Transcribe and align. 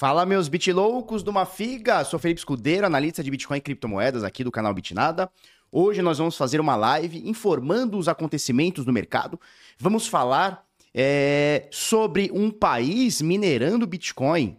Fala, 0.00 0.24
meus 0.24 0.48
bitloucos 0.48 1.22
do 1.22 1.30
Mafiga! 1.30 2.02
Sou 2.06 2.18
Felipe 2.18 2.38
Escudeiro, 2.38 2.86
analista 2.86 3.22
de 3.22 3.30
Bitcoin 3.30 3.58
e 3.58 3.60
criptomoedas 3.60 4.24
aqui 4.24 4.42
do 4.42 4.50
canal 4.50 4.72
Bitnada. 4.72 5.30
Hoje 5.70 6.00
nós 6.00 6.16
vamos 6.16 6.38
fazer 6.38 6.58
uma 6.58 6.74
live 6.74 7.28
informando 7.28 7.98
os 7.98 8.08
acontecimentos 8.08 8.86
do 8.86 8.94
mercado. 8.94 9.38
Vamos 9.78 10.06
falar 10.06 10.64
é, 10.94 11.68
sobre 11.70 12.30
um 12.32 12.50
país 12.50 13.20
minerando 13.20 13.86
Bitcoin, 13.86 14.56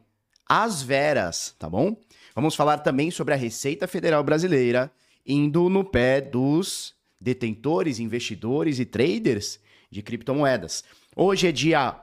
as 0.47 0.83
veras, 0.83 1.55
tá 1.57 1.67
bom? 1.67 1.97
Vamos 2.35 2.53
falar 2.53 2.77
também 2.77 3.09
sobre 3.09 3.33
a 3.33 3.37
Receita 3.37 3.87
Federal 3.87 4.23
Brasileira 4.23 4.91
indo 5.25 5.69
no 5.69 5.83
pé 5.83 6.21
dos 6.21 6.93
detentores, 7.19 7.97
investidores 7.97 8.77
e 8.77 8.85
traders 8.85 9.59
de 9.89 10.03
criptomoedas. 10.03 10.83
Hoje 11.15 11.47
é 11.47 11.51
dia 11.51 11.99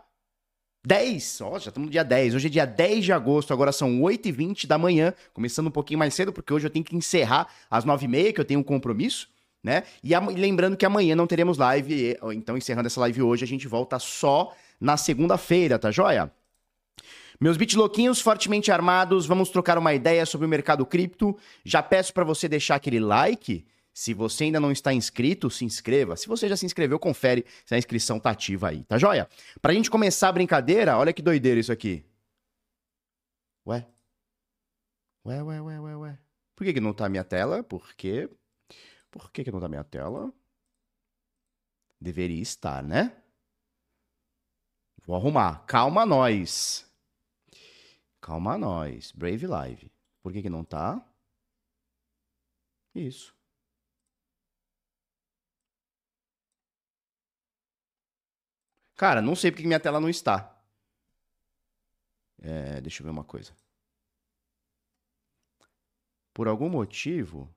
10, 0.85 1.41
ó, 1.43 1.59
já 1.59 1.69
estamos 1.69 1.89
no 1.89 1.91
dia 1.91 2.05
10. 2.05 2.35
Hoje 2.35 2.47
é 2.47 2.51
dia 2.51 2.65
10 2.65 3.05
de 3.05 3.13
agosto, 3.13 3.53
agora 3.53 3.73
são 3.73 4.01
8h20 4.01 4.67
da 4.67 4.79
manhã, 4.79 5.13
começando 5.35 5.67
um 5.67 5.71
pouquinho 5.71 5.99
mais 5.99 6.15
cedo, 6.15 6.33
porque 6.33 6.53
hoje 6.53 6.67
eu 6.67 6.71
tenho 6.71 6.85
que 6.85 6.97
encerrar 6.97 7.49
às 7.71 7.85
9h30, 7.85 8.33
que 8.33 8.41
eu 8.41 8.45
tenho 8.45 8.61
um 8.61 8.63
compromisso, 8.63 9.29
né? 9.63 9.83
E 10.03 10.17
lembrando 10.17 10.77
que 10.77 10.87
amanhã 10.87 11.15
não 11.17 11.27
teremos 11.27 11.59
live, 11.59 12.17
então 12.33 12.57
encerrando 12.57 12.87
essa 12.87 13.01
live 13.01 13.23
hoje, 13.23 13.45
a 13.45 13.49
gente 13.49 13.67
volta 13.67 13.99
só 13.99 14.55
na 14.81 14.97
segunda-feira, 14.97 15.79
tá 15.79 15.91
joia? 15.91 16.33
Meus 17.41 17.57
bitloquinhos 17.57 18.21
fortemente 18.21 18.73
armados, 18.73 19.27
vamos 19.27 19.49
trocar 19.51 19.79
uma 19.79 19.95
ideia 19.95 20.27
sobre 20.27 20.47
o 20.47 20.49
mercado 20.49 20.85
cripto. 20.85 21.37
Já 21.65 21.81
peço 21.83 22.13
para 22.13 22.25
você 22.25 22.49
deixar 22.49 22.77
aquele 22.77 22.99
like 22.99 23.65
se 23.99 24.15
você 24.15 24.45
ainda 24.45 24.61
não 24.61 24.71
está 24.71 24.95
inscrito, 24.95 25.51
se 25.51 25.65
inscreva. 25.65 26.17
Se 26.17 26.29
você 26.29 26.49
já 26.49 26.57
se 26.57 26.65
inscreveu, 26.65 27.01
confere 27.01 27.45
se 27.67 27.75
a 27.75 27.79
inscrição 27.79 28.21
tá 28.21 28.31
ativa 28.31 28.69
aí, 28.69 28.85
tá 28.85 28.97
joia? 28.97 29.29
Pra 29.61 29.75
gente 29.75 29.91
começar 29.91 30.29
a 30.29 30.33
brincadeira, 30.33 30.97
olha 30.97 31.13
que 31.13 31.21
doideira 31.21 31.59
isso 31.59 31.73
aqui. 31.73 32.07
Ué? 33.67 33.85
Ué, 35.27 35.43
ué, 35.43 35.61
ué, 35.61 35.81
ué, 35.81 35.97
ué. 35.97 36.19
Por 36.55 36.65
que, 36.65 36.75
que 36.75 36.81
não 36.81 36.95
tá 36.95 37.07
a 37.07 37.09
minha 37.09 37.25
tela? 37.25 37.65
Por 37.65 37.93
quê? 37.97 38.31
Por 39.11 39.33
que, 39.33 39.43
que 39.43 39.51
não 39.51 39.59
tá 39.59 39.67
a 39.67 39.69
minha 39.69 39.83
tela? 39.83 40.33
Deveria 42.01 42.41
estar, 42.41 42.85
né? 42.85 43.21
Vou 45.05 45.17
arrumar. 45.17 45.67
Calma 45.67 46.07
nós. 46.07 46.89
Calma 48.21 48.57
nós. 48.57 49.11
Brave 49.11 49.49
Live. 49.49 49.91
Por 50.23 50.33
que, 50.33 50.41
que 50.41 50.49
não 50.49 50.63
tá? 50.63 51.05
Isso. 52.95 53.37
Cara, 58.99 59.23
não 59.23 59.35
sei 59.35 59.51
porque 59.51 59.67
minha 59.67 59.81
tela 59.81 59.99
não 60.01 60.11
está. 60.11 60.55
É, 62.41 62.81
deixa 62.81 63.03
eu 63.03 63.05
ver 63.05 63.11
uma 63.11 63.25
coisa. 63.25 63.53
Por 66.33 66.49
algum 66.49 66.71
motivo. 66.71 67.55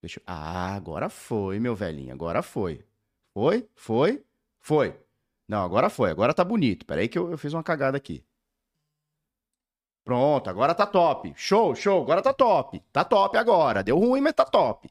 Deixa 0.00 0.18
eu... 0.20 0.24
Ah, 0.26 0.74
agora 0.74 1.08
foi, 1.08 1.58
meu 1.58 1.74
velhinho. 1.74 2.12
Agora 2.12 2.42
foi. 2.42 2.84
Foi? 3.34 3.68
Foi? 3.74 4.24
Foi. 4.60 4.98
Não, 5.48 5.64
agora 5.64 5.90
foi. 5.90 6.10
Agora 6.10 6.34
tá 6.34 6.44
bonito. 6.44 6.86
Pera 6.86 7.00
aí 7.00 7.08
que 7.08 7.18
eu, 7.18 7.30
eu 7.30 7.38
fiz 7.38 7.52
uma 7.52 7.62
cagada 7.64 7.96
aqui. 7.96 8.24
Pronto, 10.08 10.48
agora 10.48 10.74
tá 10.74 10.86
top. 10.86 11.34
Show, 11.36 11.74
show, 11.74 12.00
agora 12.00 12.22
tá 12.22 12.32
top. 12.32 12.82
Tá 12.90 13.04
top 13.04 13.36
agora. 13.36 13.82
Deu 13.82 13.98
ruim, 13.98 14.22
mas 14.22 14.32
tá 14.32 14.42
top. 14.42 14.88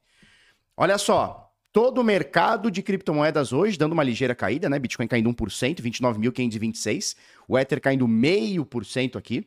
Olha 0.78 0.96
só, 1.00 1.52
todo 1.74 2.02
o 2.02 2.04
mercado 2.04 2.70
de 2.70 2.84
criptomoedas 2.84 3.52
hoje 3.52 3.80
dando 3.80 3.94
uma 3.94 4.04
ligeira 4.04 4.36
caída, 4.36 4.70
né? 4.70 4.78
Bitcoin 4.78 5.08
caindo 5.08 5.28
1%, 5.34 5.82
29.526. 5.82 7.16
O 7.48 7.58
Ether 7.58 7.82
caindo 7.82 8.08
meio 8.08 8.64
por 8.64 8.86
cento 8.86 9.18
aqui. 9.18 9.44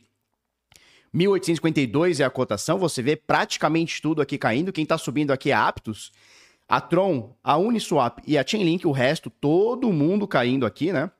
1852 1.12 2.18
é 2.18 2.24
a 2.24 2.30
cotação, 2.30 2.76
você 2.76 3.00
vê 3.00 3.14
praticamente 3.14 4.02
tudo 4.02 4.20
aqui 4.20 4.36
caindo. 4.38 4.72
Quem 4.72 4.84
tá 4.84 4.98
subindo 4.98 5.30
aqui 5.30 5.52
é 5.52 5.54
a 5.54 5.68
Aptos, 5.68 6.10
a 6.68 6.80
Tron, 6.80 7.36
a 7.44 7.56
Uniswap 7.56 8.18
e 8.26 8.36
a 8.36 8.44
Chainlink, 8.44 8.84
o 8.88 8.90
resto, 8.90 9.30
todo 9.30 9.92
mundo 9.92 10.26
caindo 10.26 10.66
aqui, 10.66 10.92
né? 10.92 11.12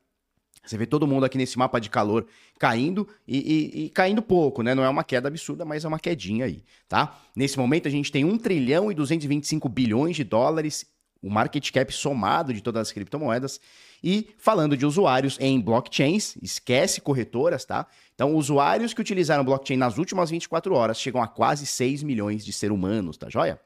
Você 0.64 0.76
vê 0.76 0.86
todo 0.86 1.06
mundo 1.06 1.24
aqui 1.24 1.38
nesse 1.38 1.58
mapa 1.58 1.80
de 1.80 1.88
calor 1.88 2.26
caindo 2.58 3.08
e, 3.26 3.38
e, 3.38 3.84
e, 3.84 3.88
caindo 3.90 4.20
pouco, 4.20 4.62
né? 4.62 4.74
Não 4.74 4.84
é 4.84 4.88
uma 4.88 5.02
queda 5.02 5.28
absurda, 5.28 5.64
mas 5.64 5.84
é 5.84 5.88
uma 5.88 5.98
quedinha 5.98 6.44
aí, 6.44 6.62
tá? 6.88 7.18
Nesse 7.34 7.58
momento 7.58 7.88
a 7.88 7.90
gente 7.90 8.12
tem 8.12 8.24
1 8.24 8.38
trilhão 8.38 8.92
e 8.92 8.94
225 8.94 9.68
bilhões 9.68 10.16
de 10.16 10.24
dólares, 10.24 10.86
o 11.22 11.30
market 11.30 11.70
cap 11.70 11.92
somado 11.92 12.52
de 12.52 12.62
todas 12.62 12.88
as 12.88 12.92
criptomoedas. 12.92 13.60
E 14.02 14.30
falando 14.38 14.76
de 14.76 14.86
usuários 14.86 15.36
em 15.40 15.60
blockchains, 15.60 16.36
esquece 16.42 17.00
corretoras, 17.00 17.64
tá? 17.64 17.86
Então, 18.14 18.34
usuários 18.34 18.94
que 18.94 19.00
utilizaram 19.00 19.44
blockchain 19.44 19.76
nas 19.76 19.98
últimas 19.98 20.30
24 20.30 20.74
horas 20.74 20.98
chegam 20.98 21.22
a 21.22 21.28
quase 21.28 21.66
6 21.66 22.02
milhões 22.02 22.44
de 22.44 22.52
seres 22.52 22.74
humanos, 22.74 23.16
tá 23.18 23.28
joia? 23.28 23.60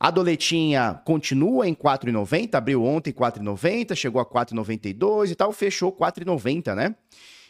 A 0.00 0.10
doletinha 0.10 1.00
continua 1.04 1.66
em 1.66 1.74
4,90, 1.74 2.54
abriu 2.54 2.84
ontem 2.84 3.12
4,90, 3.12 3.96
chegou 3.96 4.20
a 4.20 4.26
4,92 4.26 5.32
e 5.32 5.34
tal, 5.34 5.52
fechou 5.52 5.92
4,90, 5.92 6.74
né? 6.74 6.94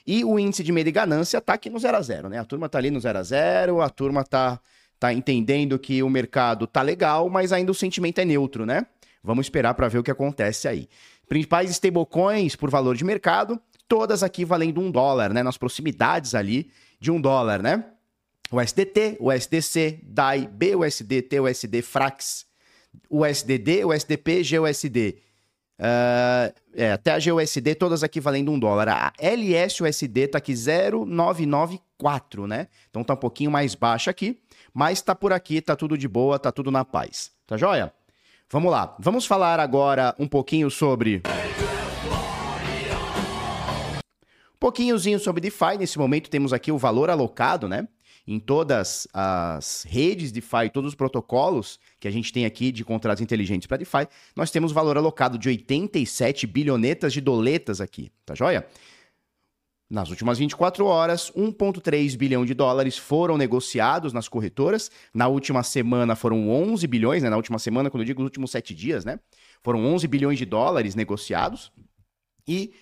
E 0.07 0.25
o 0.25 0.39
índice 0.39 0.65
de 0.65 0.73
medo 0.73 0.89
e 0.89 0.93
ganância 0.93 1.41
tá 1.41 1.53
aqui 1.53 1.69
no 1.69 1.79
0 1.79 1.97
a 1.97 2.01
0, 2.01 2.29
né? 2.31 2.39
A 2.39 2.45
turma 2.45 2.67
tá 2.69 2.79
ali 2.79 2.91
no 2.91 2.99
0 2.99 3.19
a 3.19 3.23
0, 3.23 3.83
a 3.83 3.91
turma 3.91 4.25
tá 4.25 4.59
tá 4.99 5.13
entendendo 5.13 5.79
que 5.79 6.03
o 6.03 6.11
mercado 6.11 6.67
tá 6.67 6.83
legal, 6.83 7.29
mas 7.29 7.53
ainda 7.53 7.71
o 7.71 7.75
sentimento 7.75 8.19
é 8.19 8.25
neutro, 8.25 8.67
né? 8.67 8.87
Vamos 9.23 9.47
esperar 9.47 9.75
para 9.75 9.89
ver 9.89 9.99
o 9.99 10.03
que 10.03 10.11
acontece 10.11 10.67
aí. 10.67 10.89
Principais 11.29 11.71
stablecoins 11.71 12.57
por 12.57 12.71
valor 12.71 12.97
de 12.97 13.05
mercado, 13.05 13.61
todas 13.87 14.23
aqui 14.23 14.45
valendo 14.45 14.81
um 14.81 14.91
dólar, 14.91 15.33
né? 15.33 15.43
Nas 15.43 15.57
proximidades 15.57 16.35
ali 16.35 16.71
de 16.99 17.11
um 17.11 17.21
dólar, 17.21 17.63
né? 17.63 17.85
O 18.51 18.61
SDT, 18.61 19.19
o 19.21 19.31
SDC, 19.31 20.01
DAI, 20.03 20.49
BUSD, 20.49 21.23
TUSD, 21.23 21.83
Frax, 21.83 22.47
USDD, 23.11 23.85
USDP, 23.85 24.43
GUSD. 24.43 25.19
Uh, 25.79 26.53
é, 26.75 26.93
até 26.93 27.13
a 27.13 27.19
GUSD, 27.19 27.75
todas 27.75 28.03
aqui 28.03 28.21
valendo 28.21 28.51
um 28.51 28.59
dólar. 28.59 28.89
A 28.89 29.13
LSUSD 29.21 30.29
tá 30.29 30.39
aqui 30.39 30.55
0,994, 30.55 32.47
né? 32.47 32.69
Então 32.91 33.05
tá 33.05 33.15
um 33.15 33.19
pouquinho 33.19 33.51
mais 33.51 33.75
baixa 33.75 34.11
aqui, 34.11 34.41
mas 34.73 35.03
tá 35.03 35.15
por 35.15 35.33
aqui, 35.33 35.61
tá 35.61 35.77
tudo 35.77 35.97
de 35.97 36.09
boa, 36.09 36.39
tá 36.39 36.51
tudo 36.51 36.71
na 36.71 36.85
paz. 36.85 37.31
Tá 37.47 37.57
joia? 37.57 37.93
Vamos 38.51 38.73
lá. 38.73 38.97
Vamos 38.99 39.27
falar 39.27 39.61
agora 39.61 40.15
um 40.19 40.27
pouquinho 40.27 40.71
sobre. 40.71 41.23
Um 44.55 44.59
pouquinhozinho 44.59 45.19
sobre 45.19 45.43
DeFi. 45.43 45.77
Nesse 45.79 45.99
momento 45.99 46.31
temos 46.31 46.53
aqui 46.53 46.73
o 46.73 46.79
valor 46.79 47.11
alocado, 47.11 47.69
né? 47.69 47.87
Em 48.29 48.39
todas 48.39 49.09
as 49.15 49.87
redes 49.89 50.31
DeFi, 50.31 50.69
todos 50.71 50.91
os 50.91 50.95
protocolos 50.95 51.81
que 51.99 52.07
a 52.07 52.11
gente 52.11 52.31
tem 52.31 52.45
aqui 52.45 52.71
de 52.71 52.85
contratos 52.85 53.23
inteligentes 53.23 53.67
para 53.67 53.79
DeFi, 53.79 54.07
nós 54.37 54.51
temos 54.51 54.71
valor 54.71 54.99
alocado 54.99 55.39
de 55.39 55.49
87 55.49 56.47
bilhonetas 56.47 57.15
de 57.15 57.23
doletas 57.23 57.81
aqui, 57.81 58.13
tá 58.27 58.35
joia? 58.35 58.67
Nas 59.89 60.11
últimas 60.11 60.39
24 60.39 60.85
horas, 60.85 61.33
1,3 61.35 62.15
bilhão 62.19 62.45
de 62.45 62.53
dólares 62.53 62.99
foram 62.99 63.39
negociados 63.39 64.13
nas 64.13 64.29
corretoras. 64.29 64.91
Na 65.15 65.27
última 65.27 65.63
semana 65.63 66.15
foram 66.15 66.51
11 66.51 66.87
bilhões, 66.87 67.23
né? 67.23 67.31
Na 67.31 67.37
última 67.39 67.59
semana, 67.59 67.89
quando 67.89 68.03
eu 68.03 68.07
digo 68.07 68.21
os 68.21 68.27
últimos 68.27 68.51
7 68.51 68.75
dias, 68.75 69.07
né? 69.07 69.19
Foram 69.63 69.83
11 69.87 70.07
bilhões 70.07 70.37
de 70.37 70.45
dólares 70.45 70.95
negociados. 70.95 71.73
E 72.47 72.75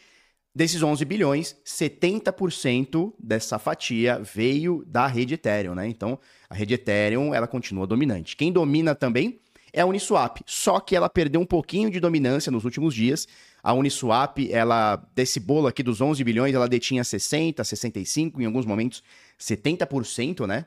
Desses 0.56 0.83
11 0.83 1.05
bilhões, 1.05 1.55
70% 1.67 3.12
dessa 3.19 3.58
fatia 3.58 4.19
veio 4.20 4.82
da 4.87 5.06
rede 5.06 5.35
Ethereum, 5.35 5.75
né? 5.75 5.87
Então, 5.87 6.19
a 6.49 6.55
rede 6.55 6.73
Ethereum, 6.73 7.35
ela 7.35 7.47
continua 7.47 7.87
dominante. 7.87 8.35
Quem 8.35 8.50
domina 8.50 8.94
também 8.94 9.38
é 9.70 9.82
a 9.82 9.87
Uniswap, 9.87 10.41
só 10.47 10.81
que 10.81 10.97
ela 10.97 11.11
perdeu 11.11 11.43
um 11.43 11.44
pouquinho 11.44 11.91
de 11.91 12.00
dominância 12.00 12.50
nos 12.50 12.64
últimos 12.64 12.94
dias. 12.94 13.29
A 13.62 13.75
Uniswap, 13.75 14.50
ela 14.50 14.97
desse 15.14 15.38
bolo 15.38 15.67
aqui 15.67 15.82
dos 15.82 16.00
11 16.00 16.25
bilhões, 16.25 16.55
ela 16.55 16.67
detinha 16.67 17.05
60, 17.05 17.62
65, 17.62 18.41
em 18.41 18.47
alguns 18.47 18.64
momentos 18.64 19.02
70%, 19.38 20.47
né? 20.47 20.64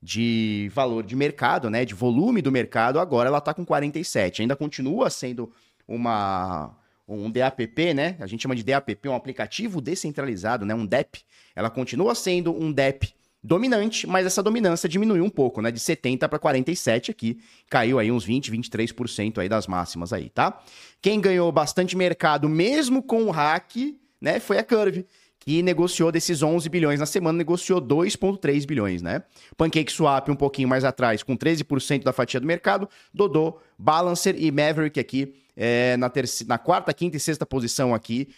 De 0.00 0.70
valor 0.72 1.02
de 1.02 1.16
mercado, 1.16 1.68
né? 1.68 1.84
De 1.84 1.94
volume 1.94 2.42
do 2.42 2.52
mercado, 2.52 3.00
agora 3.00 3.28
ela 3.28 3.40
tá 3.40 3.52
com 3.52 3.64
47. 3.64 4.42
Ainda 4.42 4.54
continua 4.54 5.10
sendo 5.10 5.50
uma 5.88 6.80
um 7.16 7.30
DAPP, 7.30 7.94
né? 7.94 8.16
A 8.20 8.26
gente 8.26 8.42
chama 8.42 8.54
de 8.54 8.62
DAPP, 8.62 9.08
um 9.08 9.14
aplicativo 9.14 9.80
descentralizado, 9.80 10.64
né? 10.64 10.74
Um 10.74 10.86
DEP. 10.86 11.20
Ela 11.54 11.70
continua 11.70 12.14
sendo 12.14 12.52
um 12.52 12.72
DEP 12.72 13.14
dominante, 13.42 14.06
mas 14.06 14.24
essa 14.24 14.42
dominância 14.42 14.88
diminuiu 14.88 15.24
um 15.24 15.30
pouco, 15.30 15.60
né? 15.60 15.70
De 15.70 15.80
70 15.80 16.28
para 16.28 16.38
47 16.38 17.10
aqui, 17.10 17.38
caiu 17.68 17.98
aí 17.98 18.12
uns 18.12 18.24
20, 18.24 18.52
23% 18.52 19.38
aí 19.38 19.48
das 19.48 19.66
máximas 19.66 20.12
aí, 20.12 20.30
tá? 20.30 20.62
Quem 21.00 21.20
ganhou 21.20 21.50
bastante 21.50 21.96
mercado 21.96 22.48
mesmo 22.48 23.02
com 23.02 23.24
o 23.24 23.30
hack, 23.30 23.76
né, 24.20 24.38
foi 24.38 24.58
a 24.58 24.62
Curve, 24.62 25.04
que 25.40 25.60
negociou 25.60 26.12
desses 26.12 26.40
11 26.40 26.68
bilhões 26.68 27.00
na 27.00 27.06
semana, 27.06 27.36
negociou 27.36 27.80
2.3 27.80 28.64
bilhões, 28.64 29.02
né? 29.02 29.24
Pancake 29.56 29.90
Swap 29.90 30.28
um 30.28 30.36
pouquinho 30.36 30.68
mais 30.68 30.84
atrás, 30.84 31.24
com 31.24 31.36
13% 31.36 32.04
da 32.04 32.12
fatia 32.12 32.38
do 32.38 32.46
mercado, 32.46 32.88
Dodô, 33.12 33.58
Balancer 33.76 34.36
e 34.38 34.52
Maverick 34.52 35.00
aqui 35.00 35.34
é, 35.56 35.96
na, 35.96 36.08
terceira, 36.08 36.48
na 36.48 36.58
quarta, 36.58 36.92
quinta 36.92 37.16
e 37.16 37.20
sexta 37.20 37.46
posição 37.46 37.94
aqui, 37.94 38.34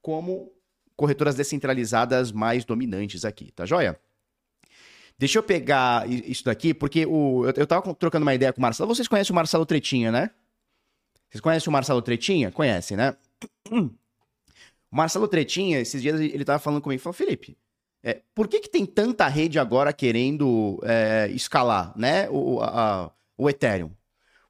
como 0.00 0.52
corretoras 0.96 1.34
descentralizadas 1.34 2.30
mais 2.30 2.64
dominantes 2.64 3.24
aqui, 3.24 3.50
tá 3.52 3.66
joia? 3.66 3.98
Deixa 5.18 5.38
eu 5.38 5.42
pegar 5.42 6.08
isso 6.10 6.44
daqui, 6.44 6.74
porque 6.74 7.06
o, 7.06 7.46
eu, 7.46 7.52
eu 7.56 7.66
tava 7.66 7.94
trocando 7.94 8.24
uma 8.24 8.34
ideia 8.34 8.52
com 8.52 8.58
o 8.58 8.62
Marcelo. 8.62 8.92
Vocês 8.92 9.06
conhecem 9.06 9.32
o 9.32 9.34
Marcelo 9.34 9.64
Tretinha, 9.64 10.10
né? 10.10 10.30
Vocês 11.30 11.40
conhecem 11.40 11.68
o 11.68 11.72
Marcelo 11.72 12.02
Tretinha? 12.02 12.50
Conhecem, 12.50 12.96
né? 12.96 13.16
O 13.70 14.96
Marcelo 14.96 15.26
Tretinha, 15.26 15.80
esses 15.80 16.00
dias 16.00 16.20
ele 16.20 16.44
tava 16.44 16.60
falando 16.60 16.80
comigo, 16.80 17.02
falou, 17.02 17.14
Felipe, 17.14 17.56
é, 18.00 18.20
por 18.34 18.46
que, 18.46 18.60
que 18.60 18.68
tem 18.68 18.86
tanta 18.86 19.26
rede 19.26 19.58
agora 19.58 19.92
querendo 19.92 20.78
é, 20.84 21.28
escalar, 21.32 21.92
né, 21.96 22.28
o, 22.30 22.60
a, 22.60 23.10
o 23.36 23.50
Ethereum? 23.50 23.90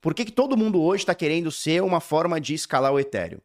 Por 0.04 0.12
que, 0.12 0.26
que 0.26 0.32
todo 0.32 0.54
mundo 0.54 0.82
hoje 0.82 1.02
está 1.02 1.14
querendo 1.14 1.50
ser 1.50 1.82
uma 1.82 1.98
forma 1.98 2.38
de 2.38 2.52
escalar 2.52 2.92
o 2.92 3.00
Ethereum, 3.00 3.40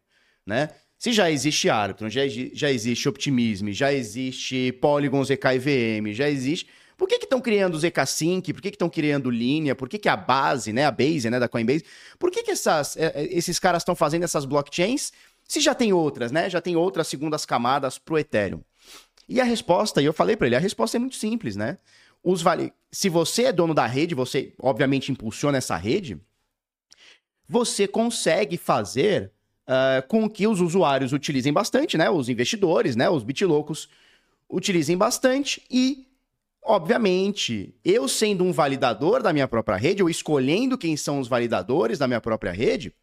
né? 0.45 0.67
Se 0.97 1.13
já 1.13 1.31
existe 1.31 1.69
Arbitrum, 1.69 2.09
já, 2.09 2.23
já 2.51 2.69
existe 2.69 3.07
Optimism, 3.07 3.69
já 3.69 3.93
existe 3.93 4.73
Polygon 4.73 5.23
ZK 5.23 6.11
já 6.11 6.29
existe... 6.29 6.67
Por 6.97 7.07
que 7.07 7.15
estão 7.15 7.39
criando 7.39 7.75
o 7.75 7.79
ZK 7.79 8.05
Sync? 8.05 8.51
Por 8.51 8.61
que 8.61 8.67
estão 8.67 8.89
criando 8.89 9.29
linha? 9.29 9.73
Por 9.73 9.87
que, 9.87 9.97
que 9.97 10.09
a 10.09 10.17
base, 10.17 10.73
né, 10.73 10.83
a 10.85 10.91
base 10.91 11.29
né, 11.29 11.39
da 11.39 11.47
Coinbase, 11.47 11.85
por 12.19 12.29
que, 12.29 12.43
que 12.43 12.51
essas, 12.51 12.97
é, 12.97 13.05
é, 13.15 13.23
esses 13.31 13.57
caras 13.57 13.83
estão 13.83 13.95
fazendo 13.95 14.23
essas 14.23 14.43
blockchains 14.43 15.13
se 15.47 15.61
já 15.61 15.73
tem 15.73 15.93
outras, 15.93 16.29
né? 16.29 16.49
Já 16.49 16.59
tem 16.59 16.75
outras 16.75 17.07
segundas 17.07 17.45
camadas 17.45 17.97
para 17.97 18.15
o 18.15 18.19
Ethereum. 18.19 18.59
E 19.29 19.39
a 19.39 19.45
resposta, 19.45 20.01
e 20.01 20.05
eu 20.05 20.11
falei 20.11 20.35
para 20.35 20.47
ele, 20.47 20.57
a 20.57 20.59
resposta 20.59 20.97
é 20.97 20.99
muito 20.99 21.15
simples, 21.15 21.55
né? 21.55 21.77
Os 22.21 22.41
vale... 22.41 22.73
Se 22.91 23.07
você 23.07 23.43
é 23.43 23.53
dono 23.53 23.73
da 23.73 23.85
rede, 23.85 24.13
você 24.13 24.53
obviamente 24.59 25.09
impulsiona 25.09 25.57
essa 25.57 25.77
rede, 25.77 26.19
você 27.49 27.87
consegue 27.87 28.57
fazer 28.57 29.31
uh, 29.67 30.07
com 30.07 30.29
que 30.29 30.45
os 30.45 30.61
usuários 30.61 31.11
utilizem 31.11 31.51
bastante, 31.51 31.97
né? 31.97 32.07
Os 32.07 32.29
investidores, 32.29 32.95
né? 32.95 33.09
Os 33.09 33.23
bitlocos 33.23 33.89
utilizem 34.47 34.95
bastante 34.95 35.63
e 35.69 36.05
Obviamente, 36.61 37.73
eu 37.83 38.07
sendo 38.07 38.43
um 38.43 38.51
validador 38.51 39.23
da 39.23 39.31
minha 39.31 39.47
própria 39.47 39.77
rede, 39.77 40.03
ou 40.03 40.09
escolhendo 40.09 40.77
quem 40.77 40.95
são 40.95 41.19
os 41.19 41.27
validadores 41.27 41.97
da 41.97 42.05
minha 42.05 42.19
própria 42.19 42.51
rede, 42.51 42.93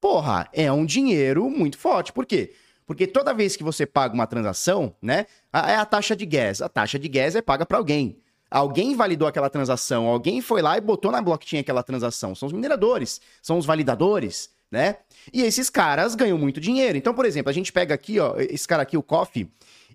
porra, 0.00 0.48
é 0.52 0.70
um 0.70 0.84
dinheiro 0.84 1.48
muito 1.50 1.78
forte. 1.78 2.12
Por 2.12 2.26
quê? 2.26 2.52
Porque 2.86 3.06
toda 3.06 3.34
vez 3.34 3.56
que 3.56 3.64
você 3.64 3.86
paga 3.86 4.14
uma 4.14 4.26
transação, 4.26 4.94
né, 5.00 5.26
é 5.52 5.74
a 5.74 5.84
taxa 5.84 6.14
de 6.14 6.26
gas. 6.26 6.60
A 6.60 6.68
taxa 6.68 6.98
de 6.98 7.08
gas 7.08 7.34
é 7.34 7.42
paga 7.42 7.64
para 7.64 7.78
alguém. 7.78 8.18
Alguém 8.50 8.96
validou 8.96 9.28
aquela 9.28 9.48
transação, 9.48 10.06
alguém 10.06 10.40
foi 10.40 10.60
lá 10.60 10.76
e 10.76 10.80
botou 10.80 11.12
na 11.12 11.22
blockchain 11.22 11.60
aquela 11.60 11.82
transação. 11.82 12.34
São 12.34 12.48
os 12.48 12.52
mineradores, 12.52 13.20
são 13.40 13.56
os 13.58 13.64
validadores, 13.64 14.50
né? 14.70 14.96
E 15.32 15.42
esses 15.42 15.70
caras 15.70 16.14
ganham 16.14 16.36
muito 16.36 16.60
dinheiro. 16.60 16.98
Então, 16.98 17.14
por 17.14 17.24
exemplo, 17.24 17.50
a 17.50 17.52
gente 17.52 17.72
pega 17.72 17.94
aqui, 17.94 18.18
ó, 18.18 18.34
esse 18.38 18.66
cara 18.66 18.82
aqui, 18.82 18.96
o 18.96 19.02
Coffee, 19.02 19.48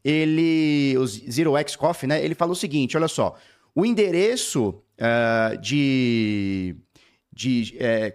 ele, 0.04 0.96
o 0.98 1.06
Zero 1.06 1.58
X 1.58 1.76
Coffee, 1.76 2.08
né? 2.08 2.24
Ele 2.24 2.36
fala 2.36 2.52
o 2.52 2.56
seguinte: 2.56 2.96
olha 2.96 3.08
só, 3.08 3.36
o 3.74 3.86
endereço 3.86 4.70
uh, 4.70 5.58
de. 5.58 6.76
de 7.34 7.76
é, 7.80 8.12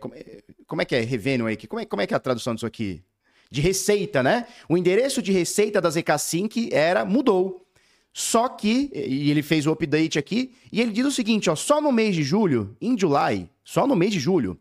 como 0.66 0.80
é 0.80 0.84
que 0.84 0.94
é 0.94 1.00
revenue 1.00 1.48
aí? 1.48 1.56
Como 1.66 1.80
é, 1.80 1.84
como 1.84 2.00
é 2.00 2.06
que 2.06 2.14
é 2.14 2.16
a 2.16 2.20
tradução 2.20 2.54
disso 2.54 2.66
aqui? 2.66 3.02
De 3.50 3.60
receita, 3.60 4.22
né? 4.22 4.46
O 4.68 4.78
endereço 4.78 5.20
de 5.20 5.32
receita 5.32 5.80
da 5.80 5.90
ZK 5.90 6.18
Sync 6.18 6.70
era, 6.72 7.04
mudou. 7.04 7.66
Só 8.12 8.48
que, 8.48 8.90
e 8.92 9.30
ele 9.30 9.42
fez 9.42 9.66
o 9.66 9.72
update 9.72 10.18
aqui, 10.18 10.52
e 10.72 10.80
ele 10.80 10.92
diz 10.92 11.06
o 11.06 11.12
seguinte, 11.12 11.48
ó, 11.48 11.54
só 11.54 11.80
no 11.80 11.92
mês 11.92 12.14
de 12.14 12.22
julho, 12.22 12.76
em 12.80 12.98
July, 12.98 13.48
só 13.64 13.86
no 13.86 13.94
mês 13.94 14.12
de 14.12 14.18
julho, 14.18 14.58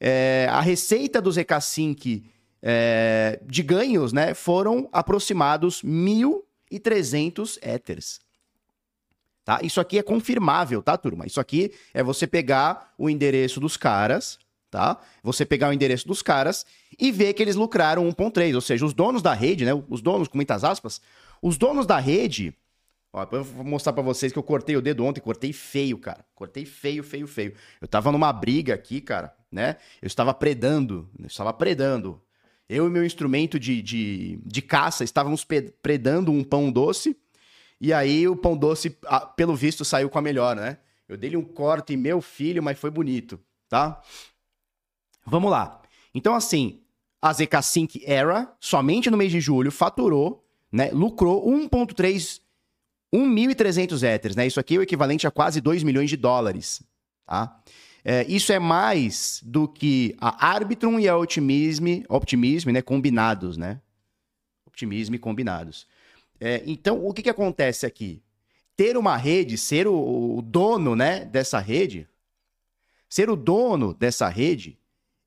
é, 0.00 0.46
a 0.50 0.60
receita 0.60 1.20
do 1.20 1.30
ZK 1.30 1.60
Sync 1.60 2.24
é, 2.62 3.40
de 3.46 3.62
ganhos, 3.62 4.12
né, 4.12 4.32
foram 4.34 4.88
aproximados 4.92 5.82
mil 5.82 6.44
e 6.70 6.78
300 6.78 7.58
Ethers. 7.62 8.20
Tá? 9.44 9.60
Isso 9.62 9.80
aqui 9.80 9.98
é 9.98 10.02
confirmável, 10.02 10.82
tá, 10.82 10.96
turma? 10.96 11.26
Isso 11.26 11.40
aqui 11.40 11.72
é 11.94 12.02
você 12.02 12.26
pegar 12.26 12.92
o 12.98 13.08
endereço 13.08 13.58
dos 13.60 13.78
caras, 13.78 14.38
tá? 14.70 14.98
Você 15.22 15.46
pegar 15.46 15.70
o 15.70 15.72
endereço 15.72 16.06
dos 16.06 16.20
caras 16.20 16.66
e 16.98 17.10
ver 17.10 17.32
que 17.32 17.42
eles 17.42 17.56
lucraram 17.56 18.06
1.3, 18.10 18.54
ou 18.54 18.60
seja, 18.60 18.84
os 18.84 18.92
donos 18.92 19.22
da 19.22 19.32
rede, 19.32 19.64
né? 19.64 19.72
Os 19.88 20.02
donos 20.02 20.28
com 20.28 20.36
muitas 20.36 20.64
aspas, 20.64 21.00
os 21.40 21.56
donos 21.56 21.86
da 21.86 21.98
rede, 21.98 22.54
ó, 23.18 23.26
eu 23.36 23.44
vou 23.44 23.64
mostrar 23.64 23.92
para 23.92 24.02
vocês 24.02 24.32
que 24.32 24.38
eu 24.38 24.42
cortei 24.42 24.76
o 24.76 24.82
dedo 24.82 25.04
ontem, 25.04 25.20
cortei 25.20 25.52
feio, 25.52 25.98
cara. 25.98 26.24
Cortei 26.34 26.64
feio, 26.64 27.02
feio, 27.02 27.26
feio. 27.26 27.54
Eu 27.80 27.88
tava 27.88 28.10
numa 28.12 28.32
briga 28.32 28.74
aqui, 28.74 29.00
cara, 29.00 29.34
né? 29.50 29.76
Eu 30.00 30.06
estava 30.06 30.32
predando, 30.32 31.08
eu 31.18 31.26
estava 31.26 31.52
predando 31.52 32.20
eu 32.68 32.86
e 32.86 32.90
meu 32.90 33.04
instrumento 33.04 33.58
de, 33.58 33.80
de, 33.80 34.38
de 34.44 34.60
caça 34.60 35.02
estávamos 35.02 35.46
predando 35.80 36.30
um 36.30 36.44
pão 36.44 36.70
doce. 36.70 37.16
E 37.80 37.92
aí 37.92 38.28
o 38.28 38.36
pão 38.36 38.56
doce, 38.56 38.98
pelo 39.36 39.54
visto, 39.54 39.84
saiu 39.84 40.10
com 40.10 40.18
a 40.18 40.22
melhor, 40.22 40.54
né? 40.54 40.78
Eu 41.08 41.16
dei-lhe 41.16 41.36
um 41.36 41.44
corte, 41.44 41.96
meu 41.96 42.20
filho, 42.20 42.62
mas 42.62 42.78
foi 42.78 42.90
bonito, 42.90 43.40
tá? 43.68 44.02
Vamos 45.24 45.50
lá. 45.50 45.80
Então, 46.12 46.34
assim, 46.34 46.82
a 47.22 47.32
ZK 47.32 47.62
Sync 47.62 48.02
Era, 48.04 48.52
somente 48.60 49.10
no 49.10 49.16
mês 49.16 49.30
de 49.32 49.40
julho, 49.40 49.70
faturou, 49.70 50.44
né? 50.70 50.90
Lucrou 50.90 51.46
1,3 51.46 52.40
1.300 53.14 54.02
Ethers, 54.02 54.36
né? 54.36 54.46
Isso 54.46 54.60
aqui 54.60 54.76
é 54.76 54.78
o 54.78 54.82
equivalente 54.82 55.26
a 55.26 55.30
quase 55.30 55.60
2 55.60 55.82
milhões 55.82 56.10
de 56.10 56.16
dólares, 56.16 56.82
tá? 57.26 57.62
É, 58.04 58.24
isso 58.28 58.52
é 58.52 58.58
mais 58.58 59.40
do 59.44 59.66
que 59.66 60.14
a 60.18 60.46
Arbitrum 60.46 60.98
e 60.98 61.08
a 61.08 61.16
Optimism, 61.16 62.02
Optimism 62.08 62.70
né, 62.70 62.80
combinados, 62.80 63.56
né? 63.56 63.80
Optimism 64.66 65.16
combinados. 65.16 65.86
É, 66.40 66.62
então, 66.66 67.04
o 67.04 67.12
que, 67.12 67.22
que 67.22 67.30
acontece 67.30 67.84
aqui? 67.84 68.22
Ter 68.76 68.96
uma 68.96 69.16
rede, 69.16 69.58
ser 69.58 69.88
o, 69.88 70.38
o 70.38 70.42
dono 70.42 70.94
né, 70.94 71.24
dessa 71.24 71.58
rede, 71.58 72.08
ser 73.08 73.28
o 73.28 73.36
dono 73.36 73.92
dessa 73.92 74.28
rede, 74.28 74.78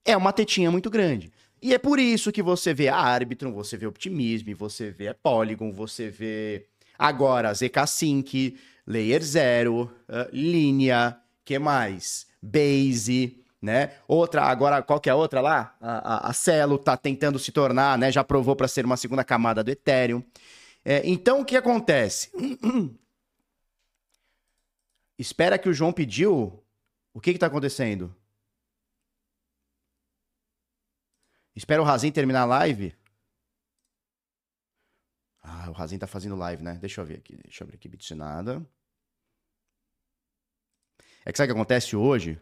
é 0.06 0.16
uma 0.16 0.32
tetinha 0.32 0.72
muito 0.72 0.90
grande. 0.90 1.32
E 1.62 1.74
é 1.74 1.78
por 1.78 2.00
isso 2.00 2.32
que 2.32 2.42
você 2.42 2.74
vê 2.74 2.88
a 2.88 2.98
Arbitrum, 2.98 3.52
você 3.54 3.78
vê 3.78 3.86
Optimism, 3.86 4.54
você 4.56 4.90
vê 4.90 5.10
a 5.10 5.14
Polygon, 5.14 5.72
você 5.72 6.10
vê 6.10 6.68
agora 7.02 7.54
ZK 7.54 7.88
Sync, 7.88 8.58
Layer 8.86 9.24
Zero, 9.24 9.92
uh, 10.08 10.30
Linea, 10.32 11.20
que 11.44 11.58
mais? 11.58 12.28
Base, 12.42 13.44
né? 13.62 13.94
Outra, 14.08 14.44
agora, 14.44 14.82
qual 14.82 15.00
que 15.00 15.10
é 15.10 15.12
a 15.12 15.16
outra 15.16 15.42
lá? 15.42 15.76
A, 15.82 16.28
a, 16.28 16.30
a 16.30 16.34
Celo 16.34 16.78
tá 16.78 16.96
tentando 16.96 17.40
se 17.40 17.52
tornar, 17.52 17.98
né? 17.98 18.12
Já 18.12 18.24
provou 18.24 18.56
para 18.56 18.68
ser 18.68 18.86
uma 18.86 18.98
segunda 18.98 19.24
camada 19.24 19.64
do 19.64 19.72
Ethereum. 19.72 20.24
É, 20.86 21.02
então, 21.04 21.42
o 21.42 21.46
que 21.46 21.58
acontece? 21.58 22.32
Espera 25.18 25.58
que 25.58 25.70
o 25.70 25.74
João 25.74 25.92
pediu. 25.92 26.64
O 27.14 27.20
que 27.20 27.34
que 27.34 27.40
tá 27.40 27.48
acontecendo? 27.48 28.16
Espera 31.56 31.82
o 31.82 31.86
Razin 31.86 32.12
terminar 32.12 32.42
a 32.42 32.46
live. 32.46 32.96
O 35.72 35.74
Razin 35.74 35.98
tá 35.98 36.06
fazendo 36.06 36.36
live, 36.36 36.62
né? 36.62 36.78
Deixa 36.82 37.00
eu 37.00 37.06
ver 37.06 37.20
aqui. 37.20 37.38
Deixa 37.38 37.64
eu 37.64 37.66
abrir 37.66 37.78
aqui, 37.78 37.88
Bitsinada. 37.88 38.62
É 41.26 41.32
que 41.32 41.38
sabe 41.38 41.50
o 41.50 41.56
que 41.56 41.60
acontece 41.60 41.96
hoje? 41.96 42.38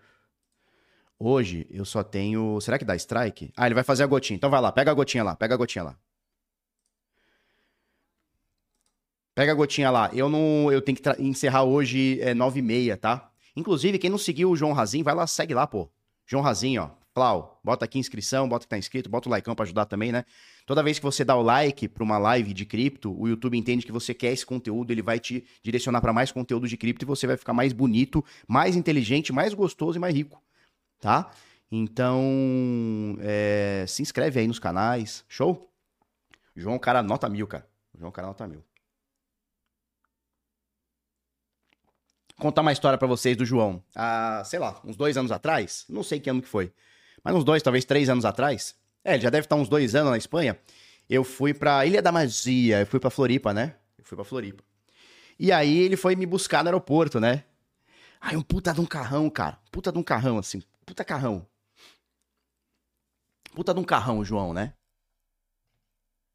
Hoje 1.20 1.68
eu 1.70 1.86
só 1.86 2.04
tenho. 2.04 2.60
Será 2.60 2.80
que 2.80 2.86
dá 2.86 2.96
strike? 2.96 3.54
Ah, 3.56 3.68
ele 3.68 3.76
vai 3.76 3.84
fazer 3.84 4.04
a 4.04 4.08
gotinha. 4.08 4.36
Então 4.36 4.50
vai 4.50 4.60
lá, 4.60 4.72
pega 4.72 4.90
a 4.90 4.94
gotinha 4.96 5.24
lá, 5.24 5.36
pega 5.36 5.54
a 5.54 5.58
gotinha 5.58 5.84
lá. 5.84 6.00
Pega 9.36 9.52
a 9.52 9.56
gotinha 9.56 9.92
lá. 9.92 10.10
Eu 10.12 10.28
não. 10.28 10.72
Eu 10.72 10.82
tenho 10.82 10.98
que 10.98 11.22
encerrar 11.22 11.64
hoje 11.64 12.20
é 12.22 12.34
9h30, 12.34 12.98
tá? 12.98 13.32
Inclusive, 13.56 14.00
quem 14.00 14.10
não 14.10 14.18
seguiu 14.18 14.50
o 14.50 14.56
João 14.56 14.74
Razin, 14.74 15.04
vai 15.04 15.14
lá, 15.14 15.28
segue 15.28 15.54
lá, 15.54 15.68
pô. 15.68 15.88
João 16.26 16.42
Razin, 16.42 16.80
ó. 16.80 16.90
Bota 17.64 17.86
aqui 17.86 18.00
inscrição, 18.00 18.48
bota 18.48 18.66
que 18.66 18.70
tá 18.70 18.78
inscrito, 18.78 19.10
bota 19.10 19.28
o 19.28 19.32
like 19.32 19.54
pra 19.56 19.64
ajudar 19.64 19.86
também, 19.86 20.12
né? 20.12 20.26
Toda 20.66 20.84
vez 20.84 20.98
que 21.00 21.06
você 21.06 21.24
dá 21.24 21.36
o 21.36 21.42
like 21.42 21.88
para 21.88 22.04
uma 22.04 22.18
live 22.18 22.54
de 22.54 22.66
cripto, 22.66 23.16
o 23.20 23.28
YouTube 23.28 23.58
entende 23.58 23.86
que 23.86 23.92
você 23.92 24.14
quer 24.14 24.32
esse 24.32 24.46
conteúdo, 24.46 24.92
ele 24.92 25.02
vai 25.02 25.20
te 25.20 25.44
direcionar 25.64 26.02
para 26.02 26.14
mais 26.14 26.32
conteúdo 26.32 26.68
de 26.68 26.78
cripto 26.78 27.04
e 27.04 27.08
você 27.08 27.28
vai 27.28 27.38
ficar 27.38 27.54
mais 27.54 27.74
bonito, 27.74 28.24
mais 28.48 28.76
inteligente, 28.76 29.34
mais 29.34 29.54
gostoso 29.54 29.98
e 29.98 30.00
mais 30.00 30.16
rico, 30.16 30.42
tá? 31.00 31.32
Então, 31.72 33.18
é, 33.22 33.86
se 33.88 34.02
inscreve 34.02 34.40
aí 34.40 34.48
nos 34.48 34.60
canais, 34.60 35.24
show? 35.28 35.70
João, 36.56 36.80
cara, 36.80 37.04
nota 37.04 37.30
mil, 37.30 37.48
cara. 37.48 37.68
João, 37.98 38.12
cara, 38.12 38.28
nota 38.28 38.48
mil. 38.48 38.64
contar 42.40 42.62
uma 42.62 42.72
história 42.72 42.98
para 42.98 43.08
vocês 43.08 43.38
do 43.38 43.46
João. 43.46 43.84
Ah, 43.94 44.42
sei 44.46 44.58
lá, 44.58 44.80
uns 44.84 44.96
dois 44.96 45.18
anos 45.18 45.32
atrás, 45.32 45.86
não 45.90 46.02
sei 46.02 46.20
que 46.20 46.30
ano 46.30 46.42
que 46.42 46.48
foi, 46.48 46.74
mas 47.24 47.36
uns 47.36 47.44
dois, 47.44 47.62
talvez 47.62 47.86
três 47.86 48.10
anos 48.10 48.26
atrás, 48.26 48.76
é, 49.04 49.14
ele 49.14 49.24
já 49.24 49.30
deve 49.30 49.46
estar 49.46 49.56
uns 49.56 49.70
dois 49.70 49.96
anos 49.96 50.12
na 50.12 50.18
Espanha. 50.18 50.58
Eu 51.10 51.24
fui 51.24 51.54
pra 51.54 51.86
Ilha 51.86 52.02
da 52.02 52.12
Magia, 52.12 52.82
eu 52.82 52.86
fui 52.86 53.00
pra 53.00 53.10
Floripa, 53.10 53.54
né? 53.54 53.76
Eu 53.98 54.04
fui 54.06 54.16
pra 54.16 54.24
Floripa. 54.24 54.64
E 55.40 55.52
aí 55.52 55.80
ele 55.80 55.96
foi 55.96 56.16
me 56.16 56.26
buscar 56.26 56.64
no 56.64 56.70
aeroporto, 56.70 57.20
né? 57.20 57.46
Aí 58.20 58.36
um 58.36 58.42
puta 58.42 58.74
de 58.74 58.82
um 58.82 58.86
carrão, 58.86 59.30
cara. 59.30 59.58
Puta 59.72 59.92
de 59.92 59.98
um 59.98 60.04
carrão, 60.04 60.38
assim. 60.38 60.62
Puta 60.86 61.04
carrão. 61.06 61.48
Puta 63.56 63.74
de 63.74 63.80
um 63.80 63.84
carrão, 63.84 64.24
João, 64.24 64.54
né? 64.54 64.74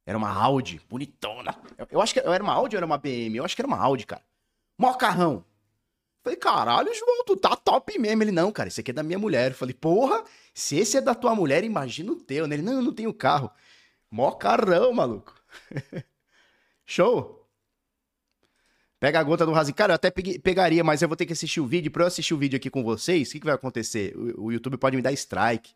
Era 0.06 0.18
uma 0.18 0.30
Audi, 0.30 0.80
bonitona. 0.88 1.54
Eu, 1.78 1.86
eu 1.90 2.00
acho 2.00 2.12
que 2.12 2.20
era 2.20 2.42
uma 2.42 2.52
Audi 2.52 2.76
ou 2.76 2.78
era 2.78 2.86
uma 2.86 2.98
BM? 2.98 3.36
Eu 3.36 3.44
acho 3.44 3.54
que 3.54 3.62
era 3.62 3.68
uma 3.68 3.78
Audi, 3.78 4.06
cara. 4.06 4.22
Mó 4.78 4.92
carrão. 4.94 5.44
Falei, 6.24 6.38
caralho, 6.38 6.94
João, 6.94 7.22
tu 7.26 7.36
tá 7.36 7.54
top 7.54 7.98
mesmo. 7.98 8.22
Ele, 8.22 8.32
não, 8.32 8.50
cara, 8.50 8.68
esse 8.68 8.80
aqui 8.80 8.90
é 8.90 8.94
da 8.94 9.02
minha 9.02 9.18
mulher. 9.18 9.50
Eu 9.50 9.54
falei, 9.54 9.74
porra, 9.74 10.24
se 10.54 10.74
esse 10.74 10.96
é 10.96 11.00
da 11.02 11.14
tua 11.14 11.34
mulher, 11.34 11.62
imagina 11.62 12.10
o 12.10 12.16
teu. 12.16 12.46
Ele, 12.46 12.62
não, 12.62 12.72
eu 12.72 12.82
não 12.82 12.94
tenho 12.94 13.12
carro. 13.12 13.50
Mó 14.10 14.30
carrão, 14.30 14.90
maluco. 14.94 15.34
Show. 16.86 17.46
Pega 18.98 19.20
a 19.20 19.22
gota 19.22 19.44
do 19.44 19.52
Razinho. 19.52 19.76
Cara, 19.76 19.92
eu 19.92 19.96
até 19.96 20.10
peguei, 20.10 20.38
pegaria, 20.38 20.82
mas 20.82 21.02
eu 21.02 21.08
vou 21.08 21.16
ter 21.16 21.26
que 21.26 21.34
assistir 21.34 21.60
o 21.60 21.66
vídeo. 21.66 21.90
Pra 21.92 22.04
eu 22.04 22.06
assistir 22.06 22.32
o 22.32 22.38
vídeo 22.38 22.56
aqui 22.56 22.70
com 22.70 22.82
vocês, 22.82 23.28
o 23.28 23.32
que, 23.32 23.40
que 23.40 23.46
vai 23.46 23.54
acontecer? 23.54 24.16
O, 24.16 24.46
o 24.46 24.52
YouTube 24.52 24.78
pode 24.78 24.96
me 24.96 25.02
dar 25.02 25.12
strike. 25.12 25.74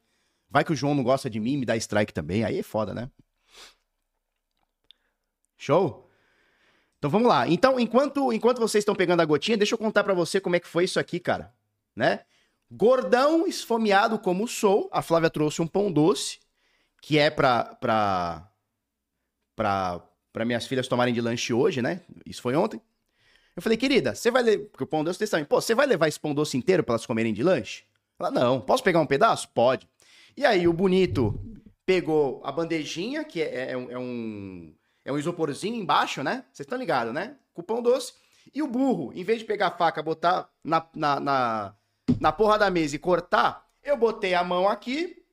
Vai 0.49 0.65
que 0.65 0.73
o 0.73 0.77
João 0.77 0.95
não 0.95 1.03
gosta 1.03 1.29
de 1.29 1.39
mim, 1.39 1.59
me 1.59 1.67
dá 1.67 1.77
strike 1.77 2.15
também. 2.15 2.43
Aí 2.43 2.59
é 2.59 2.63
foda, 2.63 2.95
né? 2.95 3.11
Show? 5.59 6.08
Então 6.99 7.09
vamos 7.09 7.29
lá. 7.29 7.49
Então, 7.49 7.79
enquanto, 7.79 8.33
enquanto 8.33 8.59
vocês 8.59 8.83
estão 8.83 8.95
pegando 8.95 9.21
a 9.21 9.25
gotinha, 9.25 9.57
deixa 9.57 9.75
eu 9.75 9.79
contar 9.79 10.03
para 10.03 10.15
você 10.15 10.41
como 10.41 10.57
é 10.57 10.61
que 10.61 10.67
foi 10.67 10.85
isso 10.85 10.99
aqui, 10.99 11.21
cara. 11.21 11.53
Né? 11.95 12.21
Gordão, 12.71 13.47
esfomeado 13.47 14.19
como 14.19 14.47
sou, 14.47 14.89
a 14.93 15.01
Flávia 15.01 15.31
trouxe 15.31 15.63
um 15.63 15.67
pão 15.67 15.91
doce, 15.91 16.39
que 17.01 17.19
é 17.19 17.31
pra, 17.31 17.65
pra, 17.77 18.51
pra, 19.57 20.03
pra 20.33 20.45
minhas 20.45 20.67
filhas 20.67 20.89
tomarem 20.89 21.15
de 21.15 21.21
lanche 21.21 21.53
hoje, 21.53 21.81
né? 21.81 22.03
Isso 22.27 22.43
foi 22.43 22.55
ontem. 22.57 22.81
Eu 23.57 23.63
falei, 23.63 23.79
querida, 23.79 24.15
você 24.15 24.31
vai 24.31 24.43
levar. 24.43 24.65
Porque 24.67 24.85
o 24.85 24.87
pão 24.87 25.03
doce 25.03 25.27
também. 25.27 25.45
Pô, 25.45 25.61
você 25.61 25.75
vai 25.75 25.87
levar 25.87 26.09
esse 26.09 26.19
pão 26.19 26.35
doce 26.35 26.57
inteiro 26.57 26.83
pra 26.83 26.95
elas 26.95 27.07
comerem 27.07 27.33
de 27.33 27.43
lanche? 27.43 27.85
Ela, 28.19 28.31
não. 28.31 28.61
Posso 28.61 28.83
pegar 28.83 29.01
um 29.01 29.07
pedaço? 29.07 29.49
Pode. 29.49 29.89
E 30.37 30.45
aí, 30.45 30.69
o 30.69 30.73
bonito 30.73 31.41
pegou 31.87 32.41
a 32.45 32.53
bandejinha, 32.53 33.25
que 33.25 33.41
é, 33.41 33.71
é, 33.71 33.73
é 33.73 33.99
um 33.99 34.73
é 35.09 35.13
um 35.13 35.19
isoporzinho 35.19 35.75
embaixo, 35.75 36.23
né? 36.23 36.45
Vocês 36.53 36.67
estão 36.67 36.79
ligados, 36.79 37.15
né? 37.15 37.37
Pão 37.67 37.83
doce. 37.83 38.13
E 38.55 38.63
o 38.63 38.69
burro, 38.69 39.11
em 39.15 39.25
vez 39.25 39.39
de 39.39 39.47
pegar 39.47 39.69
a 39.69 39.71
faca, 39.71 40.03
botar 40.03 40.51
na, 40.63 40.87
na, 40.95 41.19
na, 41.19 41.75
na 42.21 42.31
porra 42.31 42.59
da 42.59 42.71
mesa 42.71 42.95
e 42.95 42.99
cortar, 42.99 43.67
eu 43.83 43.97
botei 43.97 44.35
a 44.35 44.45
mão 44.45 44.69
aqui, 44.69 45.25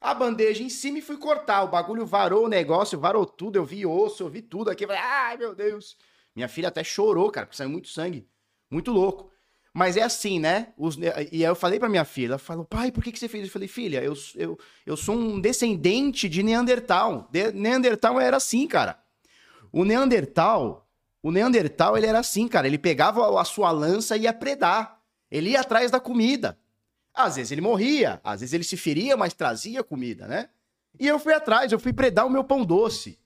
a 0.00 0.14
bandeja 0.14 0.62
em 0.62 0.70
cima 0.70 0.98
e 0.98 1.02
fui 1.02 1.18
cortar. 1.18 1.62
O 1.64 1.68
bagulho 1.68 2.06
varou 2.06 2.46
o 2.46 2.48
negócio, 2.48 2.98
varou 2.98 3.26
tudo. 3.26 3.56
Eu 3.56 3.64
vi 3.64 3.84
osso, 3.84 4.22
eu 4.22 4.30
vi 4.30 4.40
tudo 4.40 4.70
aqui. 4.70 4.86
falei, 4.86 5.02
ai 5.02 5.36
meu 5.36 5.54
Deus. 5.54 5.98
Minha 6.34 6.48
filha 6.48 6.68
até 6.68 6.82
chorou, 6.82 7.30
cara, 7.30 7.46
porque 7.46 7.58
saiu 7.58 7.68
muito 7.68 7.88
sangue. 7.88 8.26
Muito 8.70 8.90
louco. 8.90 9.30
Mas 9.72 9.98
é 9.98 10.02
assim, 10.02 10.40
né? 10.40 10.72
Os, 10.78 10.96
e 10.96 11.08
aí 11.08 11.42
eu 11.42 11.54
falei 11.54 11.78
pra 11.78 11.90
minha 11.90 12.06
filha, 12.06 12.32
ela 12.32 12.38
falou, 12.38 12.64
pai, 12.64 12.90
por 12.90 13.04
que, 13.04 13.12
que 13.12 13.18
você 13.18 13.28
fez? 13.28 13.44
Eu 13.44 13.52
falei, 13.52 13.68
filha, 13.68 14.02
eu, 14.02 14.14
eu, 14.34 14.58
eu 14.86 14.96
sou 14.96 15.14
um 15.14 15.38
descendente 15.38 16.26
de 16.26 16.42
Neandertal. 16.42 17.28
De, 17.30 17.52
Neandertal 17.52 18.18
era 18.18 18.38
assim, 18.38 18.66
cara. 18.66 18.98
O 19.72 19.84
Neandertal, 19.84 20.88
o 21.22 21.30
Neandertal, 21.30 21.96
ele 21.96 22.06
era 22.06 22.18
assim, 22.18 22.48
cara. 22.48 22.66
Ele 22.66 22.78
pegava 22.78 23.40
a 23.40 23.44
sua 23.44 23.70
lança 23.70 24.16
e 24.16 24.22
ia 24.22 24.32
predar. 24.32 25.00
Ele 25.30 25.50
ia 25.50 25.60
atrás 25.60 25.90
da 25.90 26.00
comida. 26.00 26.58
Às 27.12 27.36
vezes 27.36 27.52
ele 27.52 27.60
morria, 27.60 28.20
às 28.22 28.40
vezes 28.40 28.52
ele 28.52 28.64
se 28.64 28.76
feria, 28.76 29.16
mas 29.16 29.34
trazia 29.34 29.82
comida, 29.82 30.26
né? 30.26 30.48
E 30.98 31.06
eu 31.06 31.18
fui 31.18 31.34
atrás, 31.34 31.70
eu 31.72 31.78
fui 31.78 31.92
predar 31.92 32.26
o 32.26 32.30
meu 32.30 32.44
pão 32.44 32.64
doce. 32.64 33.18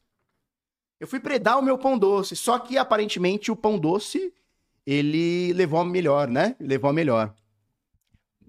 Eu 0.99 1.07
fui 1.07 1.21
predar 1.21 1.59
o 1.59 1.63
meu 1.63 1.77
pão 1.79 1.99
doce. 1.99 2.35
Só 2.35 2.59
que 2.59 2.79
aparentemente 2.79 3.51
o 3.51 3.57
pão 3.57 3.79
doce, 3.79 4.33
ele 4.87 5.53
levou 5.53 5.81
a 5.81 5.85
melhor, 5.85 6.29
né? 6.29 6.57
Levou 6.59 6.91
a 6.91 6.93
melhor. 6.93 7.35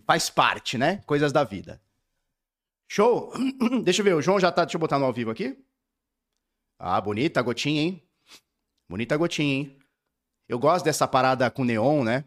Faz 0.05 0.29
parte, 0.29 0.77
né? 0.77 1.01
Coisas 1.05 1.31
da 1.31 1.43
vida. 1.43 1.81
Show? 2.87 3.33
Deixa 3.83 4.01
eu 4.01 4.05
ver, 4.05 4.15
o 4.15 4.21
João 4.21 4.39
já 4.39 4.51
tá. 4.51 4.63
Deixa 4.63 4.77
eu 4.77 4.79
botar 4.79 4.99
no 4.99 5.05
ao 5.05 5.13
vivo 5.13 5.31
aqui. 5.31 5.57
Ah, 6.77 6.99
bonita 6.99 7.39
a 7.39 7.43
gotinha, 7.43 7.81
hein? 7.81 8.03
Bonita 8.89 9.15
a 9.15 9.17
gotinha, 9.17 9.53
hein? 9.55 9.77
Eu 10.47 10.59
gosto 10.59 10.85
dessa 10.85 11.07
parada 11.07 11.49
com 11.49 11.63
neon, 11.63 12.03
né? 12.03 12.25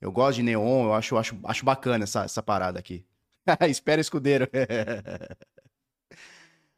Eu 0.00 0.12
gosto 0.12 0.36
de 0.36 0.42
neon, 0.42 0.86
eu 0.86 0.94
acho, 0.94 1.16
acho, 1.16 1.38
acho 1.44 1.64
bacana 1.64 2.04
essa, 2.04 2.24
essa 2.24 2.42
parada 2.42 2.78
aqui. 2.78 3.04
Espera, 3.68 4.00
escudeiro. 4.00 4.48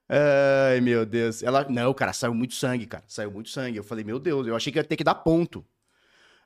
Ai, 0.08 0.80
meu 0.80 1.06
Deus. 1.06 1.42
Ela. 1.42 1.66
Não, 1.68 1.94
cara, 1.94 2.12
saiu 2.12 2.34
muito 2.34 2.54
sangue, 2.54 2.86
cara. 2.86 3.04
Saiu 3.06 3.30
muito 3.30 3.48
sangue. 3.50 3.78
Eu 3.78 3.84
falei, 3.84 4.04
meu 4.04 4.18
Deus, 4.18 4.46
eu 4.46 4.56
achei 4.56 4.72
que 4.72 4.78
ia 4.78 4.84
ter 4.84 4.96
que 4.96 5.04
dar 5.04 5.14
ponto. 5.14 5.64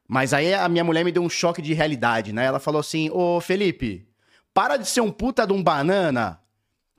Mas 0.09 0.33
aí 0.33 0.55
a 0.55 0.69
minha 0.69 0.85
mulher 0.85 1.05
me 1.05 1.11
deu 1.11 1.23
um 1.23 1.29
choque 1.29 1.61
de 1.61 1.75
realidade, 1.75 2.33
né? 2.33 2.45
Ela 2.45 2.61
falou 2.61 2.81
assim: 2.81 3.11
Ô 3.11 3.41
Felipe, 3.41 4.09
para 4.55 4.77
de 4.77 4.87
ser 4.87 5.01
um 5.01 5.11
puta 5.11 5.47
de 5.47 5.53
um 5.53 5.63
banana. 5.63 6.41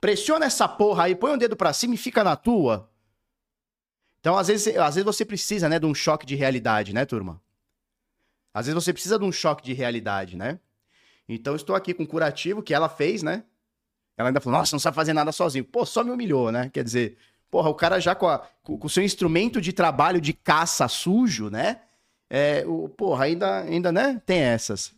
Pressiona 0.00 0.46
essa 0.46 0.68
porra 0.68 1.04
aí, 1.04 1.14
põe 1.14 1.32
um 1.32 1.38
dedo 1.38 1.56
pra 1.56 1.72
cima 1.72 1.94
e 1.94 1.98
fica 1.98 2.22
na 2.22 2.36
tua. 2.36 2.90
Então, 4.20 4.36
às 4.36 4.48
vezes, 4.48 4.76
às 4.76 4.94
vezes 4.94 5.04
você 5.04 5.24
precisa, 5.24 5.68
né, 5.68 5.78
de 5.78 5.86
um 5.86 5.94
choque 5.94 6.26
de 6.26 6.34
realidade, 6.34 6.92
né, 6.92 7.04
turma? 7.04 7.40
Às 8.52 8.66
vezes 8.66 8.82
você 8.82 8.92
precisa 8.92 9.18
de 9.18 9.24
um 9.24 9.32
choque 9.32 9.62
de 9.62 9.72
realidade, 9.72 10.36
né? 10.36 10.58
Então, 11.28 11.54
estou 11.54 11.76
aqui 11.76 11.92
com 11.94 12.02
o 12.02 12.06
curativo 12.06 12.62
que 12.62 12.74
ela 12.74 12.88
fez, 12.88 13.22
né? 13.22 13.44
Ela 14.16 14.30
ainda 14.30 14.40
falou, 14.40 14.58
nossa, 14.58 14.74
não 14.74 14.80
sabe 14.80 14.96
fazer 14.96 15.12
nada 15.12 15.30
sozinho. 15.30 15.64
Pô, 15.64 15.86
só 15.86 16.02
me 16.02 16.10
humilhou, 16.10 16.50
né? 16.50 16.70
Quer 16.70 16.82
dizer, 16.82 17.16
porra, 17.50 17.68
o 17.68 17.74
cara 17.74 18.00
já 18.00 18.14
com, 18.14 18.26
a, 18.26 18.38
com, 18.62 18.78
o 18.82 18.88
seu 18.90 19.02
instrumento 19.02 19.60
de 19.60 19.72
trabalho 19.72 20.20
de 20.20 20.32
caça 20.32 20.88
sujo, 20.88 21.50
né? 21.50 21.82
É, 22.28 22.64
o, 22.66 22.88
porra, 22.88 23.26
ainda, 23.26 23.60
ainda, 23.60 23.92
né? 23.92 24.20
Tem 24.26 24.40
essas. 24.40 24.92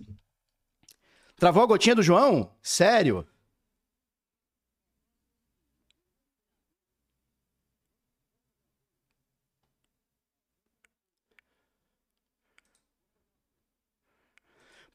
Travou 1.36 1.62
a 1.62 1.66
gotinha 1.66 1.94
do 1.94 2.02
João? 2.02 2.50
Sério? 2.62 3.26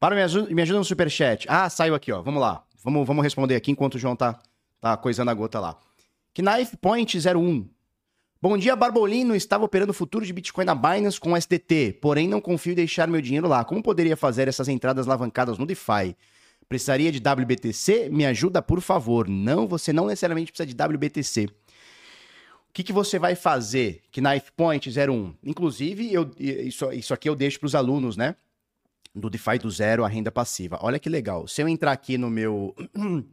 Para, 0.05 0.13
me 0.13 0.21
ajuda, 0.21 0.53
me 0.53 0.61
ajuda 0.61 0.77
no 0.77 0.85
superchat. 0.85 1.47
Ah, 1.49 1.67
saiu 1.67 1.95
aqui, 1.95 2.11
ó. 2.11 2.21
Vamos 2.21 2.39
lá. 2.39 2.63
Vamos, 2.83 3.07
vamos 3.07 3.23
responder 3.23 3.55
aqui 3.55 3.71
enquanto 3.71 3.95
o 3.95 3.97
João 3.97 4.15
tá, 4.15 4.39
tá 4.79 4.95
coisando 4.95 5.31
a 5.31 5.33
gota 5.33 5.59
lá. 5.59 5.79
Knife 6.37 6.77
Point 6.77 7.17
01. 7.17 7.67
Bom 8.39 8.55
dia, 8.55 8.75
Barbolino. 8.75 9.35
Estava 9.35 9.65
operando 9.65 9.89
o 9.89 9.95
futuro 9.95 10.23
de 10.23 10.31
Bitcoin 10.31 10.63
na 10.63 10.75
Binance 10.75 11.19
com 11.19 11.35
SDT, 11.35 11.97
porém 11.99 12.27
não 12.27 12.39
confio 12.39 12.73
em 12.73 12.75
deixar 12.75 13.07
meu 13.07 13.19
dinheiro 13.19 13.47
lá. 13.47 13.65
Como 13.65 13.81
poderia 13.81 14.15
fazer 14.15 14.47
essas 14.47 14.67
entradas 14.67 15.07
alavancadas 15.07 15.57
no 15.57 15.65
DeFi? 15.65 16.15
Precisaria 16.69 17.11
de 17.11 17.17
WBTC? 17.17 18.09
Me 18.11 18.27
ajuda, 18.27 18.61
por 18.61 18.81
favor. 18.81 19.27
Não, 19.27 19.67
você 19.67 19.91
não 19.91 20.05
necessariamente 20.05 20.51
precisa 20.51 20.71
de 20.71 20.83
WBTC. 20.83 21.45
O 22.69 22.73
que, 22.75 22.83
que 22.83 22.93
você 22.93 23.17
vai 23.17 23.33
fazer? 23.33 24.03
Knife 24.15 24.51
Point 24.55 24.87
01. 24.87 25.33
Inclusive, 25.43 26.13
eu, 26.13 26.29
isso, 26.37 26.91
isso 26.91 27.11
aqui 27.11 27.27
eu 27.27 27.35
deixo 27.35 27.59
para 27.59 27.65
os 27.65 27.73
alunos, 27.73 28.15
né? 28.15 28.35
Do 29.15 29.29
DeFi 29.29 29.57
do 29.57 29.71
zero 29.71 30.03
a 30.03 30.07
renda 30.07 30.31
passiva. 30.31 30.77
Olha 30.81 30.99
que 30.99 31.09
legal. 31.09 31.47
Se 31.47 31.61
eu 31.61 31.69
entrar 31.69 31.93
aqui 31.93 32.17
no 32.17 32.29
meu. 32.29 32.75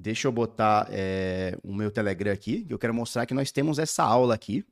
Deixa 0.00 0.28
eu 0.28 0.32
botar 0.32 0.86
é, 0.92 1.58
o 1.64 1.74
meu 1.74 1.90
Telegram 1.90 2.32
aqui, 2.32 2.64
que 2.64 2.72
eu 2.72 2.78
quero 2.78 2.94
mostrar 2.94 3.26
que 3.26 3.34
nós 3.34 3.50
temos 3.50 3.80
essa 3.80 4.04
aula 4.04 4.32
aqui. 4.32 4.64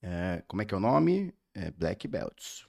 É, 0.00 0.44
como 0.46 0.62
é 0.62 0.64
que 0.64 0.72
é 0.72 0.76
o 0.76 0.80
nome? 0.80 1.34
É 1.52 1.72
Black 1.72 2.06
Belts. 2.06 2.68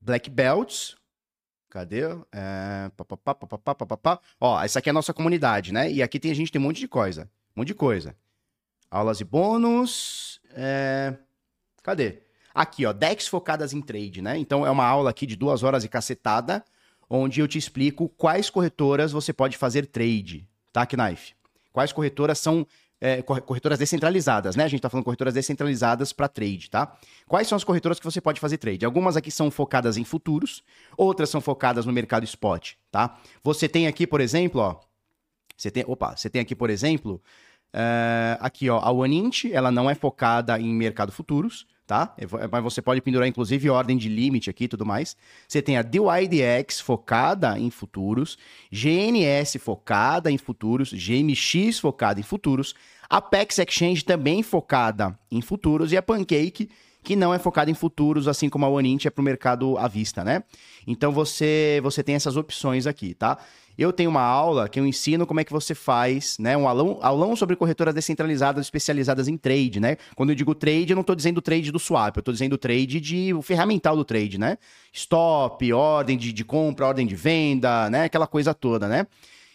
Black 0.00 0.28
Belts. 0.28 0.96
Cadê? 1.68 2.00
É, 2.32 2.90
pá, 2.96 3.04
pá, 3.04 3.96
pá, 3.96 4.20
Ó, 4.40 4.60
essa 4.60 4.80
aqui 4.80 4.88
é 4.88 4.90
a 4.90 4.94
nossa 4.94 5.14
comunidade, 5.14 5.72
né? 5.72 5.88
E 5.92 6.02
aqui 6.02 6.18
tem 6.18 6.32
a 6.32 6.34
gente 6.34 6.50
tem 6.50 6.60
um 6.60 6.64
monte 6.64 6.80
de 6.80 6.88
coisa. 6.88 7.30
Um 7.54 7.60
monte 7.60 7.68
de 7.68 7.74
coisa. 7.74 8.16
Aulas 8.90 9.20
e 9.20 9.24
bônus. 9.24 10.40
É... 10.50 11.16
Cadê? 11.80 12.29
Aqui, 12.54 12.84
ó, 12.84 12.92
decks 12.92 13.28
focadas 13.28 13.72
em 13.72 13.80
trade, 13.80 14.20
né? 14.20 14.38
Então 14.38 14.66
é 14.66 14.70
uma 14.70 14.84
aula 14.84 15.10
aqui 15.10 15.26
de 15.26 15.36
duas 15.36 15.62
horas 15.62 15.84
e 15.84 15.88
cacetada, 15.88 16.64
onde 17.08 17.40
eu 17.40 17.48
te 17.48 17.58
explico 17.58 18.08
quais 18.08 18.50
corretoras 18.50 19.12
você 19.12 19.32
pode 19.32 19.56
fazer 19.56 19.86
trade, 19.86 20.46
tá, 20.72 20.86
Knife? 20.86 21.34
Quais 21.72 21.92
corretoras 21.92 22.38
são 22.38 22.66
é, 23.00 23.22
corretoras 23.22 23.78
descentralizadas, 23.78 24.54
né? 24.56 24.64
A 24.64 24.68
gente 24.68 24.80
tá 24.80 24.90
falando 24.90 25.04
corretoras 25.04 25.32
descentralizadas 25.32 26.12
para 26.12 26.28
trade, 26.28 26.68
tá? 26.68 26.96
Quais 27.26 27.48
são 27.48 27.56
as 27.56 27.64
corretoras 27.64 27.98
que 27.98 28.04
você 28.04 28.20
pode 28.20 28.38
fazer 28.38 28.58
trade? 28.58 28.84
Algumas 28.84 29.16
aqui 29.16 29.30
são 29.30 29.50
focadas 29.50 29.96
em 29.96 30.04
futuros, 30.04 30.62
outras 30.96 31.30
são 31.30 31.40
focadas 31.40 31.86
no 31.86 31.92
mercado 31.92 32.24
spot, 32.24 32.72
tá? 32.90 33.18
Você 33.42 33.68
tem 33.68 33.86
aqui, 33.86 34.06
por 34.06 34.20
exemplo, 34.20 34.60
ó, 34.60 34.76
você 35.56 35.70
tem, 35.70 35.84
opa, 35.86 36.16
você 36.16 36.28
tem 36.28 36.42
aqui, 36.42 36.54
por 36.54 36.68
exemplo, 36.68 37.22
uh, 37.74 38.36
aqui, 38.40 38.68
ó, 38.68 38.78
a 38.78 38.92
OneInt, 38.92 39.46
ela 39.46 39.70
não 39.70 39.88
é 39.88 39.94
focada 39.94 40.60
em 40.60 40.74
mercado 40.74 41.10
futuros, 41.10 41.66
tá? 41.90 42.14
Mas 42.52 42.62
você 42.62 42.80
pode 42.80 43.00
pendurar, 43.00 43.26
inclusive, 43.26 43.68
ordem 43.68 43.96
de 43.96 44.08
limite 44.08 44.48
aqui 44.48 44.64
e 44.64 44.68
tudo 44.68 44.86
mais. 44.86 45.16
Você 45.48 45.60
tem 45.60 45.76
a 45.76 45.82
DYDX 45.82 46.78
focada 46.78 47.58
em 47.58 47.68
futuros, 47.68 48.38
GNS 48.70 49.58
focada 49.58 50.30
em 50.30 50.38
futuros, 50.38 50.92
GMX 50.92 51.80
focada 51.80 52.20
em 52.20 52.22
futuros, 52.22 52.76
Apex 53.08 53.58
Exchange 53.58 54.04
também 54.04 54.40
focada 54.40 55.18
em 55.32 55.40
futuros 55.40 55.90
e 55.90 55.96
a 55.96 56.02
Pancake, 56.02 56.70
que 57.02 57.16
não 57.16 57.32
é 57.32 57.38
focada 57.38 57.70
em 57.70 57.74
futuros, 57.74 58.28
assim 58.28 58.48
como 58.48 58.66
a 58.66 58.68
Onint 58.68 59.06
é 59.06 59.10
para 59.10 59.22
o 59.22 59.24
mercado 59.24 59.78
à 59.78 59.88
vista, 59.88 60.22
né? 60.22 60.42
Então 60.86 61.12
você, 61.12 61.80
você 61.82 62.02
tem 62.02 62.14
essas 62.14 62.36
opções 62.36 62.86
aqui, 62.86 63.14
tá? 63.14 63.38
Eu 63.78 63.92
tenho 63.92 64.10
uma 64.10 64.20
aula 64.20 64.68
que 64.68 64.78
eu 64.78 64.86
ensino 64.86 65.26
como 65.26 65.40
é 65.40 65.44
que 65.44 65.52
você 65.52 65.74
faz, 65.74 66.36
né? 66.38 66.54
Um 66.54 66.68
aulão, 66.68 66.98
aulão 67.00 67.34
sobre 67.34 67.56
corretoras 67.56 67.94
descentralizadas 67.94 68.66
especializadas 68.66 69.26
em 69.26 69.38
trade, 69.38 69.80
né? 69.80 69.96
Quando 70.14 70.30
eu 70.30 70.36
digo 70.36 70.54
trade, 70.54 70.90
eu 70.90 70.94
não 70.96 71.00
estou 71.00 71.16
dizendo 71.16 71.40
trade 71.40 71.72
do 71.72 71.78
swap, 71.78 72.14
eu 72.14 72.20
estou 72.20 72.32
dizendo 72.32 72.58
trade 72.58 73.00
de 73.00 73.32
o 73.32 73.40
ferramental 73.40 73.96
do 73.96 74.04
trade, 74.04 74.38
né? 74.38 74.58
Stop, 74.92 75.72
ordem 75.72 76.18
de, 76.18 76.32
de 76.32 76.44
compra, 76.44 76.88
ordem 76.88 77.06
de 77.06 77.14
venda, 77.14 77.88
né? 77.88 78.04
Aquela 78.04 78.26
coisa 78.26 78.52
toda, 78.52 78.86
né? 78.86 79.06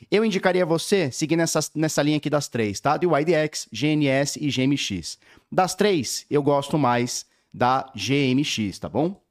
Eu 0.09 0.25
indicaria 0.25 0.65
você 0.65 1.11
seguir 1.11 1.35
nessa, 1.35 1.59
nessa 1.75 2.01
linha 2.01 2.17
aqui 2.17 2.29
das 2.29 2.47
três, 2.47 2.79
tá? 2.79 2.97
De 2.97 3.05
YDX, 3.05 3.67
GNS 3.71 4.39
e 4.41 4.49
GMX. 4.49 5.17
Das 5.51 5.75
três, 5.75 6.25
eu 6.29 6.41
gosto 6.41 6.77
mais 6.77 7.25
da 7.55 7.89
GMX, 7.95 8.77
tá 8.79 8.89
bom? 8.89 9.23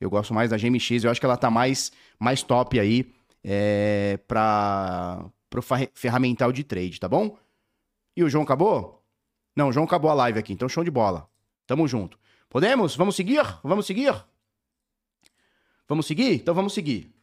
Eu 0.00 0.08
gosto 0.08 0.32
mais 0.32 0.48
da 0.48 0.56
GMX, 0.56 1.04
eu 1.04 1.10
acho 1.10 1.20
que 1.20 1.26
ela 1.26 1.36
tá 1.36 1.50
mais, 1.50 1.92
mais 2.18 2.42
top 2.42 2.80
aí 2.80 3.12
é, 3.44 4.18
para 4.26 5.30
o 5.54 5.62
ferramental 5.92 6.50
de 6.52 6.64
trade, 6.64 6.98
tá 6.98 7.06
bom? 7.06 7.38
E 8.16 8.24
o 8.24 8.30
João 8.30 8.44
acabou? 8.44 9.04
Não, 9.54 9.68
o 9.68 9.72
João 9.72 9.84
acabou 9.84 10.10
a 10.10 10.14
live 10.14 10.38
aqui, 10.38 10.54
então 10.54 10.70
show 10.70 10.82
de 10.82 10.90
bola. 10.90 11.28
Tamo 11.66 11.86
junto. 11.86 12.18
Podemos? 12.48 12.96
Vamos 12.96 13.14
seguir? 13.14 13.44
Vamos 13.62 13.84
seguir? 13.84 14.24
Vamos 15.86 16.06
seguir? 16.06 16.32
Então 16.32 16.54
vamos 16.54 16.72
seguir. 16.72 17.14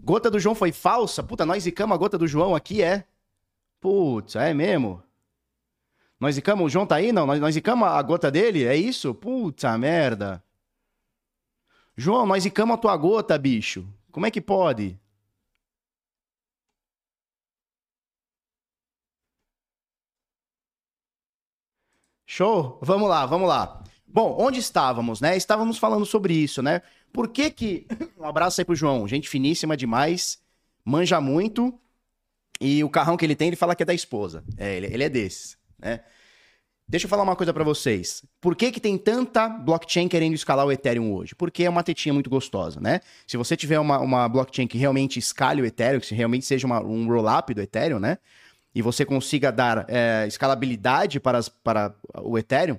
Gota 0.00 0.30
do 0.30 0.38
João 0.38 0.54
foi 0.54 0.70
falsa? 0.70 1.20
Puta, 1.20 1.44
nós 1.44 1.64
zicamos 1.64 1.96
a 1.96 1.98
gota 1.98 2.16
do 2.16 2.28
João 2.28 2.54
aqui, 2.54 2.80
é? 2.80 3.04
Putz, 3.80 4.36
é 4.36 4.54
mesmo? 4.54 5.02
Nós 6.20 6.34
zicamos, 6.34 6.66
o 6.66 6.68
João 6.68 6.86
tá 6.86 6.96
aí? 6.96 7.12
Não, 7.12 7.26
nós, 7.26 7.40
nós 7.40 7.54
zicamos 7.54 7.88
a 7.88 8.02
gota 8.02 8.30
dele? 8.30 8.64
É 8.64 8.76
isso? 8.76 9.14
Puta 9.14 9.76
merda. 9.78 10.42
João, 11.96 12.26
nós 12.26 12.44
zicamos 12.44 12.74
a 12.74 12.78
tua 12.78 12.96
gota, 12.96 13.36
bicho. 13.38 13.86
Como 14.12 14.26
é 14.26 14.30
que 14.30 14.40
pode? 14.40 14.98
Show? 22.26 22.78
Vamos 22.80 23.08
lá, 23.08 23.26
vamos 23.26 23.48
lá. 23.48 23.82
Bom, 24.06 24.36
onde 24.38 24.60
estávamos, 24.60 25.20
né? 25.20 25.36
Estávamos 25.36 25.76
falando 25.76 26.06
sobre 26.06 26.34
isso, 26.34 26.62
né? 26.62 26.82
Por 27.12 27.28
que 27.28 27.50
que... 27.50 27.86
Um 28.16 28.24
abraço 28.24 28.60
aí 28.60 28.64
pro 28.64 28.76
João, 28.76 29.08
gente 29.08 29.28
finíssima 29.28 29.76
demais, 29.76 30.40
manja 30.84 31.20
muito, 31.20 31.76
e 32.60 32.84
o 32.84 32.88
carrão 32.88 33.16
que 33.16 33.24
ele 33.24 33.34
tem, 33.34 33.48
ele 33.48 33.56
fala 33.56 33.74
que 33.74 33.82
é 33.82 33.86
da 33.86 33.94
esposa. 33.94 34.44
É, 34.56 34.76
ele, 34.76 34.86
ele 34.86 35.02
é 35.04 35.08
desses, 35.08 35.57
né? 35.78 36.00
Deixa 36.90 37.04
eu 37.04 37.10
falar 37.10 37.22
uma 37.22 37.36
coisa 37.36 37.52
para 37.52 37.62
vocês. 37.62 38.24
Por 38.40 38.56
que, 38.56 38.72
que 38.72 38.80
tem 38.80 38.96
tanta 38.96 39.46
blockchain 39.46 40.08
querendo 40.08 40.34
escalar 40.34 40.64
o 40.64 40.72
Ethereum 40.72 41.12
hoje? 41.12 41.34
Porque 41.34 41.64
é 41.64 41.68
uma 41.68 41.82
tetinha 41.82 42.14
muito 42.14 42.30
gostosa, 42.30 42.80
né? 42.80 43.00
Se 43.26 43.36
você 43.36 43.54
tiver 43.54 43.78
uma, 43.78 43.98
uma 43.98 44.26
blockchain 44.26 44.66
que 44.66 44.78
realmente 44.78 45.18
escale 45.18 45.60
o 45.60 45.66
Ethereum, 45.66 46.00
que 46.00 46.14
realmente 46.14 46.46
seja 46.46 46.66
uma, 46.66 46.82
um 46.82 47.06
roll-up 47.06 47.52
do 47.52 47.60
Ethereum, 47.60 47.98
né? 47.98 48.16
E 48.74 48.80
você 48.80 49.04
consiga 49.04 49.52
dar 49.52 49.84
é, 49.86 50.26
escalabilidade 50.26 51.20
para, 51.20 51.36
as, 51.36 51.50
para 51.50 51.94
o 52.22 52.38
Ethereum, 52.38 52.78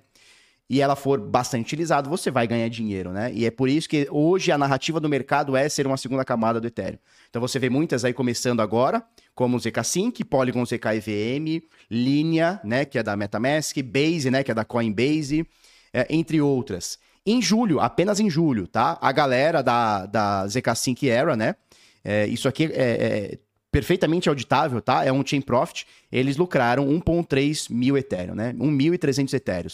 e 0.69 0.81
ela 0.81 0.95
for 0.95 1.19
bastante 1.19 1.63
utilizada, 1.63 2.07
você 2.07 2.29
vai 2.29 2.45
ganhar 2.45 2.69
dinheiro, 2.69 3.11
né? 3.11 3.31
E 3.33 3.43
é 3.45 3.49
por 3.49 3.67
isso 3.67 3.89
que 3.89 4.07
hoje 4.11 4.51
a 4.51 4.57
narrativa 4.57 4.99
do 4.99 5.09
mercado 5.09 5.57
é 5.57 5.67
ser 5.67 5.87
uma 5.87 5.97
segunda 5.97 6.23
camada 6.23 6.61
do 6.61 6.67
Ethereum. 6.67 6.99
Então 7.27 7.41
você 7.41 7.57
vê 7.57 7.69
muitas 7.69 8.05
aí 8.05 8.13
começando 8.13 8.59
agora, 8.59 9.03
como 9.33 9.57
o 9.57 9.59
ZK-Sync, 9.59 10.23
Polygon 10.25 10.63
ZK 10.65 10.85
EVM, 10.97 11.63
Linea, 11.89 12.61
né, 12.63 12.85
que 12.85 12.99
é 12.99 13.03
da 13.03 13.17
MetaMask, 13.17 13.81
Base, 13.81 14.29
né, 14.29 14.43
que 14.43 14.51
é 14.51 14.53
da 14.53 14.63
Coinbase, 14.63 15.43
é, 15.91 16.05
entre 16.07 16.39
outras. 16.39 16.99
Em 17.25 17.41
julho, 17.41 17.79
apenas 17.79 18.19
em 18.19 18.29
julho, 18.29 18.67
tá? 18.67 18.97
A 19.01 19.11
galera 19.11 19.63
da, 19.63 20.05
da 20.05 20.47
ZK-Sync 20.47 21.09
Era, 21.09 21.35
né? 21.35 21.55
É, 22.03 22.27
isso 22.27 22.47
aqui 22.47 22.65
é, 22.65 22.69
é 22.73 23.39
perfeitamente 23.71 24.29
auditável, 24.29 24.81
tá? 24.81 25.05
É 25.05 25.11
um 25.11 25.25
chain 25.25 25.41
profit. 25.41 25.85
Eles 26.11 26.37
lucraram 26.37 26.87
1.3 26.87 27.71
mil 27.71 27.97
Ethereum, 27.97 28.35
né? 28.35 28.53
1.300 28.53 29.33
Ethereum, 29.33 29.69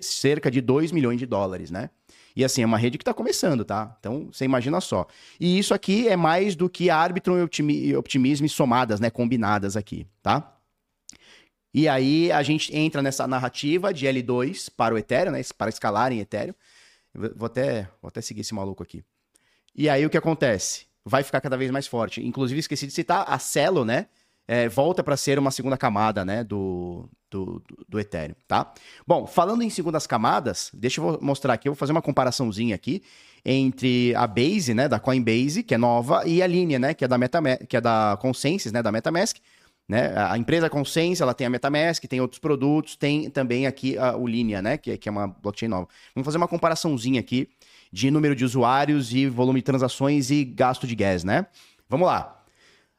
cerca 0.00 0.50
de 0.50 0.60
2 0.60 0.92
milhões 0.92 1.18
de 1.18 1.26
dólares, 1.26 1.70
né? 1.70 1.90
E 2.36 2.44
assim, 2.44 2.62
é 2.62 2.66
uma 2.66 2.78
rede 2.78 2.98
que 2.98 3.02
está 3.02 3.12
começando, 3.12 3.64
tá? 3.64 3.96
Então, 3.98 4.28
você 4.32 4.44
imagina 4.44 4.80
só. 4.80 5.06
E 5.40 5.58
isso 5.58 5.74
aqui 5.74 6.06
é 6.06 6.14
mais 6.14 6.54
do 6.54 6.68
que 6.68 6.88
Arbitrum 6.88 7.48
e 7.68 7.96
Optimism 7.96 8.46
somadas, 8.46 9.00
né? 9.00 9.10
Combinadas 9.10 9.76
aqui, 9.76 10.06
tá? 10.22 10.56
E 11.74 11.88
aí 11.88 12.30
a 12.30 12.42
gente 12.42 12.74
entra 12.76 13.02
nessa 13.02 13.26
narrativa 13.26 13.92
de 13.92 14.06
L2 14.06 14.70
para 14.76 14.94
o 14.94 14.98
Ethereum, 14.98 15.32
né? 15.32 15.40
Para 15.56 15.68
escalar 15.68 16.12
em 16.12 16.20
Ethereum. 16.20 16.54
Vou 17.34 17.46
até, 17.46 17.88
vou 18.00 18.08
até 18.08 18.20
seguir 18.20 18.42
esse 18.42 18.54
maluco 18.54 18.82
aqui. 18.82 19.02
E 19.74 19.88
aí 19.88 20.04
o 20.06 20.10
que 20.10 20.16
acontece? 20.16 20.87
Vai 21.08 21.22
ficar 21.22 21.40
cada 21.40 21.56
vez 21.56 21.70
mais 21.70 21.86
forte. 21.86 22.24
Inclusive, 22.24 22.60
esqueci 22.60 22.86
de 22.86 22.92
citar, 22.92 23.24
a 23.26 23.38
Celo, 23.38 23.84
né? 23.84 24.06
É, 24.46 24.68
volta 24.68 25.02
para 25.02 25.16
ser 25.16 25.38
uma 25.38 25.50
segunda 25.50 25.76
camada, 25.76 26.24
né, 26.24 26.42
do, 26.42 27.06
do, 27.30 27.62
do, 27.86 28.00
Ethereum, 28.00 28.34
tá? 28.46 28.72
Bom, 29.06 29.26
falando 29.26 29.60
em 29.62 29.68
segundas 29.68 30.06
camadas, 30.06 30.70
deixa 30.72 31.02
eu 31.02 31.18
mostrar 31.20 31.52
aqui, 31.52 31.68
eu 31.68 31.72
vou 31.74 31.78
fazer 31.78 31.92
uma 31.92 32.00
comparaçãozinha 32.00 32.74
aqui 32.74 33.02
entre 33.44 34.14
a 34.14 34.26
Base, 34.26 34.72
né, 34.72 34.88
da 34.88 34.98
Coinbase, 34.98 35.62
que 35.62 35.74
é 35.74 35.78
nova, 35.78 36.26
e 36.26 36.42
a 36.42 36.46
Linea, 36.46 36.78
né, 36.78 36.94
que 36.94 37.04
é 37.04 37.08
da 37.08 37.18
Metamask, 37.18 37.66
que 37.66 37.76
é 37.76 37.80
da 37.80 38.16
Consensus, 38.22 38.72
né, 38.72 38.82
da 38.82 38.90
MetaMask, 38.90 39.36
né? 39.88 40.12
A 40.16 40.36
empresa 40.36 40.68
Consensus, 40.68 41.22
ela 41.22 41.32
tem 41.32 41.46
a 41.46 41.50
MetaMask, 41.50 42.04
tem 42.04 42.20
outros 42.20 42.38
produtos, 42.38 42.94
tem 42.94 43.30
também 43.30 43.66
aqui 43.66 43.96
a, 43.96 44.16
o 44.16 44.26
Linea, 44.26 44.60
né, 44.60 44.76
que, 44.76 44.90
é, 44.90 44.96
que 44.98 45.08
é 45.08 45.12
uma 45.12 45.28
blockchain 45.28 45.68
nova. 45.68 45.88
Vamos 46.14 46.26
fazer 46.26 46.36
uma 46.36 46.46
comparaçãozinha 46.48 47.20
aqui 47.20 47.48
de 47.92 48.10
número 48.10 48.34
de 48.34 48.44
usuários 48.44 49.12
e 49.12 49.26
volume 49.26 49.60
de 49.60 49.64
transações 49.64 50.30
e 50.30 50.44
gasto 50.44 50.86
de 50.86 50.94
gas, 50.94 51.24
né? 51.24 51.46
Vamos 51.88 52.06
lá. 52.06 52.38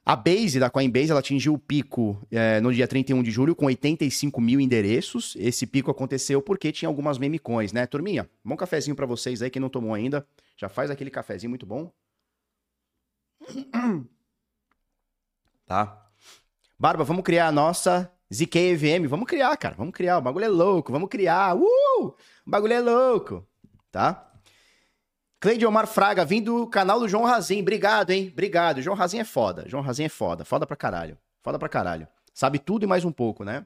A 0.06 0.15
Base 0.15 0.60
da 0.60 0.71
Coinbase 0.71 1.12
ela 1.12 1.19
atingiu 1.19 1.54
o 1.54 1.60
pico 1.60 2.19
é, 2.32 2.60
no 2.60 2.73
dia 2.73 2.88
31 2.88 3.21
de 3.21 3.30
julho 3.30 3.56
com 3.56 3.65
85 3.65 4.41
mil 4.41 4.60
endereços. 4.60 5.36
Esse 5.39 5.67
pico 5.67 5.91
aconteceu 5.91 6.41
porque 6.41 6.71
tinha 6.71 6.89
algumas 6.89 7.19
meme 7.19 7.38
coins, 7.38 7.71
né, 7.71 7.86
turminha? 7.86 8.28
Bom 8.43 8.56
cafezinho 8.56 8.95
para 8.95 9.06
vocês 9.06 9.41
aí 9.41 9.52
que 9.52 9.60
não 9.60 9.69
tomou 9.69 9.93
ainda. 9.93 10.25
Já 10.58 10.67
faz 10.67 10.89
aquele 10.89 11.12
cafezinho 11.12 11.49
muito 11.49 11.65
bom. 11.65 11.91
Tá. 15.65 16.04
Barba, 16.80 17.04
vamos 17.04 17.23
criar 17.23 17.45
a 17.45 17.52
nossa 17.52 18.12
ZK 18.34 18.75
Vamos 19.08 19.28
criar, 19.28 19.56
cara. 19.56 19.75
Vamos 19.75 19.93
criar. 19.93 20.17
O 20.17 20.21
bagulho 20.21 20.45
é 20.45 20.47
louco. 20.47 20.91
Vamos 20.91 21.10
criar. 21.10 21.56
Uh! 21.56 21.62
O 21.63 22.15
bagulho 22.47 22.73
é 22.73 22.80
louco. 22.80 23.47
Tá? 23.91 24.29
Cleide 25.39 25.65
Omar 25.65 25.88
Fraga, 25.88 26.25
vindo 26.25 26.60
do 26.60 26.67
canal 26.67 26.99
do 26.99 27.08
João 27.08 27.23
Razin. 27.23 27.62
Obrigado, 27.62 28.12
hein? 28.12 28.30
Obrigado. 28.32 28.82
João 28.82 28.95
Razin 28.95 29.19
é 29.19 29.23
foda. 29.23 29.63
João 29.67 29.82
Razin 29.82 30.04
é 30.04 30.10
foda. 30.10 30.43
Foda 30.43 30.67
pra 30.67 30.75
caralho. 30.75 31.17
Foda 31.41 31.58
pra 31.58 31.69
caralho. 31.69 32.08
Sabe 32.34 32.60
tudo 32.60 32.84
e 32.84 32.88
mais 32.88 33.06
um 33.06 33.12
pouco, 33.12 33.45
né? 33.45 33.65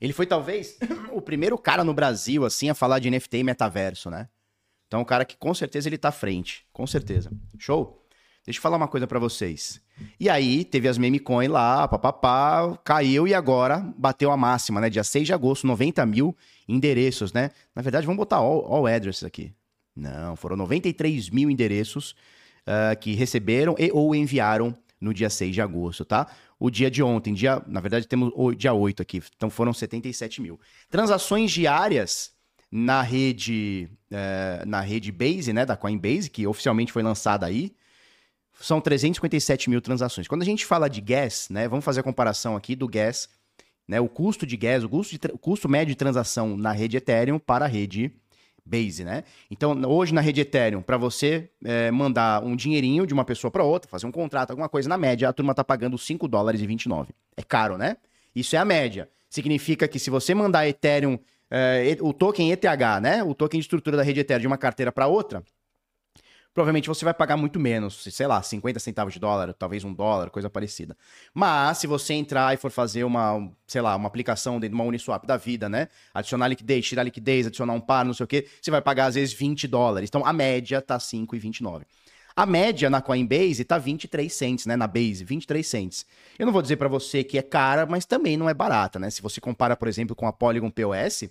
Ele 0.00 0.12
foi 0.12 0.24
talvez 0.24 0.78
o 1.12 1.20
primeiro 1.20 1.58
cara 1.58 1.82
no 1.82 1.92
Brasil, 1.92 2.44
assim, 2.44 2.70
a 2.70 2.74
falar 2.74 3.00
de 3.00 3.10
NFT 3.10 3.38
e 3.38 3.44
metaverso, 3.44 4.08
né? 4.08 4.28
Então, 4.86 5.00
um 5.00 5.04
cara 5.04 5.24
que 5.24 5.36
com 5.36 5.52
certeza 5.52 5.88
ele 5.88 5.98
tá 5.98 6.10
à 6.10 6.12
frente. 6.12 6.64
Com 6.72 6.86
certeza. 6.86 7.32
Show? 7.58 8.06
Deixa 8.44 8.58
eu 8.58 8.62
falar 8.62 8.76
uma 8.76 8.88
coisa 8.88 9.06
para 9.06 9.18
vocês. 9.18 9.80
E 10.18 10.28
aí, 10.28 10.64
teve 10.64 10.86
as 10.86 10.96
meme 10.96 11.18
coin 11.18 11.48
lá, 11.48 11.88
papapá, 11.88 12.76
caiu 12.84 13.26
e 13.26 13.34
agora 13.34 13.80
bateu 13.96 14.30
a 14.30 14.36
máxima, 14.36 14.80
né? 14.80 14.88
Dia 14.90 15.02
6 15.02 15.26
de 15.26 15.32
agosto, 15.32 15.66
90 15.66 16.04
mil 16.06 16.36
endereços, 16.68 17.32
né? 17.32 17.50
Na 17.74 17.82
verdade, 17.82 18.06
vamos 18.06 18.18
botar 18.18 18.36
all, 18.36 18.72
all 18.72 18.86
address 18.86 19.24
aqui. 19.24 19.52
Não, 19.94 20.36
foram 20.36 20.56
93 20.56 21.30
mil 21.30 21.50
endereços 21.50 22.14
uh, 22.66 22.98
que 22.98 23.14
receberam 23.14 23.74
e 23.78 23.90
ou 23.92 24.14
enviaram 24.14 24.76
no 25.00 25.12
dia 25.12 25.28
6 25.28 25.54
de 25.54 25.60
agosto, 25.60 26.04
tá? 26.04 26.28
O 26.58 26.70
dia 26.70 26.90
de 26.90 27.02
ontem, 27.02 27.34
dia, 27.34 27.62
na 27.66 27.80
verdade 27.80 28.06
temos 28.06 28.32
o 28.34 28.54
dia 28.54 28.72
8 28.72 29.02
aqui, 29.02 29.20
então 29.36 29.50
foram 29.50 29.72
77 29.72 30.40
mil. 30.40 30.60
Transações 30.88 31.50
diárias 31.50 32.32
na 32.70 33.02
rede, 33.02 33.88
uh, 34.10 34.66
na 34.66 34.80
rede 34.80 35.12
Base, 35.12 35.52
né, 35.52 35.66
da 35.66 35.76
Coinbase, 35.76 36.30
que 36.30 36.46
oficialmente 36.46 36.92
foi 36.92 37.02
lançada 37.02 37.44
aí, 37.44 37.74
são 38.58 38.80
357 38.80 39.68
mil 39.68 39.80
transações. 39.80 40.28
Quando 40.28 40.42
a 40.42 40.44
gente 40.46 40.64
fala 40.64 40.88
de 40.88 41.00
gas, 41.00 41.48
né, 41.50 41.68
vamos 41.68 41.84
fazer 41.84 42.00
a 42.00 42.04
comparação 42.04 42.56
aqui 42.56 42.76
do 42.76 42.88
gas, 42.88 43.28
né, 43.86 44.00
o 44.00 44.08
custo 44.08 44.46
de 44.46 44.56
gas, 44.56 44.84
o 44.84 44.88
custo, 44.88 45.18
de, 45.18 45.34
o 45.34 45.38
custo 45.38 45.68
médio 45.68 45.92
de 45.92 45.98
transação 45.98 46.56
na 46.56 46.72
rede 46.72 46.96
Ethereum 46.96 47.38
para 47.38 47.64
a 47.64 47.68
rede 47.68 48.10
Base, 48.64 49.04
né? 49.04 49.24
Então, 49.50 49.72
hoje 49.86 50.14
na 50.14 50.20
rede 50.20 50.40
Ethereum, 50.40 50.82
para 50.82 50.96
você 50.96 51.50
é, 51.64 51.90
mandar 51.90 52.44
um 52.44 52.54
dinheirinho 52.54 53.06
de 53.06 53.12
uma 53.12 53.24
pessoa 53.24 53.50
para 53.50 53.64
outra, 53.64 53.90
fazer 53.90 54.06
um 54.06 54.12
contrato, 54.12 54.50
alguma 54.50 54.68
coisa, 54.68 54.88
na 54.88 54.96
média, 54.96 55.28
a 55.28 55.32
turma 55.32 55.54
tá 55.54 55.64
pagando 55.64 55.98
5 55.98 56.28
dólares 56.28 56.60
e 56.60 56.66
29. 56.66 57.12
É 57.36 57.42
caro, 57.42 57.76
né? 57.76 57.96
Isso 58.34 58.54
é 58.54 58.58
a 58.58 58.64
média. 58.64 59.08
Significa 59.28 59.88
que 59.88 59.98
se 59.98 60.10
você 60.10 60.32
mandar 60.34 60.68
Ethereum, 60.68 61.18
é, 61.50 61.96
o 62.00 62.12
token 62.12 62.52
ETH, 62.52 62.64
né? 63.00 63.22
O 63.24 63.34
token 63.34 63.58
de 63.58 63.64
estrutura 63.64 63.96
da 63.96 64.02
rede 64.02 64.20
Ethereum 64.20 64.42
de 64.42 64.46
uma 64.46 64.58
carteira 64.58 64.92
para 64.92 65.06
outra, 65.06 65.42
provavelmente 66.54 66.88
você 66.88 67.04
vai 67.04 67.14
pagar 67.14 67.36
muito 67.36 67.58
menos, 67.58 68.02
sei 68.10 68.26
lá, 68.26 68.42
50 68.42 68.78
centavos 68.78 69.12
de 69.14 69.20
dólar, 69.20 69.52
talvez 69.54 69.84
um 69.84 69.92
dólar, 69.92 70.30
coisa 70.30 70.50
parecida. 70.50 70.96
Mas 71.32 71.78
se 71.78 71.86
você 71.86 72.14
entrar 72.14 72.52
e 72.54 72.56
for 72.56 72.70
fazer 72.70 73.04
uma, 73.04 73.50
sei 73.66 73.80
lá, 73.80 73.96
uma 73.96 74.06
aplicação 74.06 74.60
dentro 74.60 74.76
de 74.76 74.82
uma 74.82 74.84
Uniswap 74.84 75.26
da 75.26 75.36
vida, 75.36 75.68
né? 75.68 75.88
Adicionar 76.12 76.48
liquidez, 76.48 76.86
tirar 76.86 77.02
liquidez, 77.02 77.46
adicionar 77.46 77.72
um 77.72 77.80
par, 77.80 78.04
não 78.04 78.14
sei 78.14 78.24
o 78.24 78.26
quê, 78.26 78.46
você 78.60 78.70
vai 78.70 78.82
pagar 78.82 79.06
às 79.06 79.14
vezes 79.14 79.34
20 79.34 79.66
dólares. 79.66 80.08
Então 80.08 80.24
a 80.26 80.32
média 80.32 80.80
tá 80.82 80.98
5,29. 80.98 81.82
A 82.34 82.46
média 82.46 82.88
na 82.88 83.02
Coinbase 83.02 83.62
tá 83.64 83.76
23 83.76 84.32
cents, 84.32 84.66
né? 84.66 84.74
Na 84.74 84.86
Base, 84.86 85.22
23 85.22 85.66
cents. 85.66 86.06
Eu 86.38 86.46
não 86.46 86.52
vou 86.52 86.62
dizer 86.62 86.76
para 86.76 86.88
você 86.88 87.22
que 87.22 87.36
é 87.36 87.42
cara, 87.42 87.84
mas 87.84 88.06
também 88.06 88.38
não 88.38 88.48
é 88.48 88.54
barata, 88.54 88.98
né? 88.98 89.10
Se 89.10 89.20
você 89.20 89.40
compara, 89.40 89.76
por 89.76 89.86
exemplo, 89.86 90.16
com 90.16 90.26
a 90.26 90.32
Polygon 90.32 90.70
POS, 90.70 91.24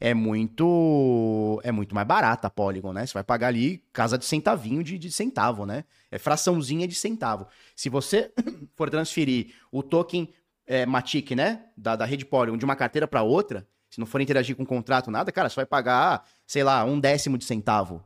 é 0.00 0.14
muito 0.14 1.60
é 1.62 1.70
muito 1.70 1.94
mais 1.94 2.06
barata 2.08 2.46
a 2.46 2.50
Polygon, 2.50 2.92
né? 2.92 3.06
Você 3.06 3.12
vai 3.12 3.22
pagar 3.22 3.48
ali 3.48 3.84
casa 3.92 4.16
de 4.16 4.24
centavinho 4.24 4.82
de, 4.82 4.98
de 4.98 5.12
centavo, 5.12 5.66
né? 5.66 5.84
É 6.10 6.18
fraçãozinha 6.18 6.88
de 6.88 6.94
centavo. 6.94 7.46
Se 7.76 7.90
você 7.90 8.32
for 8.74 8.88
transferir 8.88 9.54
o 9.70 9.82
token 9.82 10.32
é, 10.66 10.86
Matic, 10.86 11.32
né? 11.32 11.66
Da, 11.76 11.96
da 11.96 12.06
rede 12.06 12.24
Polygon 12.24 12.56
de 12.56 12.64
uma 12.64 12.74
carteira 12.74 13.06
para 13.06 13.22
outra, 13.22 13.68
se 13.90 14.00
não 14.00 14.06
for 14.06 14.22
interagir 14.22 14.56
com 14.56 14.64
contrato, 14.64 15.10
nada, 15.10 15.30
cara, 15.30 15.50
você 15.50 15.56
vai 15.56 15.66
pagar, 15.66 16.24
sei 16.46 16.64
lá, 16.64 16.82
um 16.84 16.98
décimo 16.98 17.36
de 17.36 17.44
centavo 17.44 18.02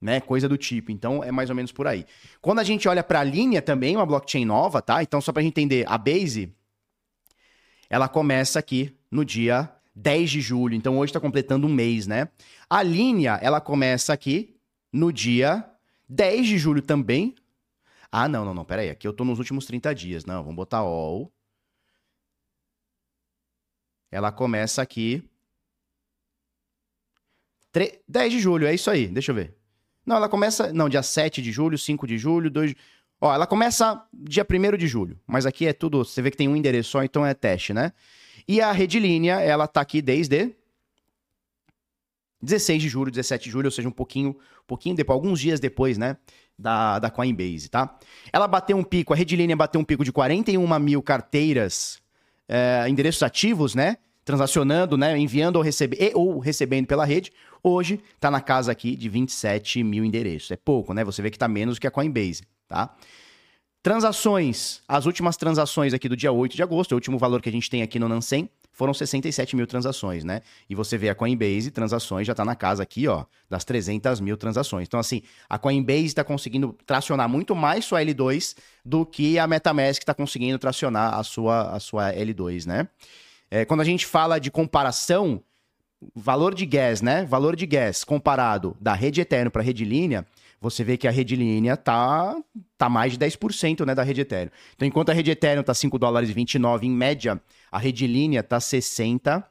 né? 0.00 0.20
Coisa 0.20 0.46
do 0.46 0.58
tipo. 0.58 0.92
Então 0.92 1.24
é 1.24 1.32
mais 1.32 1.48
ou 1.48 1.56
menos 1.56 1.72
por 1.72 1.86
aí. 1.86 2.04
Quando 2.42 2.58
a 2.58 2.64
gente 2.64 2.86
olha 2.86 3.02
para 3.02 3.20
a 3.20 3.24
linha 3.24 3.62
também, 3.62 3.96
uma 3.96 4.04
blockchain 4.04 4.44
nova, 4.44 4.82
tá? 4.82 5.02
Então 5.02 5.18
só 5.18 5.32
para 5.32 5.42
gente 5.42 5.52
entender, 5.52 5.86
a 5.88 5.96
Base 5.96 6.54
ela 7.88 8.06
começa 8.06 8.58
aqui 8.58 8.94
no 9.10 9.24
dia 9.24 9.73
10 9.94 10.30
de 10.30 10.40
julho. 10.40 10.74
Então 10.74 10.98
hoje 10.98 11.10
está 11.10 11.20
completando 11.20 11.66
um 11.66 11.72
mês, 11.72 12.06
né? 12.06 12.28
A 12.68 12.82
linha 12.82 13.38
ela 13.42 13.60
começa 13.60 14.12
aqui 14.12 14.56
no 14.92 15.12
dia 15.12 15.64
10 16.08 16.46
de 16.46 16.58
julho 16.58 16.82
também. 16.82 17.34
Ah, 18.10 18.28
não, 18.28 18.44
não, 18.44 18.54
não, 18.54 18.64
pera 18.64 18.82
aí. 18.82 18.90
Aqui 18.90 19.06
eu 19.06 19.12
tô 19.12 19.24
nos 19.24 19.38
últimos 19.38 19.66
30 19.66 19.94
dias. 19.94 20.24
Não, 20.24 20.42
vamos 20.42 20.56
botar 20.56 20.78
all. 20.78 21.32
Ela 24.10 24.30
começa 24.30 24.80
aqui 24.80 25.28
10 28.08 28.32
de 28.32 28.38
julho, 28.38 28.66
é 28.66 28.74
isso 28.74 28.88
aí. 28.88 29.08
Deixa 29.08 29.32
eu 29.32 29.34
ver. 29.34 29.56
Não, 30.06 30.16
ela 30.16 30.28
começa. 30.28 30.72
Não, 30.72 30.88
dia 30.88 31.02
7 31.02 31.42
de 31.42 31.50
julho, 31.50 31.76
5 31.76 32.06
de 32.06 32.16
julho, 32.16 32.50
2. 32.50 32.74
Ó, 33.20 33.34
ela 33.34 33.46
começa 33.46 34.06
dia 34.12 34.46
1 34.48 34.76
de 34.76 34.86
julho. 34.86 35.18
Mas 35.26 35.46
aqui 35.46 35.66
é 35.66 35.72
tudo. 35.72 36.04
Você 36.04 36.22
vê 36.22 36.30
que 36.30 36.36
tem 36.36 36.48
um 36.48 36.54
endereço 36.54 36.90
só, 36.90 37.02
então 37.02 37.26
é 37.26 37.34
teste, 37.34 37.72
né? 37.74 37.92
E 38.46 38.60
a 38.60 38.72
redilínea, 38.72 39.40
ela 39.40 39.66
tá 39.66 39.80
aqui 39.80 40.02
desde 40.02 40.54
16 42.44 42.82
de 42.82 42.88
julho, 42.88 43.10
17 43.10 43.44
de 43.44 43.50
julho, 43.50 43.66
ou 43.66 43.70
seja, 43.70 43.88
um 43.88 43.92
pouquinho, 43.92 44.36
pouquinho 44.66 44.94
depois, 44.94 45.16
alguns 45.16 45.40
dias 45.40 45.58
depois, 45.58 45.98
né? 45.98 46.16
Da, 46.56 46.98
da 47.00 47.10
Coinbase, 47.10 47.68
tá? 47.68 47.98
Ela 48.32 48.46
bateu 48.46 48.76
um 48.76 48.84
pico, 48.84 49.12
a 49.12 49.16
redilínea 49.16 49.56
bateu 49.56 49.80
um 49.80 49.84
pico 49.84 50.04
de 50.04 50.12
41 50.12 50.78
mil 50.78 51.02
carteiras, 51.02 52.00
é, 52.48 52.84
endereços 52.88 53.22
ativos, 53.22 53.74
né? 53.74 53.96
Transacionando, 54.24 54.96
né? 54.96 55.18
Enviando 55.18 55.56
ou, 55.56 55.62
recebe, 55.62 56.12
ou 56.14 56.38
recebendo 56.38 56.86
pela 56.86 57.04
rede. 57.04 57.32
Hoje 57.62 58.00
está 58.14 58.30
na 58.30 58.40
casa 58.40 58.70
aqui 58.70 58.94
de 58.94 59.08
27 59.08 59.82
mil 59.82 60.04
endereços. 60.04 60.50
É 60.50 60.56
pouco, 60.56 60.94
né? 60.94 61.02
Você 61.02 61.20
vê 61.22 61.30
que 61.30 61.36
está 61.36 61.48
menos 61.48 61.78
que 61.78 61.86
a 61.86 61.90
Coinbase, 61.90 62.42
tá? 62.68 62.94
Transações, 63.84 64.80
as 64.88 65.04
últimas 65.04 65.36
transações 65.36 65.92
aqui 65.92 66.08
do 66.08 66.16
dia 66.16 66.32
8 66.32 66.56
de 66.56 66.62
agosto, 66.62 66.92
o 66.92 66.94
último 66.94 67.18
valor 67.18 67.42
que 67.42 67.50
a 67.50 67.52
gente 67.52 67.68
tem 67.68 67.82
aqui 67.82 67.98
no 67.98 68.08
Nansen, 68.08 68.48
foram 68.72 68.94
67 68.94 69.54
mil 69.54 69.66
transações, 69.66 70.24
né? 70.24 70.40
E 70.70 70.74
você 70.74 70.96
vê 70.96 71.10
a 71.10 71.14
Coinbase, 71.14 71.70
transações 71.70 72.26
já 72.26 72.32
está 72.32 72.46
na 72.46 72.56
casa 72.56 72.82
aqui, 72.82 73.06
ó, 73.06 73.26
das 73.46 73.62
300 73.62 74.20
mil 74.20 74.38
transações. 74.38 74.88
Então, 74.88 74.98
assim, 74.98 75.20
a 75.50 75.58
Coinbase 75.58 76.06
está 76.06 76.24
conseguindo 76.24 76.74
tracionar 76.86 77.28
muito 77.28 77.54
mais 77.54 77.84
sua 77.84 78.02
L2 78.02 78.56
do 78.82 79.04
que 79.04 79.38
a 79.38 79.46
MetaMask 79.46 80.00
está 80.00 80.14
conseguindo 80.14 80.58
tracionar 80.58 81.18
a 81.18 81.22
sua, 81.22 81.72
a 81.72 81.78
sua 81.78 82.10
L2, 82.10 82.64
né? 82.64 82.88
É, 83.50 83.66
quando 83.66 83.82
a 83.82 83.84
gente 83.84 84.06
fala 84.06 84.38
de 84.38 84.50
comparação, 84.50 85.42
valor 86.14 86.54
de 86.54 86.64
gas, 86.64 87.02
né? 87.02 87.26
Valor 87.26 87.54
de 87.54 87.66
gas 87.66 88.02
comparado 88.02 88.74
da 88.80 88.94
rede 88.94 89.20
Ethereum 89.20 89.50
para 89.50 89.60
a 89.60 89.64
rede 89.64 89.84
linha, 89.84 90.24
você 90.64 90.82
vê 90.82 90.96
que 90.96 91.06
a 91.06 91.10
rede 91.10 91.36
linha 91.36 91.76
tá, 91.76 92.34
tá 92.78 92.88
mais 92.88 93.12
de 93.12 93.18
10% 93.18 93.84
né, 93.84 93.94
da 93.94 94.02
rede 94.02 94.22
Ethereum. 94.22 94.50
Então, 94.74 94.88
enquanto 94.88 95.10
a 95.10 95.12
rede 95.12 95.30
Ethereum 95.30 95.62
tá 95.62 95.74
5 95.74 95.98
dólares 95.98 96.30
e 96.30 96.32
29 96.32 96.86
em 96.86 96.90
média, 96.90 97.40
a 97.70 97.78
rede 97.78 98.06
linha 98.06 98.42
tá 98.42 98.58
60 98.58 99.46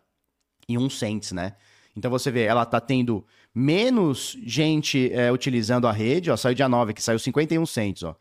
e 0.67 0.75
1 0.75 0.89
cents, 0.89 1.31
né? 1.31 1.53
Então 1.95 2.09
você 2.09 2.31
vê, 2.31 2.41
ela 2.43 2.65
tá 2.65 2.81
tendo 2.81 3.23
menos 3.53 4.35
gente 4.43 5.13
é, 5.13 5.31
utilizando 5.31 5.87
a 5.87 5.91
rede, 5.91 6.31
ó, 6.31 6.35
saiu 6.35 6.55
dia 6.55 6.67
9 6.67 6.93
que 6.93 7.03
saiu 7.03 7.19
51 7.19 7.63
cents, 7.67 8.01
ó. 8.01 8.15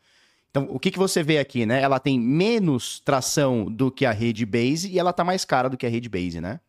Então, 0.51 0.69
o 0.69 0.79
que, 0.79 0.91
que 0.91 0.99
você 0.99 1.23
vê 1.23 1.39
aqui, 1.39 1.65
né? 1.65 1.81
Ela 1.81 1.99
tem 1.99 2.21
menos 2.21 3.01
tração 3.01 3.65
do 3.65 3.91
que 3.91 4.05
a 4.05 4.13
rede 4.13 4.45
Base 4.45 4.91
e 4.91 4.99
ela 4.99 5.15
tá 5.15 5.25
mais 5.25 5.47
cara 5.47 5.71
do 5.71 5.79
que 5.79 5.87
a 5.87 5.89
rede 5.89 6.11
Base, 6.11 6.43
né? 6.43 6.61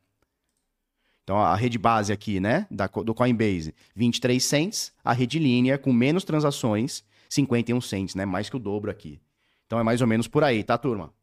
Então, 1.23 1.37
a 1.37 1.55
rede 1.55 1.77
base 1.77 2.11
aqui, 2.11 2.39
né, 2.39 2.67
da, 2.69 2.87
do 2.87 3.13
Coinbase, 3.13 3.73
23 3.95 4.43
cents. 4.43 4.91
A 5.03 5.13
rede 5.13 5.39
linha, 5.39 5.77
com 5.77 5.93
menos 5.93 6.23
transações, 6.23 7.03
51 7.29 7.79
cents, 7.81 8.15
né? 8.15 8.25
Mais 8.25 8.49
que 8.49 8.55
o 8.55 8.59
dobro 8.59 8.91
aqui. 8.91 9.19
Então, 9.65 9.79
é 9.79 9.83
mais 9.83 10.01
ou 10.01 10.07
menos 10.07 10.27
por 10.27 10.43
aí, 10.43 10.63
tá, 10.63 10.77
turma? 10.77 11.13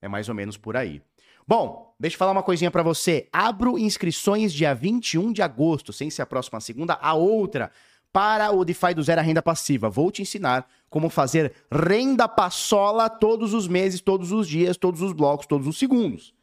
É 0.00 0.08
mais 0.08 0.28
ou 0.28 0.34
menos 0.34 0.56
por 0.56 0.76
aí. 0.76 1.02
Bom, 1.46 1.94
deixa 2.00 2.14
eu 2.14 2.18
falar 2.18 2.32
uma 2.32 2.42
coisinha 2.42 2.70
para 2.70 2.82
você. 2.82 3.28
Abro 3.32 3.78
inscrições 3.78 4.52
dia 4.52 4.74
21 4.74 5.32
de 5.32 5.42
agosto, 5.42 5.92
sem 5.92 6.10
ser 6.10 6.22
a 6.22 6.26
próxima 6.26 6.60
segunda, 6.60 6.94
a 6.94 7.14
outra, 7.14 7.70
para 8.12 8.50
o 8.50 8.64
DeFi 8.64 8.94
do 8.94 9.02
Zero 9.02 9.20
Renda 9.20 9.42
Passiva. 9.42 9.90
Vou 9.90 10.10
te 10.10 10.22
ensinar 10.22 10.66
como 10.88 11.10
fazer 11.10 11.52
renda 11.70 12.26
passola 12.26 13.08
todos 13.10 13.52
os 13.52 13.68
meses, 13.68 14.00
todos 14.00 14.32
os 14.32 14.48
dias, 14.48 14.76
todos 14.76 15.02
os 15.02 15.12
blocos, 15.12 15.46
todos 15.46 15.66
os 15.66 15.78
segundos. 15.78 16.34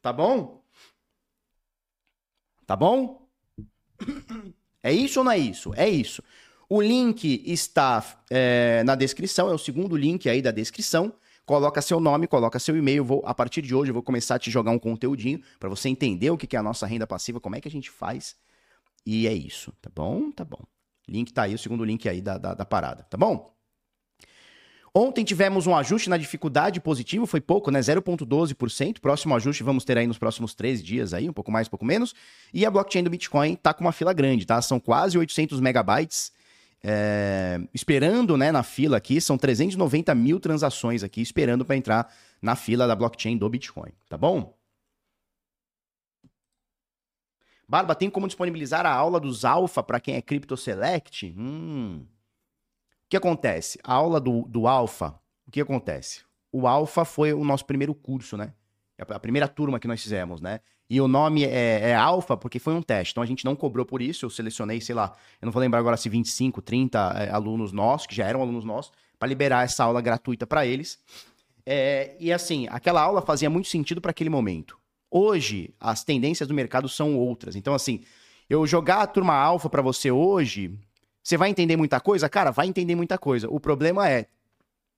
Tá 0.00 0.12
bom? 0.12 0.57
Tá 2.68 2.76
bom? 2.76 3.26
É 4.80 4.92
isso 4.92 5.18
ou 5.18 5.24
não 5.24 5.32
é 5.32 5.38
isso? 5.38 5.74
É 5.74 5.88
isso. 5.88 6.22
O 6.68 6.80
link 6.80 7.42
está 7.44 8.22
é, 8.30 8.84
na 8.84 8.94
descrição, 8.94 9.50
é 9.50 9.52
o 9.52 9.58
segundo 9.58 9.96
link 9.96 10.28
aí 10.28 10.40
da 10.40 10.52
descrição. 10.52 11.12
Coloca 11.44 11.82
seu 11.82 11.98
nome, 11.98 12.28
coloca 12.28 12.60
seu 12.60 12.76
e-mail. 12.76 13.04
Vou, 13.04 13.20
a 13.26 13.34
partir 13.34 13.60
de 13.60 13.74
hoje 13.74 13.90
eu 13.90 13.94
vou 13.94 14.04
começar 14.04 14.36
a 14.36 14.38
te 14.38 14.52
jogar 14.52 14.70
um 14.70 14.78
conteúdinho 14.78 15.42
para 15.58 15.68
você 15.68 15.88
entender 15.88 16.30
o 16.30 16.38
que 16.38 16.54
é 16.54 16.60
a 16.60 16.62
nossa 16.62 16.86
renda 16.86 17.08
passiva, 17.08 17.40
como 17.40 17.56
é 17.56 17.60
que 17.60 17.66
a 17.66 17.70
gente 17.70 17.90
faz. 17.90 18.36
E 19.04 19.26
é 19.26 19.32
isso, 19.32 19.72
tá 19.82 19.90
bom? 19.92 20.30
Tá 20.30 20.44
bom. 20.44 20.62
Link 21.08 21.32
tá 21.32 21.42
aí, 21.42 21.54
o 21.54 21.58
segundo 21.58 21.84
link 21.84 22.08
aí 22.08 22.22
da, 22.22 22.38
da, 22.38 22.54
da 22.54 22.64
parada, 22.64 23.02
tá 23.10 23.18
bom? 23.18 23.52
Ontem 25.00 25.24
tivemos 25.24 25.64
um 25.68 25.76
ajuste 25.76 26.10
na 26.10 26.16
dificuldade 26.16 26.80
positivo, 26.80 27.24
foi 27.24 27.40
pouco, 27.40 27.70
né? 27.70 27.78
0,12%. 27.78 28.98
Próximo 28.98 29.32
ajuste 29.36 29.62
vamos 29.62 29.84
ter 29.84 29.96
aí 29.96 30.08
nos 30.08 30.18
próximos 30.18 30.56
13 30.56 30.82
dias 30.82 31.14
aí, 31.14 31.28
um 31.28 31.32
pouco 31.32 31.52
mais, 31.52 31.68
um 31.68 31.70
pouco 31.70 31.84
menos. 31.84 32.16
E 32.52 32.66
a 32.66 32.70
blockchain 32.70 33.04
do 33.04 33.10
Bitcoin 33.10 33.54
tá 33.54 33.72
com 33.72 33.84
uma 33.84 33.92
fila 33.92 34.12
grande, 34.12 34.44
tá? 34.44 34.60
São 34.60 34.80
quase 34.80 35.16
800 35.16 35.60
megabytes. 35.60 36.32
É, 36.82 37.60
esperando 37.72 38.36
né, 38.36 38.50
na 38.50 38.64
fila 38.64 38.96
aqui, 38.96 39.20
são 39.20 39.38
390 39.38 40.12
mil 40.16 40.40
transações 40.40 41.04
aqui 41.04 41.20
esperando 41.20 41.64
para 41.64 41.76
entrar 41.76 42.12
na 42.42 42.56
fila 42.56 42.84
da 42.84 42.96
blockchain 42.96 43.38
do 43.38 43.48
Bitcoin, 43.48 43.92
tá 44.08 44.18
bom? 44.18 44.52
Barba, 47.68 47.94
tem 47.94 48.10
como 48.10 48.26
disponibilizar 48.26 48.84
a 48.84 48.92
aula 48.92 49.20
dos 49.20 49.44
Alpha 49.44 49.80
para 49.80 50.00
quem 50.00 50.16
é 50.16 50.20
Crypto 50.20 50.56
Select? 50.56 51.32
Hum. 51.38 52.04
O 53.08 53.10
que 53.10 53.16
acontece? 53.16 53.78
A 53.82 53.94
aula 53.94 54.20
do, 54.20 54.42
do 54.42 54.66
Alpha, 54.66 55.18
o 55.46 55.50
que 55.50 55.62
acontece? 55.62 56.20
O 56.52 56.66
Alpha 56.66 57.06
foi 57.06 57.32
o 57.32 57.42
nosso 57.42 57.64
primeiro 57.64 57.94
curso, 57.94 58.36
né? 58.36 58.52
A 58.98 59.18
primeira 59.18 59.48
turma 59.48 59.80
que 59.80 59.88
nós 59.88 60.02
fizemos, 60.02 60.42
né? 60.42 60.60
E 60.90 61.00
o 61.00 61.08
nome 61.08 61.42
é, 61.42 61.88
é 61.88 61.94
Alpha 61.94 62.36
porque 62.36 62.58
foi 62.58 62.74
um 62.74 62.82
teste. 62.82 63.12
Então 63.12 63.22
a 63.22 63.26
gente 63.26 63.46
não 63.46 63.56
cobrou 63.56 63.86
por 63.86 64.02
isso. 64.02 64.26
Eu 64.26 64.30
selecionei, 64.30 64.78
sei 64.82 64.94
lá, 64.94 65.14
eu 65.40 65.46
não 65.46 65.52
vou 65.52 65.58
lembrar 65.58 65.78
agora 65.78 65.96
se 65.96 66.06
25, 66.06 66.60
30 66.60 66.98
é, 66.98 67.30
alunos 67.30 67.72
nossos, 67.72 68.06
que 68.06 68.14
já 68.14 68.26
eram 68.26 68.42
alunos 68.42 68.62
nossos, 68.62 68.92
para 69.18 69.26
liberar 69.26 69.64
essa 69.64 69.84
aula 69.84 70.02
gratuita 70.02 70.46
para 70.46 70.66
eles. 70.66 70.98
É, 71.64 72.14
e 72.20 72.30
assim, 72.30 72.66
aquela 72.68 73.00
aula 73.00 73.22
fazia 73.22 73.48
muito 73.48 73.68
sentido 73.68 74.02
para 74.02 74.10
aquele 74.10 74.28
momento. 74.28 74.78
Hoje, 75.10 75.74
as 75.80 76.04
tendências 76.04 76.46
do 76.46 76.52
mercado 76.52 76.90
são 76.90 77.16
outras. 77.16 77.56
Então, 77.56 77.72
assim, 77.72 78.04
eu 78.50 78.66
jogar 78.66 79.00
a 79.00 79.06
turma 79.06 79.34
alfa 79.34 79.70
para 79.70 79.80
você 79.80 80.10
hoje, 80.10 80.78
você 81.22 81.36
vai 81.36 81.50
entender 81.50 81.76
muita 81.76 82.00
coisa? 82.00 82.28
Cara, 82.28 82.50
vai 82.50 82.66
entender 82.66 82.94
muita 82.94 83.18
coisa. 83.18 83.48
O 83.50 83.60
problema 83.60 84.08
é, 84.08 84.26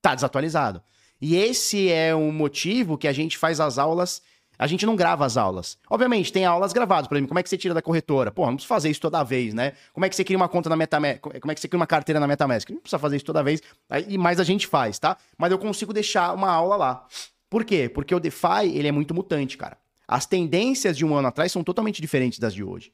tá 0.01 0.15
desatualizado. 0.15 0.83
E 1.21 1.37
esse 1.37 1.91
é 1.91 2.15
o 2.15 2.33
motivo 2.33 2.97
que 2.97 3.07
a 3.07 3.13
gente 3.13 3.37
faz 3.37 3.61
as 3.61 3.79
aulas. 3.79 4.23
A 4.59 4.67
gente 4.67 4.85
não 4.85 4.95
grava 4.95 5.25
as 5.25 5.37
aulas. 5.37 5.79
Obviamente, 5.89 6.33
tem 6.33 6.45
aulas 6.45 6.73
gravadas. 6.73 7.09
Por 7.09 7.15
exemplo, 7.17 7.29
como 7.29 7.39
é 7.39 7.43
que 7.43 7.49
você 7.49 7.57
tira 7.57 7.75
da 7.75 7.83
corretora? 7.83 8.31
Pô, 8.31 8.47
não 8.47 8.55
precisa 8.55 8.69
fazer 8.69 8.91
isso 8.91 9.01
toda 9.01 9.23
vez, 9.23 9.55
né? 9.55 9.73
Como 9.93 10.05
é 10.05 10.09
que 10.09 10.17
você 10.17 10.23
cria 10.23 10.37
uma 10.37 10.49
conta 10.49 10.69
na 10.69 10.77
MetaMask? 10.77 11.21
Como 11.21 11.51
é 11.51 11.55
que 11.55 11.61
você 11.61 11.69
cria 11.69 11.81
uma 11.81 11.87
carteira 11.87 12.21
na 12.21 12.27
MetaMask? 12.27 12.69
Não 12.71 12.81
precisa 12.81 12.99
fazer 12.99 13.17
isso 13.17 13.25
toda 13.25 13.43
vez. 13.43 13.63
E 14.09 14.19
mais 14.19 14.39
a 14.39 14.45
gente 14.45 14.67
faz, 14.67 14.99
tá? 14.99 15.17
Mas 15.39 15.51
eu 15.51 15.59
consigo 15.59 15.93
deixar 15.93 16.35
uma 16.35 16.51
aula 16.51 16.77
lá. 16.77 17.07
Por 17.49 17.65
quê? 17.65 17.89
Porque 17.89 18.15
o 18.15 18.21
DeFi, 18.21 18.69
ele 18.75 18.87
é 18.87 18.93
muito 18.93 19.15
mutante, 19.15 19.57
cara. 19.57 19.79
As 20.07 20.27
tendências 20.27 20.97
de 20.97 21.05
um 21.05 21.15
ano 21.15 21.29
atrás 21.29 21.53
são 21.53 21.65
totalmente 21.65 22.01
diferentes 22.01 22.39
das 22.39 22.53
de 22.53 22.63
hoje. 22.63 22.93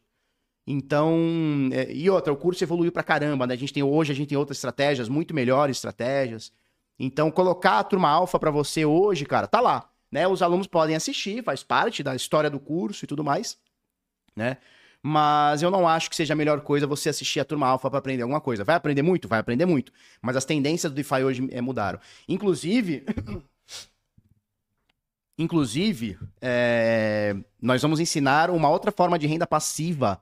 Então, 0.67 1.71
é, 1.73 1.93
e 1.93 2.11
outra, 2.11 2.33
o 2.33 2.37
curso 2.37 2.65
evoluiu 2.65 2.91
pra 2.91 3.03
caramba, 3.03 3.47
né? 3.47 3.55
A 3.55 3.57
gente 3.57 3.73
tem 3.73 3.83
hoje, 3.83 4.11
a 4.11 4.15
gente 4.15 4.29
tem 4.29 4.39
outras 4.39 4.59
estratégias, 4.59 5.09
muito 5.09 5.33
melhores 5.33 5.77
estratégias. 5.77 6.53
Então, 6.99 7.31
colocar 7.31 7.79
a 7.79 7.85
turma 7.85 8.09
alfa 8.09 8.39
para 8.39 8.51
você 8.51 8.85
hoje, 8.85 9.25
cara, 9.25 9.47
tá 9.47 9.61
lá, 9.61 9.89
né? 10.11 10.27
Os 10.27 10.43
alunos 10.43 10.67
podem 10.67 10.97
assistir, 10.97 11.45
faz 11.45 11.63
parte 11.63 12.03
da 12.03 12.17
história 12.17 12.51
do 12.51 12.59
curso 12.59 13.05
e 13.05 13.09
tudo 13.09 13.23
mais, 13.23 13.57
né? 14.35 14.57
Mas 15.03 15.63
eu 15.63 15.71
não 15.71 15.87
acho 15.87 16.11
que 16.11 16.17
seja 16.17 16.33
a 16.33 16.37
melhor 16.37 16.61
coisa 16.63 16.85
você 16.85 17.09
assistir 17.11 17.39
a 17.39 17.45
turma 17.45 17.69
alfa 17.69 17.89
para 17.89 18.01
aprender 18.01 18.23
alguma 18.23 18.41
coisa. 18.41 18.65
Vai 18.65 18.75
aprender 18.75 19.03
muito? 19.03 19.29
Vai 19.29 19.39
aprender 19.39 19.65
muito. 19.65 19.93
Mas 20.21 20.37
as 20.37 20.45
tendências 20.45 20.91
do 20.91 20.97
DeFi 20.97 21.23
hoje 21.23 21.49
é, 21.53 21.61
mudaram. 21.61 22.01
Inclusive, 22.29 23.05
inclusive, 25.39 26.19
é, 26.41 27.37
nós 27.63 27.81
vamos 27.83 28.01
ensinar 28.01 28.51
uma 28.51 28.69
outra 28.69 28.91
forma 28.91 29.17
de 29.17 29.29
renda 29.29 29.47
passiva 29.47 30.21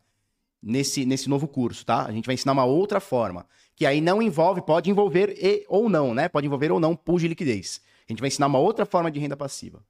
nesse, 0.64 1.04
nesse 1.04 1.28
novo 1.28 1.46
curso, 1.46 1.84
tá? 1.84 2.06
A 2.06 2.12
gente 2.12 2.26
vai 2.26 2.34
ensinar 2.34 2.52
uma 2.52 2.64
outra 2.64 2.98
forma, 3.00 3.46
que 3.76 3.84
aí 3.84 4.00
não 4.00 4.22
envolve, 4.22 4.62
pode 4.62 4.90
envolver 4.90 5.36
e 5.38 5.64
ou 5.68 5.88
não, 5.88 6.14
né? 6.14 6.28
Pode 6.28 6.46
envolver 6.46 6.72
ou 6.72 6.80
não 6.80 6.96
pool 6.96 7.18
de 7.18 7.28
liquidez. 7.28 7.80
A 8.08 8.12
gente 8.12 8.20
vai 8.20 8.28
ensinar 8.28 8.46
uma 8.46 8.58
outra 8.58 8.86
forma 8.86 9.10
de 9.10 9.20
renda 9.20 9.36
passiva. 9.36 9.84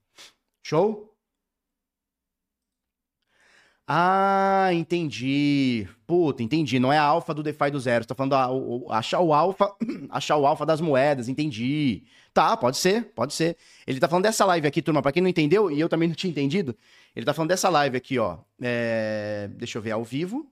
Show? 0.63 1.15
Ah, 3.87 4.71
entendi. 4.73 5.87
Puta, 6.07 6.43
entendi. 6.43 6.79
Não 6.79 6.91
é 6.93 6.97
a 6.97 7.03
alfa 7.03 7.35
do 7.35 7.43
DeFi 7.43 7.71
do 7.71 7.79
zero. 7.79 8.03
Você 8.03 8.09
tá 8.09 8.15
falando 8.15 8.33
a, 8.35 8.51
o, 8.51 8.91
achar 8.91 9.21
o 9.21 9.35
alfa, 9.35 9.75
achar 10.09 10.37
o 10.37 10.47
alfa 10.47 10.65
das 10.65 10.81
moedas, 10.81 11.29
entendi. 11.29 12.05
Tá, 12.33 12.57
pode 12.57 12.79
ser, 12.79 13.13
pode 13.15 13.35
ser. 13.35 13.57
Ele 13.87 14.01
tá 14.01 14.09
falando 14.09 14.25
dessa 14.25 14.45
live 14.47 14.67
aqui, 14.67 14.81
turma, 14.81 15.03
pra 15.03 15.13
quem 15.13 15.23
não 15.23 15.29
entendeu, 15.29 15.71
e 15.71 15.79
eu 15.79 15.89
também 15.89 16.09
não 16.09 16.17
tinha 16.17 16.31
entendido, 16.31 16.75
ele 17.15 17.25
tá 17.27 17.33
falando 17.35 17.51
dessa 17.51 17.69
live 17.69 17.97
aqui, 17.97 18.19
ó. 18.19 18.39
É... 18.61 19.49
Deixa 19.55 19.79
eu 19.79 19.83
ver, 19.83 19.93
ao 19.93 20.03
vivo. 20.03 20.51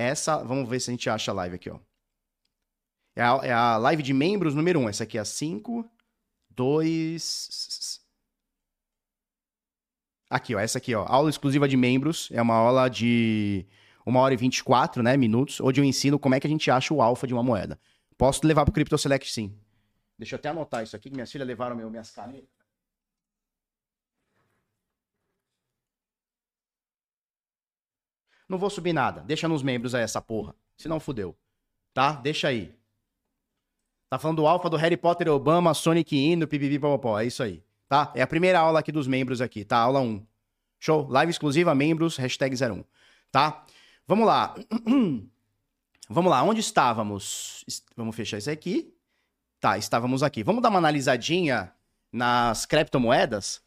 Essa, 0.00 0.42
vamos 0.42 0.68
ver 0.68 0.80
se 0.80 0.90
a 0.90 0.92
gente 0.92 1.10
acha 1.10 1.30
a 1.30 1.34
live 1.34 1.56
aqui, 1.56 1.68
ó. 1.68 1.78
É 3.14 3.22
a, 3.22 3.40
é 3.42 3.52
a 3.52 3.76
live 3.76 4.02
de 4.02 4.14
membros 4.14 4.54
número 4.54 4.80
1. 4.80 4.82
Um. 4.82 4.88
Essa 4.88 5.04
aqui 5.04 5.18
é 5.18 5.20
a 5.20 5.24
5, 5.24 5.88
2... 6.50 8.00
Aqui, 10.30 10.54
ó, 10.54 10.60
essa 10.60 10.78
aqui, 10.78 10.94
ó. 10.94 11.04
Aula 11.06 11.28
exclusiva 11.28 11.68
de 11.68 11.76
membros. 11.76 12.30
É 12.32 12.40
uma 12.40 12.54
aula 12.54 12.88
de 12.88 13.66
1 14.06 14.16
hora 14.16 14.32
e 14.32 14.36
24 14.36 15.02
né, 15.02 15.16
minutos, 15.16 15.60
onde 15.60 15.80
eu 15.80 15.84
ensino 15.84 16.18
como 16.18 16.34
é 16.34 16.40
que 16.40 16.46
a 16.46 16.50
gente 16.50 16.70
acha 16.70 16.94
o 16.94 17.02
alfa 17.02 17.26
de 17.26 17.34
uma 17.34 17.42
moeda. 17.42 17.78
Posso 18.16 18.46
levar 18.46 18.64
pro 18.64 18.72
Crypto 18.72 18.96
Select, 18.96 19.30
sim. 19.30 19.54
Deixa 20.18 20.36
eu 20.36 20.38
até 20.38 20.48
anotar 20.48 20.82
isso 20.82 20.94
aqui, 20.94 21.10
que 21.10 21.14
minhas 21.14 21.30
filhas 21.30 21.46
levaram 21.46 21.76
meu, 21.76 21.90
minhas 21.90 22.10
canetas. 22.10 22.59
Não 28.50 28.58
vou 28.58 28.68
subir 28.68 28.92
nada. 28.92 29.20
Deixa 29.20 29.46
nos 29.46 29.62
membros 29.62 29.94
aí 29.94 30.02
essa 30.02 30.20
porra. 30.20 30.56
Senão 30.76 30.98
fudeu. 30.98 31.36
Tá? 31.94 32.14
Deixa 32.14 32.48
aí. 32.48 32.74
Tá 34.08 34.18
falando 34.18 34.38
do 34.38 34.46
alfa 34.48 34.68
do 34.68 34.76
Harry 34.76 34.96
Potter, 34.96 35.28
Obama, 35.28 35.72
Sonic 35.72 36.16
Ino, 36.16 36.48
pipipi, 36.48 36.76
popopó. 36.76 37.20
É 37.20 37.24
isso 37.24 37.44
aí. 37.44 37.62
Tá? 37.88 38.12
É 38.12 38.22
a 38.22 38.26
primeira 38.26 38.58
aula 38.58 38.80
aqui 38.80 38.90
dos 38.90 39.06
membros 39.06 39.40
aqui, 39.40 39.64
tá? 39.64 39.76
Aula 39.78 40.00
1. 40.00 40.26
Show? 40.80 41.06
Live 41.08 41.30
exclusiva, 41.30 41.72
membros, 41.76 42.16
hashtag 42.16 42.56
01. 42.56 42.82
Tá? 43.30 43.64
Vamos 44.04 44.26
lá. 44.26 44.56
Vamos 46.10 46.30
lá. 46.30 46.42
Onde 46.42 46.58
estávamos? 46.58 47.64
Vamos 47.96 48.16
fechar 48.16 48.38
isso 48.38 48.50
aqui. 48.50 48.92
Tá, 49.60 49.78
estávamos 49.78 50.24
aqui. 50.24 50.42
Vamos 50.42 50.60
dar 50.60 50.70
uma 50.70 50.78
analisadinha 50.78 51.72
nas 52.12 52.66
criptomoedas? 52.66 53.62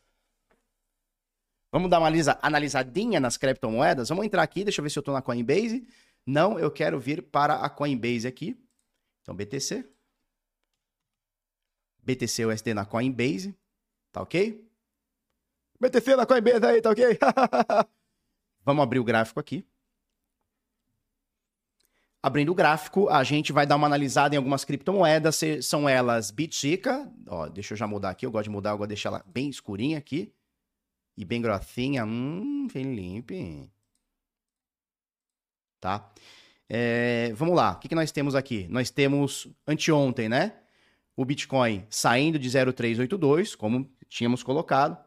Vamos 1.74 1.90
dar 1.90 1.98
uma 1.98 2.12
analisadinha 2.44 3.20
nas 3.20 3.36
criptomoedas? 3.36 4.08
Vamos 4.08 4.24
entrar 4.24 4.44
aqui, 4.44 4.64
deixa 4.64 4.80
eu 4.80 4.84
ver 4.84 4.92
se 4.92 5.00
eu 5.00 5.02
estou 5.02 5.12
na 5.12 5.24
Coinbase. 5.24 5.88
Não, 6.24 6.60
eu 6.60 6.70
quero 6.70 7.00
vir 7.00 7.24
para 7.24 7.56
a 7.56 7.68
Coinbase 7.68 8.28
aqui. 8.28 8.56
Então, 9.24 9.34
BTC. 9.34 9.84
BTC 12.04 12.46
USD 12.46 12.76
na 12.76 12.86
Coinbase. 12.86 13.58
Tá 14.12 14.22
ok? 14.22 14.64
BTC 15.80 16.16
na 16.16 16.28
Coinbase 16.28 16.64
aí, 16.64 16.80
tá 16.80 16.92
ok? 16.92 17.18
Vamos 18.64 18.84
abrir 18.84 19.00
o 19.00 19.04
gráfico 19.04 19.40
aqui. 19.40 19.66
Abrindo 22.22 22.52
o 22.52 22.56
gráfico, 22.56 23.10
a 23.10 23.24
gente 23.24 23.52
vai 23.52 23.66
dar 23.66 23.78
uma 23.78 23.88
analisada 23.88 24.36
em 24.36 24.38
algumas 24.38 24.64
criptomoedas. 24.64 25.40
São 25.64 25.90
elas 25.90 26.30
Bitica. 26.30 27.12
Ó, 27.28 27.50
deixa 27.50 27.74
eu 27.74 27.78
já 27.78 27.88
mudar 27.88 28.12
aqui. 28.12 28.28
Eu 28.28 28.32
gosto 28.32 28.44
de 28.44 28.52
mudar, 28.52 28.70
eu 28.70 28.78
gosto 28.78 28.90
de 28.90 28.94
deixar 28.94 29.10
ela 29.10 29.26
bem 29.26 29.50
escurinha 29.50 29.98
aqui. 29.98 30.32
E 31.16 31.24
bem 31.26 31.42
grossinha. 31.42 32.06
Hum, 32.06 32.68
bem 32.74 32.96
limpa. 32.96 33.72
Tá? 35.80 36.12
É, 36.70 37.34
vamos 37.34 37.56
lá. 37.56 37.74
O 37.74 37.80
que, 37.80 37.90
que 37.90 37.96
nós 37.96 38.12
temos 38.12 38.36
aqui? 38.36 38.68
Nós 38.70 38.90
temos 38.90 39.48
anteontem, 39.68 40.30
né? 40.30 40.54
O 41.16 41.24
Bitcoin 41.24 41.86
saindo 41.90 42.40
de 42.40 42.50
0,382, 42.50 43.56
como 43.56 43.90
tínhamos 44.10 44.42
colocado, 44.42 44.98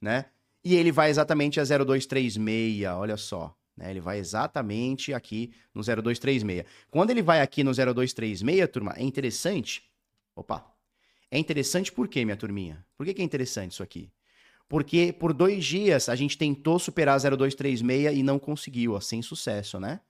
né? 0.00 0.26
E 0.64 0.74
ele 0.74 0.90
vai 0.92 1.10
exatamente 1.10 1.60
a 1.60 1.62
0236, 1.62 2.84
olha 2.96 3.16
só. 3.16 3.56
Né? 3.76 3.90
Ele 3.90 4.00
vai 4.00 4.18
exatamente 4.18 5.14
aqui 5.14 5.52
no 5.72 5.82
0236. 5.82 6.64
Quando 6.90 7.10
ele 7.10 7.22
vai 7.22 7.40
aqui 7.40 7.62
no 7.62 7.72
0236, 7.72 8.68
turma, 8.70 8.94
é 8.96 9.02
interessante. 9.04 9.88
Opa! 10.34 10.66
É 11.30 11.38
interessante 11.38 11.92
por 11.92 12.08
quê, 12.08 12.24
minha 12.24 12.36
turminha? 12.36 12.84
Por 12.96 13.06
que, 13.06 13.14
que 13.14 13.22
é 13.22 13.24
interessante 13.24 13.72
isso 13.72 13.82
aqui? 13.82 14.10
Porque 14.68 15.12
por 15.12 15.32
dois 15.32 15.64
dias 15.64 16.08
a 16.08 16.16
gente 16.16 16.36
tentou 16.36 16.78
superar 16.78 17.18
0236 17.20 18.18
e 18.18 18.22
não 18.22 18.38
conseguiu, 18.38 18.94
ó, 18.94 19.00
sem 19.00 19.22
sucesso, 19.22 19.78
né? 19.78 20.00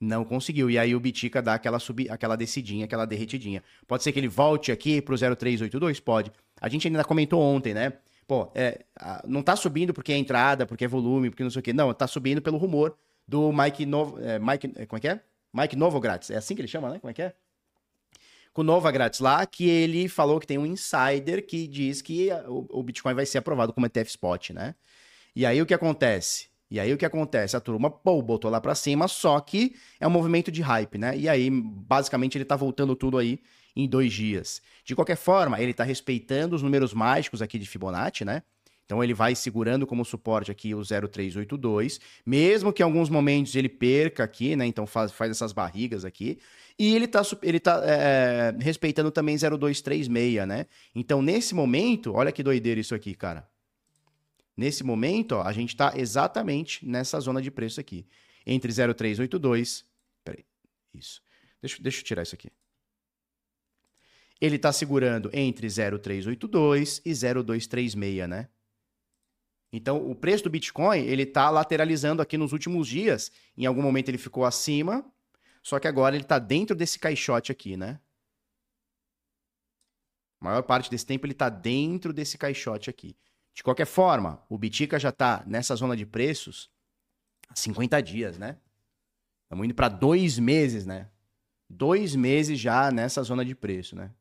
Não 0.00 0.24
conseguiu. 0.24 0.70
E 0.70 0.78
aí 0.78 0.94
o 0.94 1.00
Bitica 1.00 1.40
dá 1.40 1.54
aquela, 1.54 1.78
sub, 1.78 2.08
aquela 2.10 2.36
descidinha, 2.36 2.84
aquela 2.84 3.04
derretidinha. 3.06 3.62
Pode 3.86 4.02
ser 4.02 4.12
que 4.12 4.18
ele 4.18 4.28
volte 4.28 4.72
aqui 4.72 5.00
pro 5.00 5.16
0382? 5.16 6.00
Pode. 6.00 6.32
A 6.60 6.68
gente 6.68 6.88
ainda 6.88 7.04
comentou 7.04 7.40
ontem, 7.40 7.74
né? 7.74 7.92
Pô, 8.26 8.50
é, 8.54 8.84
não 9.26 9.42
tá 9.42 9.54
subindo 9.54 9.92
porque 9.92 10.12
é 10.12 10.16
entrada, 10.16 10.66
porque 10.66 10.84
é 10.84 10.88
volume, 10.88 11.30
porque 11.30 11.42
não 11.42 11.50
sei 11.50 11.60
o 11.60 11.62
quê. 11.62 11.72
Não, 11.72 11.92
tá 11.92 12.06
subindo 12.06 12.40
pelo 12.40 12.56
rumor 12.56 12.96
do 13.26 13.52
Mike 13.52 13.84
Novo. 13.86 14.18
É, 14.20 14.38
Mike, 14.38 14.72
é, 14.76 14.86
como 14.86 14.98
é 14.98 15.00
que 15.00 15.08
é? 15.08 15.20
Mike 15.52 15.76
Novo 15.76 16.00
Grátis. 16.00 16.30
É 16.30 16.36
assim 16.36 16.54
que 16.54 16.60
ele 16.60 16.68
chama, 16.68 16.90
né? 16.90 16.98
Como 16.98 17.10
é 17.10 17.14
que 17.14 17.22
é? 17.22 17.34
Com 18.54 18.62
o 18.62 18.64
Nova 18.64 18.90
Grátis 18.90 19.20
lá, 19.20 19.44
que 19.44 19.68
ele 19.68 20.08
falou 20.08 20.40
que 20.40 20.46
tem 20.46 20.56
um 20.56 20.64
insider 20.64 21.44
que 21.46 21.66
diz 21.66 22.00
que 22.00 22.30
o, 22.46 22.66
o 22.70 22.82
Bitcoin 22.82 23.12
vai 23.12 23.26
ser 23.26 23.36
aprovado 23.36 23.74
como 23.74 23.84
ETF 23.84 24.08
Spot, 24.08 24.50
né? 24.50 24.74
E 25.36 25.44
aí 25.44 25.60
o 25.60 25.66
que 25.66 25.74
acontece? 25.74 26.48
E 26.70 26.80
aí 26.80 26.92
o 26.92 26.96
que 26.96 27.04
acontece? 27.04 27.56
A 27.56 27.60
turma, 27.60 27.90
pô, 27.90 28.22
botou 28.22 28.50
lá 28.50 28.60
para 28.60 28.74
cima, 28.74 29.06
só 29.08 29.38
que 29.40 29.74
é 30.00 30.06
um 30.06 30.10
movimento 30.10 30.50
de 30.50 30.62
hype, 30.62 30.96
né? 30.96 31.16
E 31.16 31.28
aí, 31.28 31.50
basicamente, 31.50 32.38
ele 32.38 32.44
tá 32.44 32.56
voltando 32.56 32.96
tudo 32.96 33.18
aí 33.18 33.38
em 33.76 33.88
dois 33.88 34.12
dias. 34.12 34.62
De 34.84 34.94
qualquer 34.94 35.16
forma, 35.16 35.60
ele 35.60 35.74
tá 35.74 35.84
respeitando 35.84 36.56
os 36.56 36.62
números 36.62 36.94
mágicos 36.94 37.42
aqui 37.42 37.58
de 37.58 37.66
Fibonacci, 37.66 38.24
né? 38.24 38.42
Então 38.84 39.02
ele 39.02 39.14
vai 39.14 39.34
segurando 39.34 39.86
como 39.86 40.04
suporte 40.04 40.50
aqui 40.50 40.74
o 40.74 40.82
0382, 40.82 42.00
mesmo 42.24 42.72
que 42.72 42.82
em 42.82 42.84
alguns 42.84 43.08
momentos 43.08 43.56
ele 43.56 43.68
perca 43.68 44.24
aqui, 44.24 44.54
né? 44.54 44.66
Então 44.66 44.86
faz, 44.86 45.10
faz 45.10 45.30
essas 45.30 45.52
barrigas 45.52 46.04
aqui. 46.04 46.38
E 46.78 46.94
ele 46.94 47.06
tá, 47.06 47.22
ele 47.42 47.58
tá 47.58 47.80
é, 47.84 48.54
respeitando 48.60 49.10
também 49.10 49.36
0236, 49.36 50.46
né? 50.46 50.66
Então 50.94 51.22
nesse 51.22 51.54
momento, 51.54 52.12
olha 52.12 52.30
que 52.30 52.42
doideira 52.42 52.78
isso 52.78 52.94
aqui, 52.94 53.14
cara. 53.14 53.48
Nesse 54.56 54.84
momento, 54.84 55.32
ó, 55.32 55.42
a 55.42 55.52
gente 55.52 55.70
está 55.70 55.94
exatamente 55.96 56.86
nessa 56.86 57.18
zona 57.20 57.42
de 57.42 57.50
preço 57.50 57.80
aqui. 57.80 58.06
Entre 58.46 58.70
0,382. 58.70 59.84
Peraí. 60.22 60.44
Isso. 60.94 61.20
Deixa, 61.60 61.82
deixa 61.82 62.00
eu 62.00 62.04
tirar 62.04 62.22
isso 62.22 62.34
aqui. 62.34 62.50
Ele 64.40 64.56
está 64.56 64.72
segurando 64.72 65.30
entre 65.32 65.68
0,382 65.68 67.00
e 67.04 67.12
0,236, 67.12 68.28
né? 68.28 68.48
Então, 69.76 70.08
o 70.08 70.14
preço 70.14 70.44
do 70.44 70.50
Bitcoin, 70.50 71.00
ele 71.00 71.24
está 71.24 71.50
lateralizando 71.50 72.22
aqui 72.22 72.38
nos 72.38 72.52
últimos 72.52 72.86
dias. 72.86 73.32
Em 73.56 73.66
algum 73.66 73.82
momento 73.82 74.08
ele 74.08 74.18
ficou 74.18 74.44
acima, 74.44 75.04
só 75.64 75.80
que 75.80 75.88
agora 75.88 76.14
ele 76.14 76.22
está 76.22 76.38
dentro 76.38 76.76
desse 76.76 76.96
caixote 76.96 77.50
aqui, 77.50 77.76
né? 77.76 77.98
A 80.40 80.44
maior 80.44 80.62
parte 80.62 80.88
desse 80.88 81.04
tempo 81.04 81.26
ele 81.26 81.32
está 81.32 81.48
dentro 81.48 82.12
desse 82.12 82.38
caixote 82.38 82.88
aqui. 82.88 83.16
De 83.52 83.64
qualquer 83.64 83.86
forma, 83.86 84.40
o 84.48 84.56
Bitica 84.56 84.96
já 84.96 85.08
está 85.08 85.42
nessa 85.44 85.74
zona 85.74 85.96
de 85.96 86.06
preços 86.06 86.70
há 87.48 87.56
50 87.56 88.00
dias, 88.00 88.38
né? 88.38 88.56
Estamos 89.42 89.64
indo 89.64 89.74
para 89.74 89.88
dois 89.88 90.38
meses, 90.38 90.86
né? 90.86 91.08
Dois 91.68 92.14
meses 92.14 92.60
já 92.60 92.92
nessa 92.92 93.24
zona 93.24 93.44
de 93.44 93.56
preço, 93.56 93.96
né? 93.96 94.12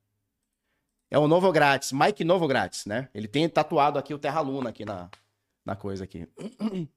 É 1.12 1.20
o 1.20 1.28
Novo 1.28 1.52
Grátis, 1.52 1.92
Mike 1.92 2.24
Novo 2.24 2.48
Grátis, 2.48 2.88
né? 2.88 3.08
Ele 3.14 3.28
tem 3.28 3.48
tatuado 3.48 4.00
aqui 4.00 4.16
o 4.16 4.18
Terra 4.18 4.42
Luna 4.42 4.72
aqui 4.72 4.84
na, 4.84 5.12
na 5.66 5.76
coisa 5.76 6.04
aqui. 6.04 6.28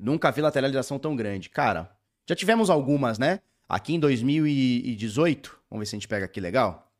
Nunca 0.00 0.30
vi 0.30 0.40
lateralização 0.40 0.98
tão 0.98 1.16
grande. 1.16 1.48
Cara, 1.48 1.96
já 2.28 2.34
tivemos 2.34 2.68
algumas, 2.70 3.18
né? 3.18 3.40
Aqui 3.68 3.94
em 3.94 4.00
2018, 4.00 5.60
vamos 5.70 5.80
ver 5.82 5.86
se 5.86 5.96
a 5.96 5.98
gente 5.98 6.08
pega 6.08 6.26
aqui 6.26 6.40
legal. 6.40 6.92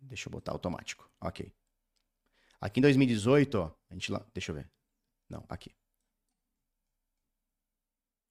Deixa 0.00 0.28
eu 0.28 0.32
botar 0.32 0.52
automático. 0.52 1.10
Ok. 1.20 1.52
Aqui 2.60 2.80
em 2.80 2.82
2018, 2.82 3.54
ó, 3.56 3.74
a 3.90 3.94
gente 3.94 4.10
lá, 4.10 4.24
deixa 4.32 4.52
eu 4.52 4.56
ver. 4.56 4.70
Não, 5.28 5.44
aqui. 5.48 5.74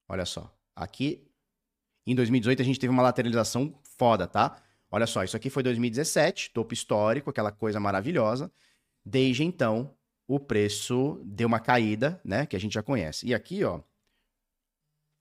Olha 0.07 0.25
só. 0.25 0.51
Aqui, 0.75 1.29
em 2.05 2.15
2018, 2.15 2.61
a 2.61 2.65
gente 2.65 2.79
teve 2.79 2.91
uma 2.91 3.03
lateralização 3.03 3.77
foda, 3.83 4.27
tá? 4.27 4.61
Olha 4.89 5.07
só, 5.07 5.23
isso 5.23 5.35
aqui 5.35 5.49
foi 5.49 5.63
2017, 5.63 6.51
topo 6.51 6.73
histórico, 6.73 7.29
aquela 7.29 7.51
coisa 7.51 7.79
maravilhosa. 7.79 8.51
Desde 9.03 9.43
então, 9.43 9.94
o 10.27 10.39
preço 10.39 11.19
deu 11.23 11.47
uma 11.47 11.59
caída, 11.59 12.19
né? 12.23 12.45
Que 12.45 12.55
a 12.55 12.59
gente 12.59 12.73
já 12.73 12.83
conhece. 12.83 13.27
E 13.27 13.33
aqui, 13.33 13.63
ó, 13.63 13.79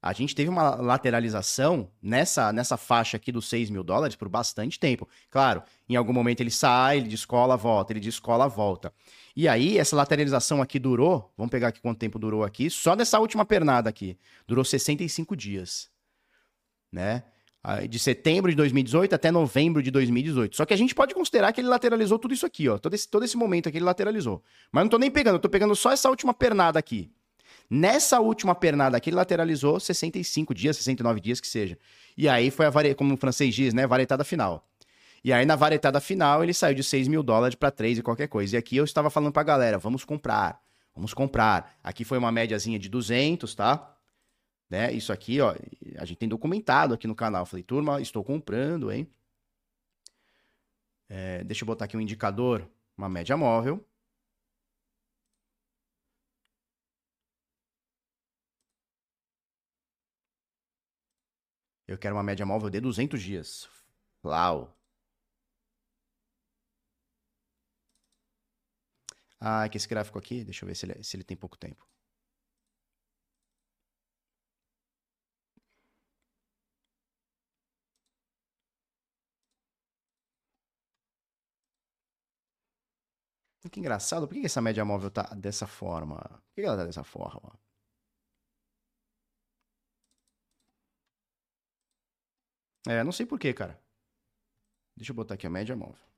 a 0.05 0.13
gente 0.13 0.35
teve 0.35 0.51
uma 0.51 0.75
lateralização 0.75 1.91
nessa, 2.03 2.53
nessa 2.53 2.77
faixa 2.77 3.17
aqui 3.17 3.33
dos 3.33 3.49
6 3.49 3.71
mil 3.71 3.83
dólares 3.83 4.15
por 4.15 4.29
bastante 4.29 4.79
tempo. 4.79 5.09
Claro, 5.31 5.63
em 5.89 5.97
algum 5.97 6.13
momento 6.13 6.43
ele 6.43 6.51
sai, 6.51 6.99
ele 6.99 7.09
descola, 7.09 7.57
volta, 7.57 7.95
ele 7.95 8.01
descola, 8.01 8.47
volta. 8.47 8.93
E 9.35 9.49
aí, 9.49 9.79
essa 9.79 9.97
lateralização 9.97 10.61
aqui 10.61 10.79
durou, 10.79 11.33
vamos 11.39 11.51
pegar 11.51 11.69
aqui 11.69 11.81
quanto 11.81 11.99
tempo 11.99 12.19
durou 12.19 12.45
aqui, 12.45 12.69
só 12.69 12.95
dessa 12.95 13.19
última 13.19 13.47
pernada 13.47 13.89
aqui, 13.89 14.19
durou 14.47 14.63
65 14.63 15.35
dias, 15.35 15.91
né? 16.93 17.25
De 17.89 17.99
setembro 17.99 18.51
de 18.51 18.57
2018 18.57 19.15
até 19.15 19.31
novembro 19.31 19.83
de 19.83 19.91
2018. 19.91 20.55
Só 20.55 20.67
que 20.67 20.75
a 20.75 20.77
gente 20.77 20.95
pode 20.95 21.15
considerar 21.15 21.51
que 21.53 21.63
ele 21.63 21.69
lateralizou 21.69 22.19
tudo 22.19 22.35
isso 22.35 22.45
aqui, 22.45 22.69
ó. 22.69 22.77
Todo 22.77 22.93
esse, 22.93 23.09
todo 23.09 23.25
esse 23.25 23.39
momento 23.39 23.69
aqui 23.69 23.79
ele 23.79 23.87
lateralizou. 23.87 24.43
Mas 24.71 24.85
não 24.85 24.91
tô 24.91 24.99
nem 24.99 25.11
pegando, 25.11 25.37
eu 25.37 25.41
tô 25.41 25.49
pegando 25.49 25.75
só 25.75 25.91
essa 25.91 26.11
última 26.11 26.35
pernada 26.35 26.79
aqui. 26.79 27.11
Nessa 27.71 28.21
última 28.21 28.55
pernada 28.55 28.97
aqui, 28.97 29.11
ele 29.11 29.17
lateralizou 29.17 29.81
65 29.81 30.55
dias, 30.55 30.77
69 30.77 31.21
dias 31.21 31.41
que 31.41 31.47
seja. 31.47 31.79
E 32.17 32.29
aí 32.29 32.51
foi 32.51 32.67
a 32.67 32.71
varetada, 32.71 32.97
como 32.97 33.15
o 33.15 33.17
francês 33.17 33.55
diz, 33.55 33.73
né? 33.73 33.87
Varetada 33.87 34.25
final. 34.25 34.69
E 35.25 35.33
aí, 35.33 35.47
na 35.47 35.57
varetada 35.57 36.01
final, 36.01 36.43
ele 36.43 36.53
saiu 36.53 36.75
de 36.75 36.85
6 36.85 37.09
mil 37.09 37.23
dólares 37.23 37.55
para 37.55 37.71
3 37.71 37.99
e 37.99 38.03
qualquer 38.03 38.29
coisa. 38.29 38.57
E 38.57 38.59
aqui 38.59 38.77
eu 38.77 38.85
estava 38.85 39.09
falando 39.09 39.33
pra 39.33 39.43
galera: 39.43 39.79
vamos 39.79 40.05
comprar, 40.05 40.61
vamos 40.95 41.15
comprar. 41.15 41.79
Aqui 41.83 42.05
foi 42.05 42.19
uma 42.19 42.31
médiazinha 42.31 42.79
de 42.79 42.91
200, 42.91 43.55
tá? 43.55 43.94
Né? 44.69 44.93
Isso 44.93 45.13
aqui, 45.13 45.41
ó, 45.41 45.55
a 45.99 46.05
gente 46.05 46.19
tem 46.19 46.29
documentado 46.29 46.95
aqui 46.95 47.07
no 47.07 47.15
canal. 47.15 47.47
falei, 47.47 47.63
turma, 47.63 48.01
estou 48.01 48.25
comprando, 48.25 48.91
hein? 48.91 49.09
É, 51.09 51.45
deixa 51.45 51.63
eu 51.65 51.67
botar 51.67 51.85
aqui 51.87 51.97
um 51.97 52.01
indicador, 52.01 52.69
uma 52.97 53.09
média 53.09 53.37
móvel. 53.37 53.85
Eu 61.87 61.99
quero 61.99 62.15
uma 62.17 62.23
média 62.23 62.45
móvel 62.47 62.69
de 62.71 62.81
200 62.81 63.23
dias. 63.23 63.69
Uau. 64.25 64.75
Ah, 69.41 69.69
que 69.69 69.77
esse 69.77 69.87
gráfico 69.89 70.19
aqui, 70.19 70.43
deixa 70.45 70.65
eu 70.65 70.67
ver 70.69 70.75
se 70.75 70.87
ele, 70.87 71.03
se 71.05 71.17
ele 71.17 71.25
tem 71.25 71.37
pouco 71.37 71.57
tempo. 71.57 71.87
Que 83.71 83.81
engraçado, 83.81 84.27
por 84.29 84.35
que 84.35 84.47
essa 84.47 84.61
média 84.61 84.85
móvel 84.85 85.11
tá 85.11 85.23
dessa 85.35 85.67
forma? 85.67 86.17
Por 86.19 86.55
que 86.55 86.63
ela 86.63 86.77
tá 86.77 86.85
dessa 86.85 87.03
forma? 87.05 87.59
É, 92.87 93.03
não 93.05 93.13
sei 93.13 93.27
por 93.27 93.39
que, 93.39 93.53
cara. 93.53 93.79
Deixa 94.97 95.13
eu 95.13 95.17
botar 95.17 95.35
aqui 95.35 95.47
a 95.47 95.51
média 95.51 95.77
móvel. 95.77 96.14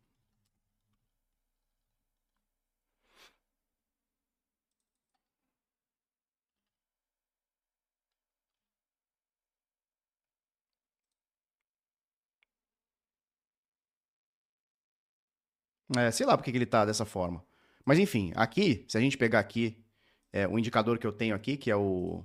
É, 15.94 16.11
sei 16.11 16.27
lá 16.27 16.37
por 16.37 16.42
que 16.42 16.51
ele 16.51 16.66
tá 16.66 16.85
dessa 16.85 17.05
forma. 17.05 17.44
Mas 17.85 17.99
enfim, 17.99 18.33
aqui, 18.35 18.85
se 18.88 18.99
a 18.99 19.01
gente 19.01 19.16
pegar 19.16 19.38
aqui 19.38 19.85
é, 20.33 20.49
o 20.49 20.59
indicador 20.59 20.99
que 20.99 21.07
eu 21.07 21.12
tenho 21.12 21.35
aqui, 21.35 21.57
que 21.57 21.70
é 21.70 21.77
o 21.77 22.25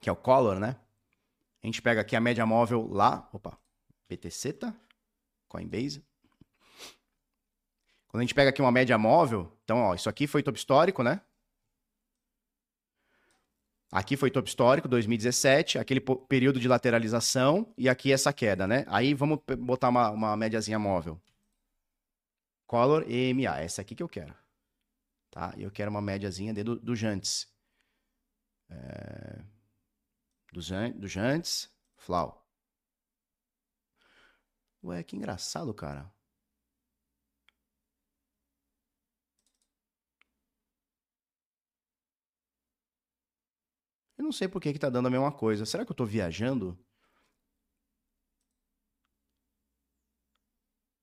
que 0.00 0.08
é 0.08 0.12
o 0.12 0.16
color, 0.16 0.58
né? 0.58 0.76
A 1.62 1.66
gente 1.66 1.80
pega 1.80 2.00
aqui 2.00 2.14
a 2.14 2.20
média 2.20 2.44
móvel 2.44 2.86
lá, 2.90 3.28
opa, 3.32 3.58
BTC, 4.08 4.52
tá? 4.54 4.74
Coinbase. 5.48 6.04
Quando 8.08 8.20
a 8.20 8.24
gente 8.24 8.34
pega 8.34 8.50
aqui 8.50 8.60
uma 8.60 8.70
média 8.70 8.98
móvel, 8.98 9.50
então, 9.64 9.78
ó, 9.78 9.94
isso 9.94 10.08
aqui 10.08 10.26
foi 10.26 10.42
top 10.42 10.58
histórico, 10.58 11.02
né? 11.02 11.20
Aqui 13.90 14.16
foi 14.16 14.30
top 14.30 14.48
histórico, 14.48 14.88
2017, 14.88 15.78
aquele 15.78 16.00
período 16.00 16.60
de 16.60 16.68
lateralização 16.68 17.72
e 17.78 17.88
aqui 17.88 18.12
essa 18.12 18.32
queda, 18.32 18.66
né? 18.66 18.84
Aí 18.88 19.14
vamos 19.14 19.38
botar 19.58 19.88
uma, 19.88 20.10
uma 20.10 20.36
médiazinha 20.36 20.78
móvel. 20.78 21.20
Color 22.74 23.08
EMA, 23.08 23.60
essa 23.60 23.82
aqui 23.82 23.94
que 23.94 24.02
eu 24.02 24.08
quero. 24.08 24.34
Tá? 25.30 25.54
Eu 25.56 25.70
quero 25.70 25.92
uma 25.92 26.02
médiazinha 26.02 26.52
do, 26.52 26.74
do 26.74 26.96
Jantes. 26.96 27.48
É 28.68 29.44
do, 30.52 31.06
Jantes, 31.06 31.70
Flau. 31.96 32.44
Ué, 34.82 35.04
que 35.04 35.14
engraçado, 35.16 35.72
cara. 35.72 36.12
Eu 44.18 44.24
não 44.24 44.32
sei 44.32 44.48
por 44.48 44.60
que, 44.60 44.72
que 44.72 44.78
tá 44.80 44.90
dando 44.90 45.06
a 45.06 45.10
mesma 45.10 45.30
coisa. 45.30 45.64
Será 45.64 45.84
que 45.84 45.92
eu 45.92 45.96
tô 45.96 46.04
viajando? 46.04 46.76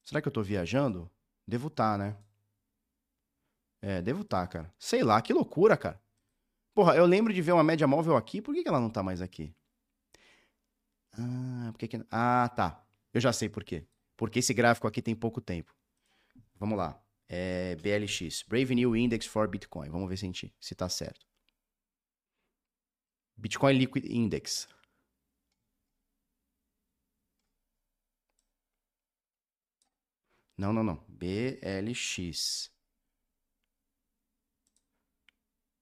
Será 0.04 0.22
que 0.22 0.28
eu 0.28 0.32
tô 0.34 0.44
viajando? 0.44 1.10
Devo 1.48 1.70
tá, 1.70 1.98
né? 1.98 2.18
É, 3.82 4.02
devo 4.02 4.24
tá, 4.24 4.46
cara. 4.48 4.74
Sei 4.78 5.04
lá, 5.04 5.22
que 5.22 5.34
loucura, 5.34 5.76
cara. 5.76 6.02
Porra, 6.74 6.96
eu 6.96 7.06
lembro 7.06 7.34
de 7.34 7.42
ver 7.42 7.52
uma 7.52 7.64
média 7.64 7.88
móvel 7.88 8.16
aqui, 8.16 8.42
por 8.42 8.54
que, 8.54 8.64
que 8.64 8.70
ela 8.70 8.80
não 8.80 8.90
tá 8.90 9.04
mais 9.04 9.22
aqui? 9.22 9.54
Ah, 11.14 11.70
por 11.72 11.80
que, 11.80 11.88
que... 11.88 12.06
ah, 12.10 12.50
tá. 12.56 12.86
Eu 13.14 13.20
já 13.20 13.34
sei 13.34 13.50
por 13.50 13.64
quê. 13.64 13.86
Porque 14.16 14.40
esse 14.40 14.54
gráfico 14.54 14.88
aqui 14.88 15.02
tem 15.02 15.16
pouco 15.16 15.42
tempo. 15.42 15.76
Vamos 16.56 16.78
lá. 16.78 17.02
É 17.28 17.76
BLX, 17.78 18.44
Brave 18.48 18.76
New 18.76 18.96
Index 18.96 19.26
for 19.26 19.48
Bitcoin. 19.48 19.90
Vamos 19.90 20.08
ver 20.08 20.18
se, 20.18 20.26
a 20.26 20.28
gente, 20.28 20.54
se 20.60 20.76
tá 20.76 20.88
certo. 20.88 21.26
Bitcoin 23.36 23.74
Liquid 23.78 24.06
Index. 24.06 24.68
Não, 30.62 30.72
não, 30.72 30.84
não. 30.84 31.04
BLX. 31.08 32.70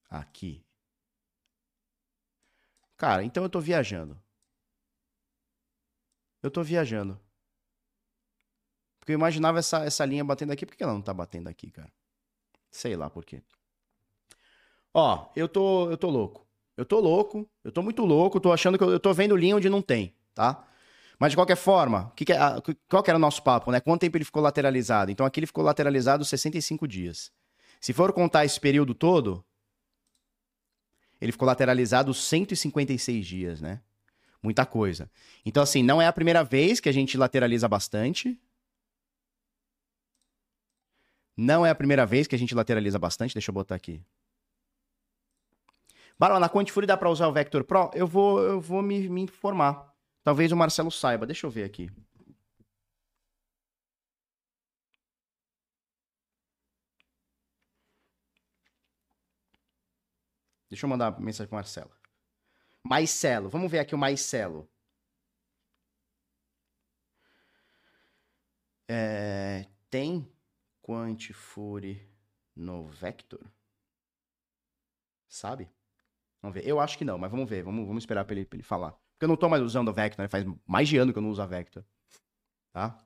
Aqui. 0.09 0.65
Cara, 2.95 3.21
então 3.25 3.43
eu 3.43 3.49
tô 3.49 3.59
viajando. 3.59 4.17
Eu 6.41 6.49
tô 6.49 6.63
viajando. 6.63 7.19
Porque 9.01 9.11
eu 9.11 9.17
imaginava 9.17 9.59
essa, 9.59 9.83
essa 9.83 10.05
linha 10.05 10.23
batendo 10.23 10.53
aqui. 10.53 10.65
Por 10.65 10.77
que 10.77 10.83
ela 10.83 10.93
não 10.93 11.01
tá 11.01 11.13
batendo 11.13 11.49
aqui, 11.49 11.69
cara? 11.71 11.91
Sei 12.71 12.95
lá 12.95 13.09
por 13.09 13.25
quê. 13.25 13.43
Ó, 14.93 15.29
eu 15.35 15.49
tô, 15.49 15.91
eu 15.91 15.97
tô 15.97 16.09
louco. 16.09 16.47
Eu 16.77 16.85
tô 16.85 17.01
louco. 17.01 17.51
Eu 17.65 17.71
tô 17.73 17.83
muito 17.83 18.05
louco. 18.05 18.39
Tô 18.39 18.53
achando 18.53 18.77
que 18.77 18.83
eu, 18.85 18.91
eu 18.91 18.99
tô 18.99 19.13
vendo 19.13 19.35
linha 19.35 19.57
onde 19.57 19.67
não 19.67 19.81
tem, 19.81 20.15
tá? 20.33 20.65
Mas 21.19 21.34
de 21.34 21.36
qualquer 21.36 21.58
forma, 21.58 22.13
que 22.15 22.23
que, 22.23 22.32
é, 22.32 22.39
qual 22.88 23.03
que 23.03 23.12
era 23.12 23.17
o 23.17 23.19
nosso 23.19 23.43
papo, 23.43 23.71
né? 23.71 23.82
Quanto 23.82 24.01
tempo 24.01 24.15
ele 24.15 24.23
ficou 24.23 24.41
lateralizado? 24.41 25.12
Então 25.12 25.25
aqui 25.25 25.41
ele 25.41 25.47
ficou 25.47 25.63
lateralizado 25.63 26.23
65 26.23 26.88
dias. 26.88 27.32
Se 27.82 27.91
for 27.91 28.13
contar 28.13 28.45
esse 28.45 28.60
período 28.60 28.93
todo, 28.93 29.43
ele 31.19 31.34
ficou 31.34 31.45
lateralizado 31.45 32.13
156 32.13 33.27
dias, 33.27 33.62
né? 33.62 33.82
Muita 34.41 34.65
coisa. 34.65 35.12
Então, 35.45 35.62
assim, 35.62 35.84
não 35.84 36.01
é 36.01 36.08
a 36.08 36.13
primeira 36.13 36.43
vez 36.43 36.79
que 36.79 36.88
a 36.88 36.93
gente 36.93 37.17
lateraliza 37.17 37.67
bastante. 37.67 38.39
Não 41.36 41.65
é 41.65 41.70
a 41.70 41.76
primeira 41.76 42.05
vez 42.05 42.28
que 42.28 42.36
a 42.36 42.39
gente 42.39 42.55
lateraliza 42.55 42.97
bastante. 42.97 43.34
Deixa 43.34 43.49
eu 43.49 43.53
botar 43.53 43.76
aqui. 43.76 44.01
Barão, 46.17 46.39
na 46.39 46.49
Quantifuri 46.49 46.88
dá 46.88 46.95
para 46.95 47.09
usar 47.09 47.28
o 47.28 47.34
Vector 47.34 47.65
Pro? 47.65 47.91
Eu 47.93 48.07
vou, 48.07 48.41
eu 48.41 48.61
vou 48.61 48.82
me, 48.82 49.09
me 49.09 49.22
informar. 49.24 49.93
Talvez 50.30 50.51
o 50.51 50.55
Marcelo 50.55 50.91
saiba. 50.91 51.25
Deixa 51.25 51.47
eu 51.47 51.49
ver 51.49 51.63
aqui. 51.63 51.89
Deixa 60.69 60.86
eu 60.86 60.89
mandar 60.89 61.19
mensagem 61.19 61.47
pro 61.47 61.55
Marcelo. 61.55 61.89
Maicelo, 62.84 63.49
vamos 63.49 63.71
ver 63.71 63.80
aqui 63.80 63.95
o 63.95 63.97
Maicelo. 63.97 64.69
É, 68.88 69.65
tem 69.89 70.32
Quantifure 70.84 72.07
no 72.55 72.86
Vector? 72.86 73.43
Sabe? 75.27 75.71
Vamos 76.39 76.53
ver. 76.53 76.67
Eu 76.67 76.80
acho 76.80 76.99
que 76.99 77.03
não, 77.03 77.17
mas 77.17 77.32
vamos 77.32 77.49
ver. 77.49 77.63
Vamos, 77.63 77.88
vamos 77.88 78.03
esperar 78.03 78.25
pra 78.25 78.36
ele, 78.36 78.45
pra 78.45 78.57
ele 78.57 78.63
falar. 78.63 78.95
Porque 79.20 79.26
eu 79.26 79.28
não 79.28 79.36
tô 79.36 79.49
mais 79.49 79.61
usando 79.61 79.89
a 79.89 79.91
Vector, 79.91 80.24
né? 80.24 80.30
Faz 80.30 80.45
mais 80.65 80.88
de 80.88 80.95
ano 80.95 81.11
que 81.11 81.20
eu 81.20 81.22
não 81.22 81.30
uso 81.30 81.41
a 81.41 81.45
Vector. 81.45 81.84
Tá? 82.72 82.97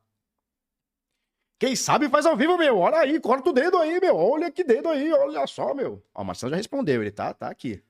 Quem 1.57 1.75
sabe 1.75 2.07
faz 2.07 2.27
ao 2.27 2.37
vivo, 2.37 2.55
meu. 2.55 2.77
Olha 2.77 2.99
aí, 2.99 3.19
corta 3.19 3.49
o 3.49 3.53
dedo 3.53 3.79
aí, 3.79 3.99
meu. 3.99 4.15
Olha 4.15 4.51
que 4.51 4.63
dedo 4.63 4.89
aí, 4.89 5.11
olha 5.11 5.47
só, 5.47 5.73
meu. 5.73 6.05
Ó, 6.13 6.21
o 6.21 6.25
Marcelo 6.25 6.51
já 6.51 6.57
respondeu, 6.57 7.01
ele 7.01 7.09
tá, 7.09 7.33
tá 7.33 7.49
aqui. 7.49 7.81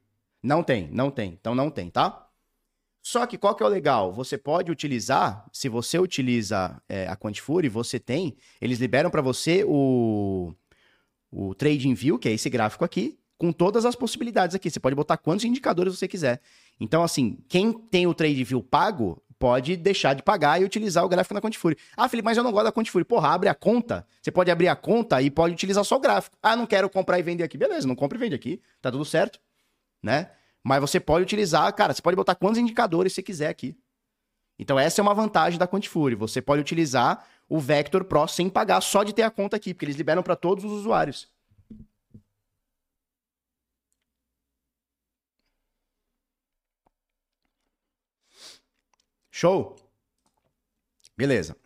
Não 0.41 0.63
tem, 0.63 0.87
não 0.89 1.11
tem. 1.11 1.33
Então 1.33 1.53
não 1.53 1.69
tem, 1.69 1.89
tá? 1.89 2.25
Só 3.01 3.25
que 3.25 3.37
qual 3.37 3.53
que 3.55 3.61
é 3.61 3.65
o 3.65 3.69
legal? 3.69 4.13
Você 4.13 4.37
pode 4.37 4.71
utilizar, 4.71 5.45
se 5.51 5.67
você 5.67 5.99
utiliza 5.99 6.81
é, 6.87 7.05
a 7.09 7.17
Quantifury, 7.17 7.67
você 7.67 7.99
tem, 7.99 8.37
eles 8.61 8.79
liberam 8.79 9.11
para 9.11 9.21
você 9.21 9.65
o, 9.67 10.53
o 11.29 11.53
Trading 11.55 11.93
View, 11.93 12.17
que 12.17 12.29
é 12.29 12.31
esse 12.31 12.49
gráfico 12.49 12.85
aqui, 12.85 13.19
com 13.37 13.51
todas 13.51 13.85
as 13.85 13.97
possibilidades 13.97 14.55
aqui. 14.55 14.69
Você 14.69 14.79
pode 14.79 14.95
botar 14.95 15.17
quantos 15.17 15.43
indicadores 15.43 15.97
você 15.97 16.07
quiser. 16.07 16.39
Então, 16.83 17.01
assim, 17.01 17.37
quem 17.47 17.71
tem 17.71 18.05
o 18.07 18.13
Trade 18.13 18.43
View 18.43 18.61
pago, 18.61 19.23
pode 19.39 19.77
deixar 19.77 20.13
de 20.13 20.21
pagar 20.21 20.61
e 20.61 20.65
utilizar 20.65 21.05
o 21.05 21.07
gráfico 21.07 21.33
na 21.33 21.39
Quantifury. 21.39 21.77
Ah, 21.95 22.09
Felipe, 22.09 22.25
mas 22.25 22.37
eu 22.37 22.43
não 22.43 22.51
gosto 22.51 22.65
da 22.65 22.73
Quantifury. 22.73 23.05
Porra, 23.05 23.29
abre 23.29 23.47
a 23.47 23.55
conta. 23.55 24.05
Você 24.21 24.29
pode 24.29 24.51
abrir 24.51 24.67
a 24.67 24.75
conta 24.75 25.21
e 25.21 25.31
pode 25.31 25.53
utilizar 25.53 25.85
só 25.85 25.95
o 25.95 25.99
gráfico. 26.01 26.35
Ah, 26.43 26.57
não 26.57 26.65
quero 26.65 26.89
comprar 26.89 27.17
e 27.17 27.21
vender 27.21 27.41
aqui. 27.45 27.57
Beleza, 27.57 27.87
não 27.87 27.95
compra 27.95 28.17
e 28.17 28.19
vende 28.19 28.35
aqui. 28.35 28.61
Tá 28.81 28.91
tudo 28.91 29.05
certo, 29.05 29.39
né? 30.03 30.31
Mas 30.61 30.81
você 30.81 30.99
pode 30.99 31.23
utilizar, 31.23 31.73
cara, 31.73 31.93
você 31.93 32.01
pode 32.01 32.17
botar 32.17 32.35
quantos 32.35 32.59
indicadores 32.59 33.13
você 33.13 33.23
quiser 33.23 33.47
aqui. 33.47 33.77
Então 34.59 34.77
essa 34.77 34.99
é 34.99 35.01
uma 35.01 35.13
vantagem 35.13 35.57
da 35.57 35.65
Quantifury. 35.65 36.15
Você 36.15 36.41
pode 36.41 36.59
utilizar 36.59 37.25
o 37.47 37.61
Vector 37.61 38.03
Pro 38.03 38.27
sem 38.27 38.49
pagar 38.49 38.81
só 38.81 39.03
de 39.03 39.13
ter 39.13 39.23
a 39.23 39.31
conta 39.31 39.55
aqui, 39.55 39.73
porque 39.73 39.85
eles 39.85 39.95
liberam 39.95 40.21
para 40.21 40.35
todos 40.35 40.65
os 40.65 40.71
usuários. 40.73 41.29
Show? 49.43 49.75
Beleza. 51.17 51.57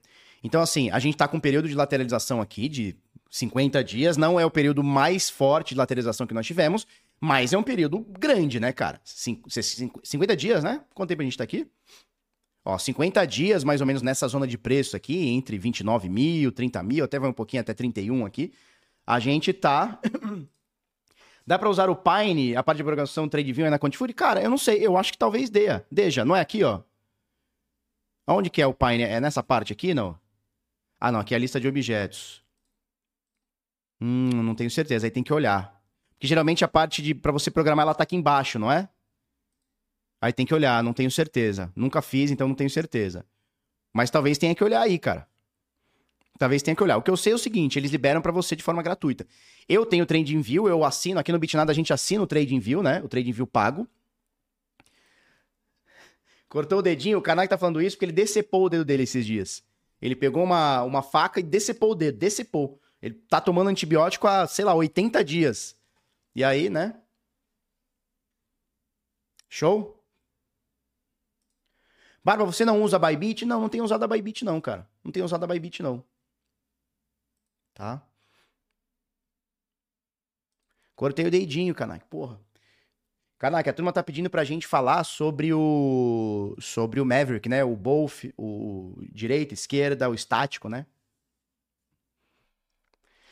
Então, 0.43 0.61
assim, 0.61 0.89
a 0.89 0.97
gente 0.97 1.13
está 1.13 1.27
com 1.27 1.37
um 1.37 1.39
período 1.39 1.69
de 1.69 1.75
lateralização 1.75 2.41
aqui 2.41 2.67
de 2.67 2.95
50 3.29 3.83
dias. 3.83 4.17
Não 4.17 4.39
é 4.39 4.43
o 4.43 4.49
período 4.49 4.83
mais 4.83 5.29
forte 5.29 5.75
de 5.75 5.77
lateralização 5.77 6.25
que 6.25 6.33
nós 6.33 6.47
tivemos, 6.47 6.87
mas 7.21 7.53
é 7.53 7.57
um 7.57 7.61
período 7.61 7.99
grande, 7.99 8.59
né, 8.59 8.73
cara? 8.73 8.99
50 9.03 10.35
dias, 10.35 10.63
né? 10.63 10.81
Quanto 10.95 11.09
tempo 11.09 11.21
a 11.21 11.25
gente 11.25 11.37
tá 11.37 11.43
aqui? 11.43 11.67
Ó, 12.65 12.79
50 12.79 13.23
dias, 13.27 13.63
mais 13.63 13.79
ou 13.79 13.85
menos, 13.85 14.01
nessa 14.01 14.27
zona 14.27 14.47
de 14.47 14.57
preço 14.57 14.97
aqui, 14.97 15.29
entre 15.29 15.59
29 15.59 16.09
mil, 16.09 16.51
30 16.51 16.81
mil, 16.81 17.05
até 17.05 17.19
vai 17.19 17.29
um 17.29 17.33
pouquinho 17.33 17.61
até 17.61 17.75
31 17.75 18.25
aqui. 18.25 18.51
A 19.05 19.19
gente 19.19 19.53
tá. 19.53 20.01
Dá 21.45 21.59
para 21.59 21.69
usar 21.69 21.91
o 21.91 21.95
Pine, 21.95 22.55
a 22.55 22.63
parte 22.63 22.77
de 22.77 22.83
programação 22.83 23.29
TradeView 23.29 23.69
na 23.69 23.77
Quantifury? 23.77 24.13
Cara, 24.13 24.41
eu 24.41 24.49
não 24.49 24.57
sei, 24.57 24.83
eu 24.83 24.97
acho 24.97 25.11
que 25.11 25.17
talvez 25.19 25.51
dê. 25.51 25.79
Deja, 25.91 26.25
não 26.25 26.35
é 26.35 26.41
aqui, 26.41 26.63
ó? 26.63 26.81
Onde 28.27 28.49
que 28.49 28.61
é 28.61 28.67
o 28.67 28.73
Pine? 28.73 29.03
É 29.03 29.21
nessa 29.21 29.41
parte 29.41 29.71
aqui, 29.71 29.93
não? 29.93 30.19
Ah, 30.99 31.11
não, 31.11 31.19
aqui 31.19 31.33
é 31.33 31.37
a 31.37 31.39
lista 31.39 31.59
de 31.59 31.67
objetos. 31.67 32.43
Hum, 34.01 34.29
não 34.43 34.53
tenho 34.53 34.69
certeza, 34.69 35.07
aí 35.07 35.11
tem 35.11 35.23
que 35.23 35.33
olhar. 35.33 35.81
Porque 36.13 36.27
geralmente 36.27 36.65
a 36.65 36.67
parte 36.67 37.01
de 37.01 37.15
para 37.15 37.31
você 37.31 37.49
programar 37.49 37.83
ela 37.83 37.93
tá 37.93 38.03
aqui 38.03 38.15
embaixo, 38.15 38.59
não 38.59 38.71
é? 38.71 38.89
Aí 40.19 40.33
tem 40.33 40.45
que 40.45 40.53
olhar, 40.53 40.83
não 40.83 40.93
tenho 40.93 41.11
certeza. 41.11 41.71
Nunca 41.75 42.01
fiz, 42.01 42.31
então 42.31 42.47
não 42.47 42.55
tenho 42.55 42.69
certeza. 42.69 43.25
Mas 43.93 44.09
talvez 44.09 44.37
tenha 44.37 44.53
que 44.53 44.63
olhar 44.63 44.81
aí, 44.81 44.97
cara. 44.99 45.27
Talvez 46.37 46.61
tenha 46.61 46.75
que 46.75 46.83
olhar. 46.83 46.97
O 46.97 47.01
que 47.01 47.09
eu 47.09 47.17
sei 47.17 47.33
é 47.33 47.35
o 47.35 47.39
seguinte, 47.39 47.79
eles 47.79 47.91
liberam 47.91 48.21
para 48.21 48.31
você 48.31 48.55
de 48.55 48.63
forma 48.63 48.81
gratuita. 48.83 49.25
Eu 49.69 49.85
tenho 49.85 50.03
o 50.03 50.05
TradingView, 50.05 50.67
eu 50.67 50.83
assino, 50.83 51.19
aqui 51.19 51.31
no 51.31 51.39
Bitnada 51.39 51.71
a 51.71 51.75
gente 51.75 51.93
assina 51.93 52.23
o 52.23 52.27
TradingView, 52.27 52.83
né? 52.83 53.01
O 53.03 53.07
TradingView 53.07 53.47
pago. 53.47 53.87
Cortou 56.49 56.79
o 56.79 56.81
dedinho, 56.81 57.17
o 57.17 57.21
que 57.21 57.47
tá 57.47 57.57
falando 57.57 57.81
isso 57.81 57.95
porque 57.95 58.05
ele 58.05 58.11
decepou 58.11 58.65
o 58.65 58.69
dedo 58.69 58.85
dele 58.85 59.03
esses 59.03 59.25
dias. 59.25 59.63
Ele 60.01 60.15
pegou 60.15 60.43
uma, 60.43 60.83
uma 60.83 61.01
faca 61.01 61.39
e 61.39 61.43
decepou 61.43 61.91
o 61.91 61.95
dedo, 61.95 62.17
decepou. 62.17 62.79
Ele 63.01 63.15
tá 63.15 63.41
tomando 63.41 63.69
antibiótico 63.69 64.27
há, 64.27 64.47
sei 64.47 64.63
lá, 64.63 64.73
80 64.73 65.23
dias. 65.23 65.77
E 66.33 66.43
aí, 66.43 66.69
né? 66.69 66.99
Show? 69.49 70.03
Barba, 72.23 72.45
você 72.45 72.65
não 72.65 72.81
usa 72.81 72.99
Bybit? 72.99 73.45
Não, 73.45 73.61
não 73.61 73.69
tenho 73.69 73.83
usado 73.83 74.03
a 74.03 74.07
Bybit 74.07 74.43
não, 74.43 74.59
cara. 74.59 74.87
Não 75.03 75.11
tenho 75.11 75.25
usado 75.25 75.43
a 75.43 75.47
Bybit 75.47 75.81
não. 75.81 76.03
Tá? 77.73 78.05
Cortei 80.95 81.25
o 81.25 81.31
dedinho, 81.31 81.75
Kanak. 81.75 82.05
Porra. 82.05 82.39
Kanak, 83.37 83.69
a 83.69 83.73
turma 83.73 83.93
tá 83.93 84.01
pedindo 84.01 84.29
pra 84.29 84.43
gente 84.43 84.65
falar 84.65 85.03
sobre 85.03 85.53
o 85.53 86.55
sobre 86.59 86.99
o 86.99 87.05
Maverick, 87.05 87.47
né? 87.47 87.63
O 87.63 87.75
both, 87.75 88.33
o 88.35 88.95
direita, 89.11 89.53
esquerda, 89.53 90.09
o 90.09 90.15
estático, 90.15 90.67
né? 90.67 90.87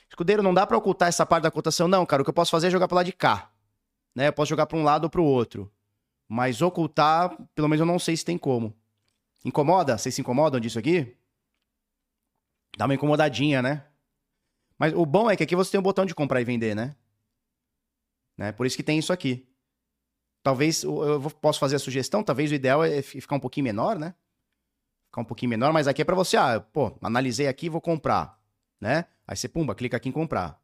Escudeiro, 0.08 0.44
não 0.44 0.54
dá 0.54 0.66
para 0.68 0.78
ocultar 0.78 1.10
essa 1.10 1.26
parte 1.26 1.44
da 1.44 1.52
cotação, 1.52 1.88
não, 1.88 2.06
cara. 2.06 2.22
O 2.22 2.26
que 2.26 2.30
eu 2.30 2.34
posso 2.34 2.52
fazer 2.52 2.68
é 2.68 2.70
jogar 2.70 2.88
pro 2.88 2.96
lado 2.96 3.08
de 3.08 3.14
cá. 3.14 3.52
Né? 4.14 4.28
Eu 4.28 4.34
posso 4.34 4.50
jogar 4.50 4.68
para 4.68 4.78
um 4.78 4.84
lado 4.84 5.06
ou 5.06 5.10
pro 5.10 5.24
outro. 5.24 5.72
Mas 6.28 6.62
ocultar, 6.62 7.36
pelo 7.54 7.68
menos 7.68 7.80
eu 7.80 7.86
não 7.86 8.00
sei 8.00 8.16
se 8.16 8.24
tem 8.24 8.38
como. 8.38 8.74
Incomoda? 9.44 9.98
Vocês 9.98 10.14
se 10.16 10.22
incomodam 10.22 10.60
disso 10.60 10.80
aqui? 10.80 11.16
Dá 12.78 12.86
uma 12.86 12.94
incomodadinha, 12.94 13.62
né? 13.62 13.86
Mas 14.78 14.94
o 14.94 15.06
bom 15.06 15.30
é 15.30 15.36
que 15.36 15.44
aqui 15.44 15.56
você 15.56 15.72
tem 15.72 15.80
um 15.80 15.84
botão 15.84 16.06
de 16.06 16.16
comprar 16.16 16.42
e 16.42 16.46
vender, 16.46 16.76
né? 16.76 16.96
né? 18.38 18.52
Por 18.52 18.66
isso 18.66 18.78
que 18.78 18.84
tem 18.84 19.00
isso 19.00 19.12
aqui. 19.12 19.48
Talvez 20.46 20.84
eu 20.84 21.32
posso 21.42 21.60
fazer 21.60 21.78
a 21.78 21.80
sugestão, 21.80 22.22
talvez 22.22 22.52
o 22.52 22.54
ideal 22.54 22.84
é 22.84 23.02
ficar 23.02 23.36
um 23.36 23.40
pouquinho 23.40 23.64
menor, 23.64 23.98
né? 23.98 24.14
Ficar 25.08 25.22
um 25.22 25.26
pouquinho 25.26 25.50
menor, 25.50 25.74
mas 25.74 25.88
aqui 25.88 26.04
é 26.04 26.06
para 26.06 26.14
você, 26.14 26.38
ah, 26.38 26.60
pô, 26.60 26.96
analisei 27.02 27.48
aqui, 27.48 27.68
vou 27.68 27.82
comprar, 27.82 28.40
né? 28.80 29.06
Aí 29.28 29.36
você, 29.36 29.50
pumba, 29.50 29.74
clica 29.74 29.98
aqui 29.98 30.08
em 30.08 30.12
comprar. 30.12 30.62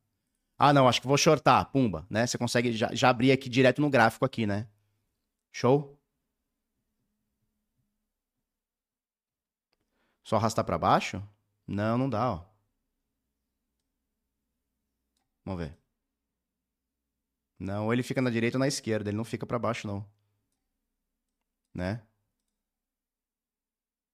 Ah, 0.55 0.71
não, 0.71 0.87
acho 0.87 1.01
que 1.01 1.07
vou 1.07 1.17
shortar, 1.17 1.65
pumba, 1.71 2.05
né? 2.11 2.27
Você 2.27 2.37
consegue 2.37 2.71
já, 2.73 2.93
já 2.93 3.09
abrir 3.09 3.31
aqui 3.31 3.49
direto 3.49 3.81
no 3.81 3.89
gráfico 3.89 4.23
aqui, 4.23 4.45
né? 4.45 4.67
Show? 5.51 5.99
Só 10.23 10.35
arrastar 10.35 10.63
para 10.63 10.77
baixo? 10.77 11.23
Não, 11.67 11.97
não 11.97 12.07
dá, 12.07 12.33
ó. 12.33 12.45
Vamos 15.43 15.63
ver. 15.65 15.80
Não, 17.61 17.85
ou 17.85 17.93
ele 17.93 18.01
fica 18.03 18.21
na 18.21 18.31
direita 18.31 18.57
ou 18.57 18.59
na 18.59 18.67
esquerda, 18.67 19.09
ele 19.09 19.17
não 19.17 19.23
fica 19.23 19.45
para 19.45 19.59
baixo 19.59 19.85
não. 19.87 20.03
Né? 21.73 22.01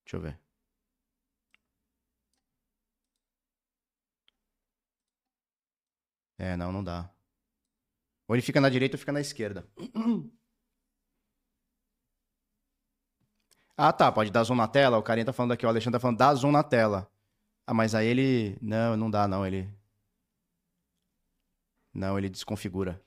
Deixa 0.04 0.16
eu 0.16 0.20
ver. 0.20 0.38
É, 6.38 6.56
não, 6.56 6.70
não 6.72 6.82
dá. 6.84 7.10
Ou 8.28 8.36
ele 8.36 8.42
fica 8.42 8.60
na 8.60 8.68
direita 8.68 8.96
ou 8.96 8.98
fica 8.98 9.12
na 9.12 9.20
esquerda. 9.20 9.66
Ah, 13.80 13.92
tá, 13.92 14.10
pode 14.10 14.30
dar 14.32 14.42
zoom 14.42 14.56
na 14.56 14.66
tela. 14.66 14.98
O 14.98 15.02
carinha 15.04 15.24
tá 15.24 15.32
falando 15.32 15.52
aqui, 15.52 15.64
o 15.64 15.68
Alexandre 15.68 15.98
tá 15.98 16.00
falando, 16.00 16.18
dá 16.18 16.34
zoom 16.34 16.50
na 16.50 16.64
tela. 16.64 17.08
Ah, 17.66 17.72
mas 17.74 17.94
aí 17.94 18.08
ele. 18.08 18.58
Não, 18.60 18.96
não 18.96 19.08
dá, 19.10 19.28
não. 19.28 19.46
Ele. 19.46 19.68
Não, 21.94 22.18
ele 22.18 22.28
desconfigura. 22.28 23.00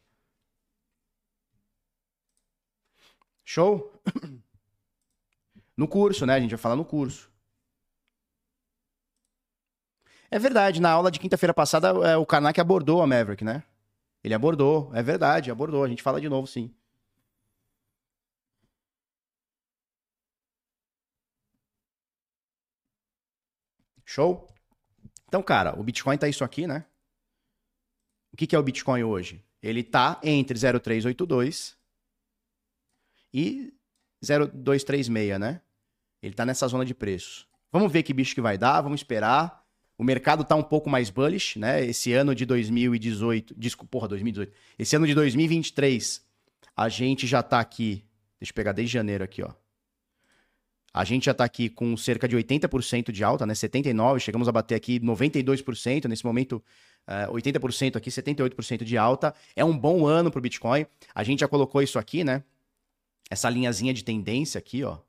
Show? 3.51 3.91
No 5.75 5.85
curso, 5.85 6.25
né? 6.25 6.35
A 6.35 6.39
gente 6.39 6.51
vai 6.51 6.57
falar 6.57 6.77
no 6.77 6.85
curso. 6.85 7.29
É 10.29 10.39
verdade, 10.39 10.79
na 10.79 10.89
aula 10.89 11.11
de 11.11 11.19
quinta-feira 11.19 11.53
passada, 11.53 11.89
é, 12.07 12.15
o 12.15 12.25
Karnak 12.25 12.61
abordou 12.61 13.01
a 13.01 13.07
Maverick, 13.07 13.43
né? 13.43 13.63
Ele 14.23 14.33
abordou, 14.33 14.89
é 14.93 15.03
verdade, 15.03 15.51
abordou. 15.51 15.83
A 15.83 15.89
gente 15.89 16.01
fala 16.01 16.21
de 16.21 16.29
novo, 16.29 16.47
sim. 16.47 16.73
Show? 24.05 24.47
Então, 25.27 25.43
cara, 25.43 25.77
o 25.77 25.83
Bitcoin 25.83 26.17
tá 26.17 26.29
isso 26.29 26.45
aqui, 26.45 26.65
né? 26.65 26.85
O 28.31 28.37
que, 28.37 28.47
que 28.47 28.55
é 28.55 28.59
o 28.59 28.63
Bitcoin 28.63 29.03
hoje? 29.03 29.43
Ele 29.61 29.83
tá 29.83 30.21
entre 30.23 30.57
0,382 30.57 31.80
e 33.33 33.73
0,236, 34.23 35.39
né? 35.39 35.61
Ele 36.21 36.33
tá 36.33 36.45
nessa 36.45 36.67
zona 36.67 36.85
de 36.85 36.93
preços. 36.93 37.47
Vamos 37.71 37.91
ver 37.91 38.03
que 38.03 38.13
bicho 38.13 38.35
que 38.35 38.41
vai 38.41 38.57
dar, 38.57 38.81
vamos 38.81 38.99
esperar. 38.99 39.61
O 39.97 40.03
mercado 40.03 40.43
tá 40.43 40.55
um 40.55 40.63
pouco 40.63 40.89
mais 40.89 41.09
bullish, 41.09 41.57
né? 41.57 41.85
Esse 41.85 42.13
ano 42.13 42.35
de 42.35 42.45
2018, 42.45 43.55
desculpa, 43.57 43.89
porra, 43.91 44.07
2018. 44.09 44.51
Esse 44.77 44.95
ano 44.95 45.07
de 45.07 45.13
2023, 45.13 46.23
a 46.75 46.89
gente 46.89 47.27
já 47.27 47.41
tá 47.41 47.59
aqui, 47.59 48.03
deixa 48.39 48.51
eu 48.51 48.55
pegar 48.55 48.71
desde 48.71 48.93
janeiro 48.93 49.23
aqui, 49.23 49.41
ó. 49.43 49.51
A 50.93 51.05
gente 51.05 51.25
já 51.25 51.33
tá 51.33 51.45
aqui 51.45 51.69
com 51.69 51.95
cerca 51.95 52.27
de 52.27 52.35
80% 52.35 53.11
de 53.11 53.23
alta, 53.23 53.45
né? 53.45 53.55
79, 53.55 54.19
chegamos 54.19 54.49
a 54.49 54.51
bater 54.51 54.75
aqui 54.75 54.99
92%, 54.99 56.05
nesse 56.05 56.25
momento 56.25 56.61
Uh, 57.07 57.33
80% 57.33 57.95
aqui, 57.95 58.09
78% 58.09 58.83
de 58.83 58.97
alta. 58.97 59.33
É 59.55 59.65
um 59.65 59.77
bom 59.77 60.05
ano 60.05 60.29
para 60.29 60.39
o 60.39 60.41
Bitcoin. 60.41 60.85
A 61.13 61.23
gente 61.23 61.39
já 61.39 61.47
colocou 61.47 61.81
isso 61.81 61.97
aqui, 61.97 62.23
né? 62.23 62.43
Essa 63.31 63.49
linhazinha 63.49 63.93
de 63.93 64.03
tendência 64.03 64.59
aqui, 64.59 64.83
ó. 64.83 64.99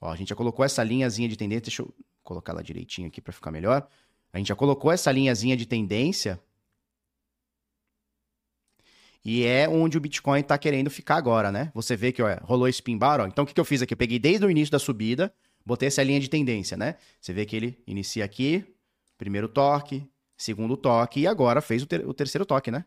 Ó, 0.00 0.10
a 0.10 0.16
gente 0.16 0.30
já 0.30 0.34
colocou 0.34 0.64
essa 0.64 0.82
linhazinha 0.82 1.28
de 1.28 1.36
tendência. 1.36 1.64
Deixa 1.64 1.82
eu 1.82 1.94
colocar 2.22 2.52
ela 2.52 2.62
direitinho 2.62 3.08
aqui 3.08 3.20
para 3.20 3.34
ficar 3.34 3.50
melhor. 3.50 3.86
A 4.32 4.38
gente 4.38 4.46
já 4.46 4.56
colocou 4.56 4.90
essa 4.90 5.12
linhazinha 5.12 5.54
de 5.58 5.66
tendência. 5.66 6.40
E 9.22 9.44
é 9.44 9.68
onde 9.68 9.98
o 9.98 10.00
Bitcoin 10.00 10.40
está 10.40 10.56
querendo 10.56 10.88
ficar 10.88 11.16
agora, 11.16 11.52
né? 11.52 11.70
Você 11.74 11.94
vê 11.94 12.12
que 12.12 12.22
ó, 12.22 12.34
rolou 12.44 12.66
esse 12.66 12.82
pin 12.82 12.96
bar, 12.96 13.20
ó. 13.20 13.26
Então 13.26 13.44
o 13.44 13.46
que, 13.46 13.52
que 13.52 13.60
eu 13.60 13.64
fiz 13.64 13.82
aqui? 13.82 13.92
Eu 13.92 13.98
peguei 13.98 14.18
desde 14.18 14.46
o 14.46 14.50
início 14.50 14.72
da 14.72 14.78
subida, 14.78 15.30
botei 15.66 15.88
essa 15.88 16.02
linha 16.02 16.18
de 16.18 16.30
tendência, 16.30 16.78
né? 16.78 16.96
Você 17.20 17.34
vê 17.34 17.44
que 17.44 17.54
ele 17.54 17.78
inicia 17.86 18.24
aqui, 18.24 18.64
primeiro 19.18 19.48
toque, 19.48 20.10
segundo 20.34 20.78
toque, 20.78 21.20
e 21.20 21.26
agora 21.26 21.60
fez 21.60 21.82
o, 21.82 21.86
ter 21.86 22.08
o 22.08 22.14
terceiro 22.14 22.46
toque, 22.46 22.70
né? 22.70 22.86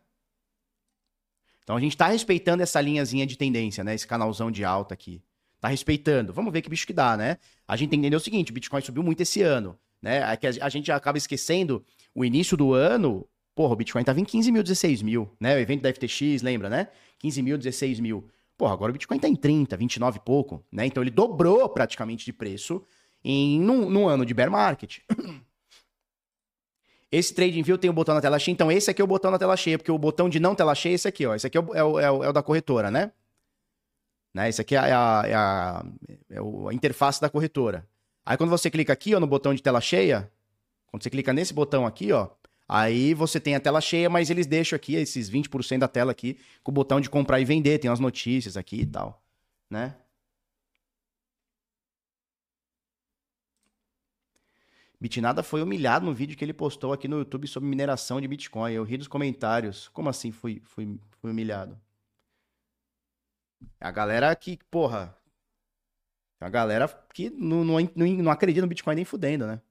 Então 1.66 1.76
a 1.76 1.80
gente 1.80 1.94
está 1.94 2.08
respeitando 2.08 2.62
essa 2.62 2.80
linhazinha 2.80 3.26
de 3.26 3.36
tendência, 3.36 3.84
né? 3.84 3.96
Esse 3.96 4.06
canalzão 4.06 4.52
de 4.52 4.64
alta 4.64 4.94
aqui. 4.94 5.22
Tá 5.60 5.68
respeitando. 5.68 6.32
Vamos 6.32 6.54
ver 6.54 6.62
que 6.62 6.70
bicho 6.70 6.86
que 6.86 6.94
dá, 6.94 7.18
né? 7.18 7.38
A 7.68 7.76
gente 7.76 7.96
entendeu 7.96 8.18
o 8.18 8.22
seguinte: 8.22 8.52
o 8.52 8.54
Bitcoin 8.54 8.82
subiu 8.82 9.02
muito 9.02 9.22
esse 9.22 9.42
ano, 9.42 9.78
né? 10.00 10.32
É 10.32 10.38
que 10.38 10.46
a 10.46 10.70
gente 10.70 10.92
acaba 10.92 11.18
esquecendo 11.18 11.84
o 12.14 12.24
início 12.24 12.56
do 12.56 12.74
ano. 12.74 13.28
Porra, 13.56 13.74
o 13.74 13.76
Bitcoin 13.76 14.04
tava 14.04 14.20
em 14.20 14.26
15 14.26 14.52
mil, 14.52 14.62
16 14.62 15.02
mil, 15.02 15.32
né? 15.40 15.56
O 15.56 15.60
evento 15.60 15.82
da 15.82 15.92
FTX, 15.92 16.44
lembra, 16.44 16.70
né? 16.70 16.90
15 17.18 17.42
mil, 17.42 17.58
16 17.58 18.00
mil. 18.00 18.30
Porra, 18.56 18.74
agora 18.74 18.92
o 18.92 18.94
Bitcoin 18.94 19.18
tá 19.18 19.28
em 19.28 19.36
30, 19.36 19.76
29 19.76 20.18
e 20.18 20.22
pouco, 20.22 20.64
né? 20.72 20.86
Então 20.86 21.02
ele 21.02 21.10
dobrou 21.10 21.68
praticamente 21.68 22.26
de 22.26 22.32
preço 22.32 22.84
em 23.24 23.60
num, 23.60 23.90
num 23.90 24.08
ano 24.08 24.24
de 24.24 24.36
bear 24.36 24.52
market. 24.52 25.00
Esse 27.16 27.34
Trading 27.34 27.64
View 27.64 27.78
tem 27.78 27.90
o 27.90 27.94
botão 27.94 28.14
na 28.14 28.20
tela 28.20 28.38
cheia, 28.38 28.52
então 28.52 28.70
esse 28.70 28.92
aqui 28.92 29.02
é 29.02 29.06
o 29.06 29.08
botão 29.08 29.32
na 29.32 29.40
tela 29.40 29.56
cheia, 29.56 29.78
porque 29.78 29.92
o 29.92 29.98
botão 29.98 30.28
de 30.28 30.38
não 30.38 30.54
tela 30.54 30.76
cheia 30.76 30.94
é 30.94 30.96
esse 30.96 31.08
aqui, 31.08 31.26
ó. 31.26 31.34
Esse 31.34 31.48
aqui 31.48 31.58
é 31.58 31.62
o, 31.62 31.74
é 31.74 31.82
o, 31.84 32.00
é 32.00 32.12
o, 32.12 32.24
é 32.26 32.30
o 32.30 32.34
da 32.34 32.44
corretora, 32.44 32.92
né? 32.92 33.14
Né? 34.34 34.50
Esse 34.50 34.60
aqui 34.60 34.76
é 34.76 34.80
a, 34.80 35.24
é 35.26 35.34
a, 35.34 35.86
é 36.30 36.38
a 36.38 36.74
interface 36.74 37.22
da 37.22 37.30
corretora. 37.30 37.88
Aí 38.26 38.36
quando 38.36 38.50
você 38.50 38.70
clica 38.70 38.92
aqui 38.92 39.16
ó, 39.16 39.20
no 39.22 39.28
botão 39.28 39.54
de 39.54 39.64
tela 39.64 39.80
cheia, 39.80 40.30
quando 40.88 41.04
você 41.04 41.10
clica 41.10 41.32
nesse 41.32 41.54
botão 41.54 41.86
aqui, 41.86 42.12
ó, 42.12 42.28
aí 42.68 43.14
você 43.14 43.40
tem 43.40 43.56
a 43.56 43.62
tela 43.62 43.80
cheia, 43.80 44.10
mas 44.10 44.30
eles 44.30 44.46
deixam 44.46 44.76
aqui 44.76 44.96
esses 44.96 45.32
20% 45.32 45.78
da 45.78 45.88
tela 45.88 46.12
aqui 46.12 46.38
com 46.62 46.72
o 46.72 46.74
botão 46.74 47.00
de 47.00 47.10
comprar 47.10 47.40
e 47.40 47.46
vender, 47.46 47.80
tem 47.80 47.90
as 47.90 48.00
notícias 48.02 48.58
aqui 48.58 48.82
e 48.82 48.86
tal, 48.86 49.24
né? 49.70 49.96
Bitnada 55.06 55.44
foi 55.44 55.62
humilhado 55.62 56.04
no 56.04 56.16
vídeo 56.16 56.36
que 56.36 56.44
ele 56.44 56.52
postou 56.52 56.92
aqui 56.92 57.08
no 57.08 57.20
YouTube 57.20 57.48
sobre 57.48 57.70
mineração 57.70 58.20
de 58.20 58.28
Bitcoin. 58.28 58.74
Eu 58.74 58.84
ri 58.84 58.98
dos 58.98 59.08
comentários. 59.08 59.88
Como 59.90 60.10
assim 60.10 60.32
fui, 60.32 60.60
fui, 60.66 61.00
fui 61.22 61.30
humilhado? 61.30 61.80
A 63.80 63.92
galera 63.92 64.36
que, 64.36 64.58
porra. 64.72 65.16
A 66.42 66.50
galera 66.50 66.88
que 67.14 67.30
não, 67.30 67.64
não, 67.64 67.76
não 67.96 68.32
acredita 68.32 68.64
no 68.64 68.68
Bitcoin 68.68 68.96
nem 68.96 69.06
fudendo, 69.06 69.46
né? 69.46 69.62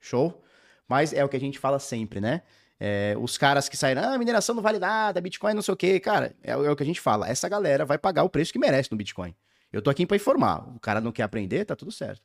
Show? 0.00 0.42
Mas 0.88 1.12
é 1.12 1.24
o 1.24 1.28
que 1.28 1.36
a 1.36 1.40
gente 1.40 1.60
fala 1.60 1.78
sempre, 1.78 2.20
né? 2.20 2.42
É, 2.80 3.14
os 3.20 3.38
caras 3.38 3.68
que 3.68 3.76
saíram, 3.76 4.02
ah, 4.02 4.18
mineração 4.18 4.52
não 4.52 4.62
vale 4.64 4.80
nada, 4.80 5.20
Bitcoin 5.20 5.54
não 5.54 5.62
sei 5.62 5.74
o 5.74 5.76
quê. 5.76 6.00
Cara, 6.00 6.34
é, 6.42 6.50
é, 6.50 6.56
o 6.56 6.74
que 6.74 6.82
a 6.82 6.86
gente 6.86 7.00
fala. 7.00 7.28
Essa 7.28 7.48
galera 7.48 7.84
vai 7.84 7.98
pagar 7.98 8.24
o 8.24 8.28
preço 8.28 8.52
que 8.52 8.58
merece 8.58 8.90
no 8.90 8.98
Bitcoin. 8.98 9.32
Eu 9.76 9.82
tô 9.82 9.90
aqui 9.90 10.06
para 10.06 10.16
informar. 10.16 10.66
O 10.74 10.80
cara 10.80 11.02
não 11.02 11.12
quer 11.12 11.22
aprender, 11.22 11.66
tá 11.66 11.76
tudo 11.76 11.92
certo. 11.92 12.22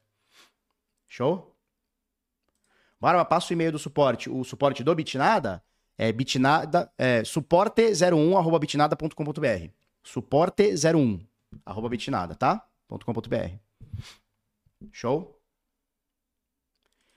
Show? 1.06 1.54
Bora, 2.98 3.26
passa 3.26 3.50
o 3.50 3.54
e-mail 3.54 3.74
do 3.74 3.78
suporte. 3.78 4.30
O 4.30 4.42
suporte 4.46 4.82
do 4.86 4.96
Bitnada 4.96 5.62
é 5.98 6.14
bitnada, 6.14 6.90
é, 6.98 7.24
suporte01 7.24 8.38
arroba 8.38 8.58
bitnada.com.br. 8.58 9.70
Suporte01 10.02 11.28
arroba 11.66 11.90
bitnada, 11.90 12.36
tá? 12.36 12.66
.com.br. 12.88 13.58
Show? 14.90 15.38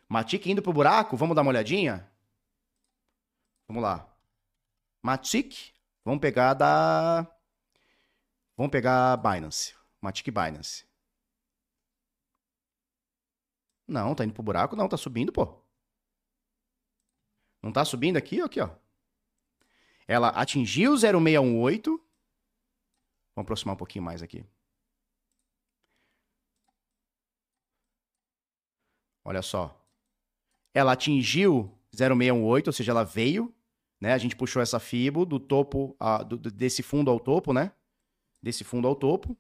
Matic 0.09 0.47
indo 0.49 0.63
pro 0.63 0.73
buraco, 0.73 1.17
vamos 1.17 1.37
dar 1.37 1.43
uma 1.43 1.53
olhadinha? 1.53 2.11
Vamos 3.69 3.85
lá. 3.85 4.13
Matic, 5.01 5.73
vamos 6.05 6.21
pegar 6.21 6.55
da... 6.55 7.25
Vamos 8.57 8.73
pegar 8.73 9.17
Binance. 9.19 9.84
Matic 10.05 10.27
Binance. 10.31 10.87
Não, 13.89 14.15
tá 14.15 14.25
indo 14.25 14.35
pro 14.35 14.43
buraco? 14.43 14.77
Não, 14.77 14.89
tá 14.89 14.97
subindo, 14.97 15.33
pô. 15.33 15.63
Não 17.63 17.73
tá 17.73 17.85
subindo 17.85 18.19
aqui? 18.19 18.41
Aqui, 18.41 18.61
ó. 18.61 18.71
Ela 20.07 20.29
atingiu 20.29 20.95
0618. 20.97 21.91
Vamos 23.35 23.47
aproximar 23.47 23.75
um 23.75 23.79
pouquinho 23.79 24.05
mais 24.05 24.23
aqui. 24.23 24.45
Olha 29.25 29.41
só. 29.41 29.75
Ela 30.75 30.93
atingiu 30.93 31.73
0618, 31.95 32.67
ou 32.67 32.73
seja, 32.73 32.93
ela 32.93 33.05
veio, 33.05 33.55
né? 33.99 34.13
A 34.13 34.19
gente 34.19 34.37
puxou 34.37 34.61
essa 34.61 34.79
fibo 34.79 35.25
do 35.25 35.41
topo, 35.41 35.97
a, 35.99 36.23
do, 36.23 36.37
desse 36.37 36.83
fundo 36.83 37.11
ao 37.11 37.19
topo, 37.19 37.55
né? 37.55 37.73
Desse 38.43 38.65
fundo 38.65 38.87
ao 38.87 38.95
topo. 38.95 39.35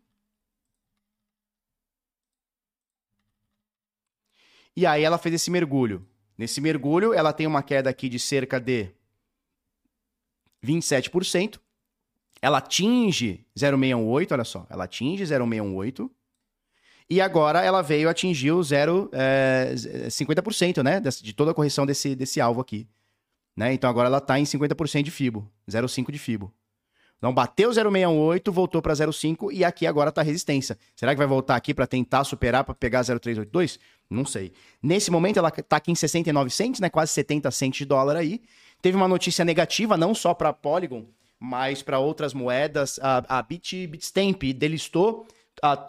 E 4.76 4.86
aí 4.86 5.02
ela 5.02 5.18
fez 5.18 5.34
esse 5.34 5.50
mergulho. 5.50 6.06
Nesse 6.36 6.60
mergulho, 6.60 7.14
ela 7.14 7.32
tem 7.32 7.46
uma 7.46 7.62
queda 7.62 7.88
aqui 7.88 8.08
de 8.08 8.18
cerca 8.18 8.58
de 8.58 8.90
27%. 10.64 11.60
Ela 12.42 12.58
atinge 12.58 13.46
0,618, 13.56 14.32
olha 14.34 14.44
só, 14.44 14.66
ela 14.68 14.84
atinge 14.84 15.24
0,618. 15.24 16.10
E 17.08 17.20
agora 17.20 17.62
ela 17.62 17.82
veio 17.82 18.08
atingir 18.08 18.52
o 18.52 18.62
0, 18.62 19.10
é, 19.12 19.74
50%, 19.74 20.82
né? 20.82 21.00
De 21.00 21.32
toda 21.32 21.50
a 21.50 21.54
correção 21.54 21.86
desse, 21.86 22.14
desse 22.14 22.40
alvo 22.40 22.60
aqui. 22.60 22.88
Né? 23.56 23.72
Então 23.72 23.88
agora 23.88 24.08
ela 24.08 24.18
está 24.18 24.38
em 24.38 24.44
50% 24.44 25.02
de 25.02 25.10
FIBO, 25.10 25.48
0,5 25.68 26.10
de 26.10 26.18
FIBO. 26.18 26.52
Então 27.18 27.32
bateu 27.32 27.70
0,618, 27.72 28.52
voltou 28.52 28.82
para 28.82 28.92
0,5 28.92 29.50
e 29.52 29.64
aqui 29.64 29.86
agora 29.86 30.10
está 30.10 30.22
resistência. 30.22 30.76
Será 30.96 31.12
que 31.12 31.18
vai 31.18 31.26
voltar 31.26 31.56
aqui 31.56 31.72
para 31.72 31.86
tentar 31.86 32.24
superar 32.24 32.64
para 32.64 32.74
pegar 32.74 33.02
0,382? 33.02 33.78
Não 34.08 34.24
sei. 34.24 34.52
Nesse 34.82 35.10
momento 35.10 35.38
ela 35.38 35.48
está 35.48 35.76
aqui 35.76 35.90
em 35.90 35.94
69 35.94 36.50
cents, 36.50 36.80
né? 36.80 36.88
Quase 36.88 37.12
70 37.12 37.50
cents 37.50 37.78
de 37.78 37.84
dólar 37.84 38.16
aí. 38.16 38.40
Teve 38.80 38.96
uma 38.96 39.08
notícia 39.08 39.44
negativa, 39.44 39.96
não 39.96 40.14
só 40.14 40.34
para 40.34 40.52
Polygon, 40.52 41.06
mas 41.40 41.82
para 41.82 41.98
outras 41.98 42.34
moedas. 42.34 42.98
A, 43.02 43.38
a 43.38 43.42
Bit, 43.42 43.86
Bitstamp 43.86 44.42
delistou 44.54 45.26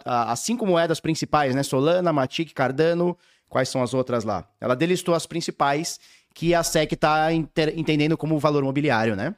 as 0.04 0.40
cinco 0.40 0.66
moedas 0.66 1.00
principais, 1.00 1.54
né? 1.54 1.62
Solana, 1.62 2.12
Matic, 2.12 2.52
Cardano. 2.52 3.16
Quais 3.48 3.68
são 3.68 3.82
as 3.82 3.94
outras 3.94 4.24
lá? 4.24 4.48
Ela 4.60 4.74
delistou 4.74 5.14
as 5.14 5.26
principais 5.26 6.00
que 6.34 6.54
a 6.54 6.62
SEC 6.62 6.92
está 6.92 7.32
entendendo 7.32 8.16
como 8.16 8.38
valor 8.38 8.62
mobiliário, 8.62 9.16
né? 9.16 9.34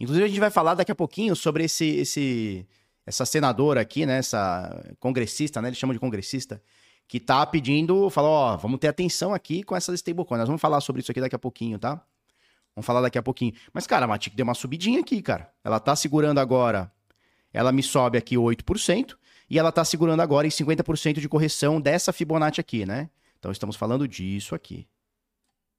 Inclusive, 0.00 0.24
a 0.24 0.28
gente 0.28 0.40
vai 0.40 0.50
falar 0.50 0.74
daqui 0.74 0.90
a 0.90 0.94
pouquinho 0.94 1.36
sobre 1.36 1.64
esse, 1.64 1.84
esse, 1.96 2.66
essa 3.06 3.24
senadora 3.24 3.80
aqui, 3.80 4.04
né? 4.04 4.18
Essa 4.18 4.94
congressista, 4.98 5.62
né? 5.62 5.68
Eles 5.68 5.78
chamam 5.78 5.94
de 5.94 6.00
congressista, 6.00 6.60
que 7.06 7.20
tá 7.20 7.44
pedindo, 7.46 8.08
falou, 8.10 8.30
ó, 8.30 8.56
vamos 8.56 8.78
ter 8.78 8.88
atenção 8.88 9.34
aqui 9.34 9.62
com 9.62 9.76
essas 9.76 9.94
stablecoins. 9.96 10.38
Nós 10.38 10.48
vamos 10.48 10.60
falar 10.60 10.80
sobre 10.80 11.02
isso 11.02 11.10
aqui 11.10 11.20
daqui 11.20 11.36
a 11.36 11.38
pouquinho, 11.38 11.78
tá? 11.78 12.02
Vamos 12.74 12.86
falar 12.86 13.02
daqui 13.02 13.18
a 13.18 13.22
pouquinho. 13.22 13.52
Mas, 13.72 13.86
cara, 13.86 14.04
a 14.04 14.08
Matic 14.08 14.34
deu 14.34 14.44
uma 14.44 14.54
subidinha 14.54 15.00
aqui, 15.00 15.22
cara. 15.22 15.52
Ela 15.62 15.78
tá 15.78 15.94
segurando 15.94 16.38
agora, 16.38 16.90
ela 17.52 17.70
me 17.70 17.82
sobe 17.82 18.18
aqui 18.18 18.36
8%, 18.36 19.16
e 19.48 19.58
ela 19.58 19.70
tá 19.70 19.84
segurando 19.84 20.20
agora 20.20 20.46
em 20.46 20.50
50% 20.50 21.20
de 21.20 21.28
correção 21.28 21.80
dessa 21.80 22.12
Fibonacci 22.12 22.60
aqui, 22.60 22.86
né? 22.86 23.10
Então, 23.38 23.52
estamos 23.52 23.76
falando 23.76 24.08
disso 24.08 24.54
aqui. 24.54 24.88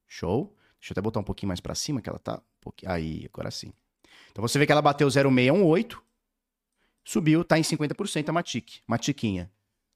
Show? 0.07 0.55
Deixa 0.79 0.91
eu 0.91 0.93
até 0.93 1.01
botar 1.01 1.19
um 1.19 1.23
pouquinho 1.23 1.47
mais 1.47 1.59
para 1.59 1.73
cima, 1.73 1.99
que 1.99 2.07
ela 2.07 2.19
tá... 2.19 2.39
Aí, 2.85 3.27
agora 3.33 3.49
sim. 3.49 3.73
Então, 4.31 4.41
você 4.41 4.59
vê 4.59 4.65
que 4.65 4.71
ela 4.71 4.81
bateu 4.81 5.09
0,618, 5.09 6.01
subiu, 7.03 7.43
tá 7.43 7.57
em 7.57 7.63
50% 7.63 8.29
a 8.29 8.31
Matic, 8.31 8.81
Matiquinha 8.87 9.51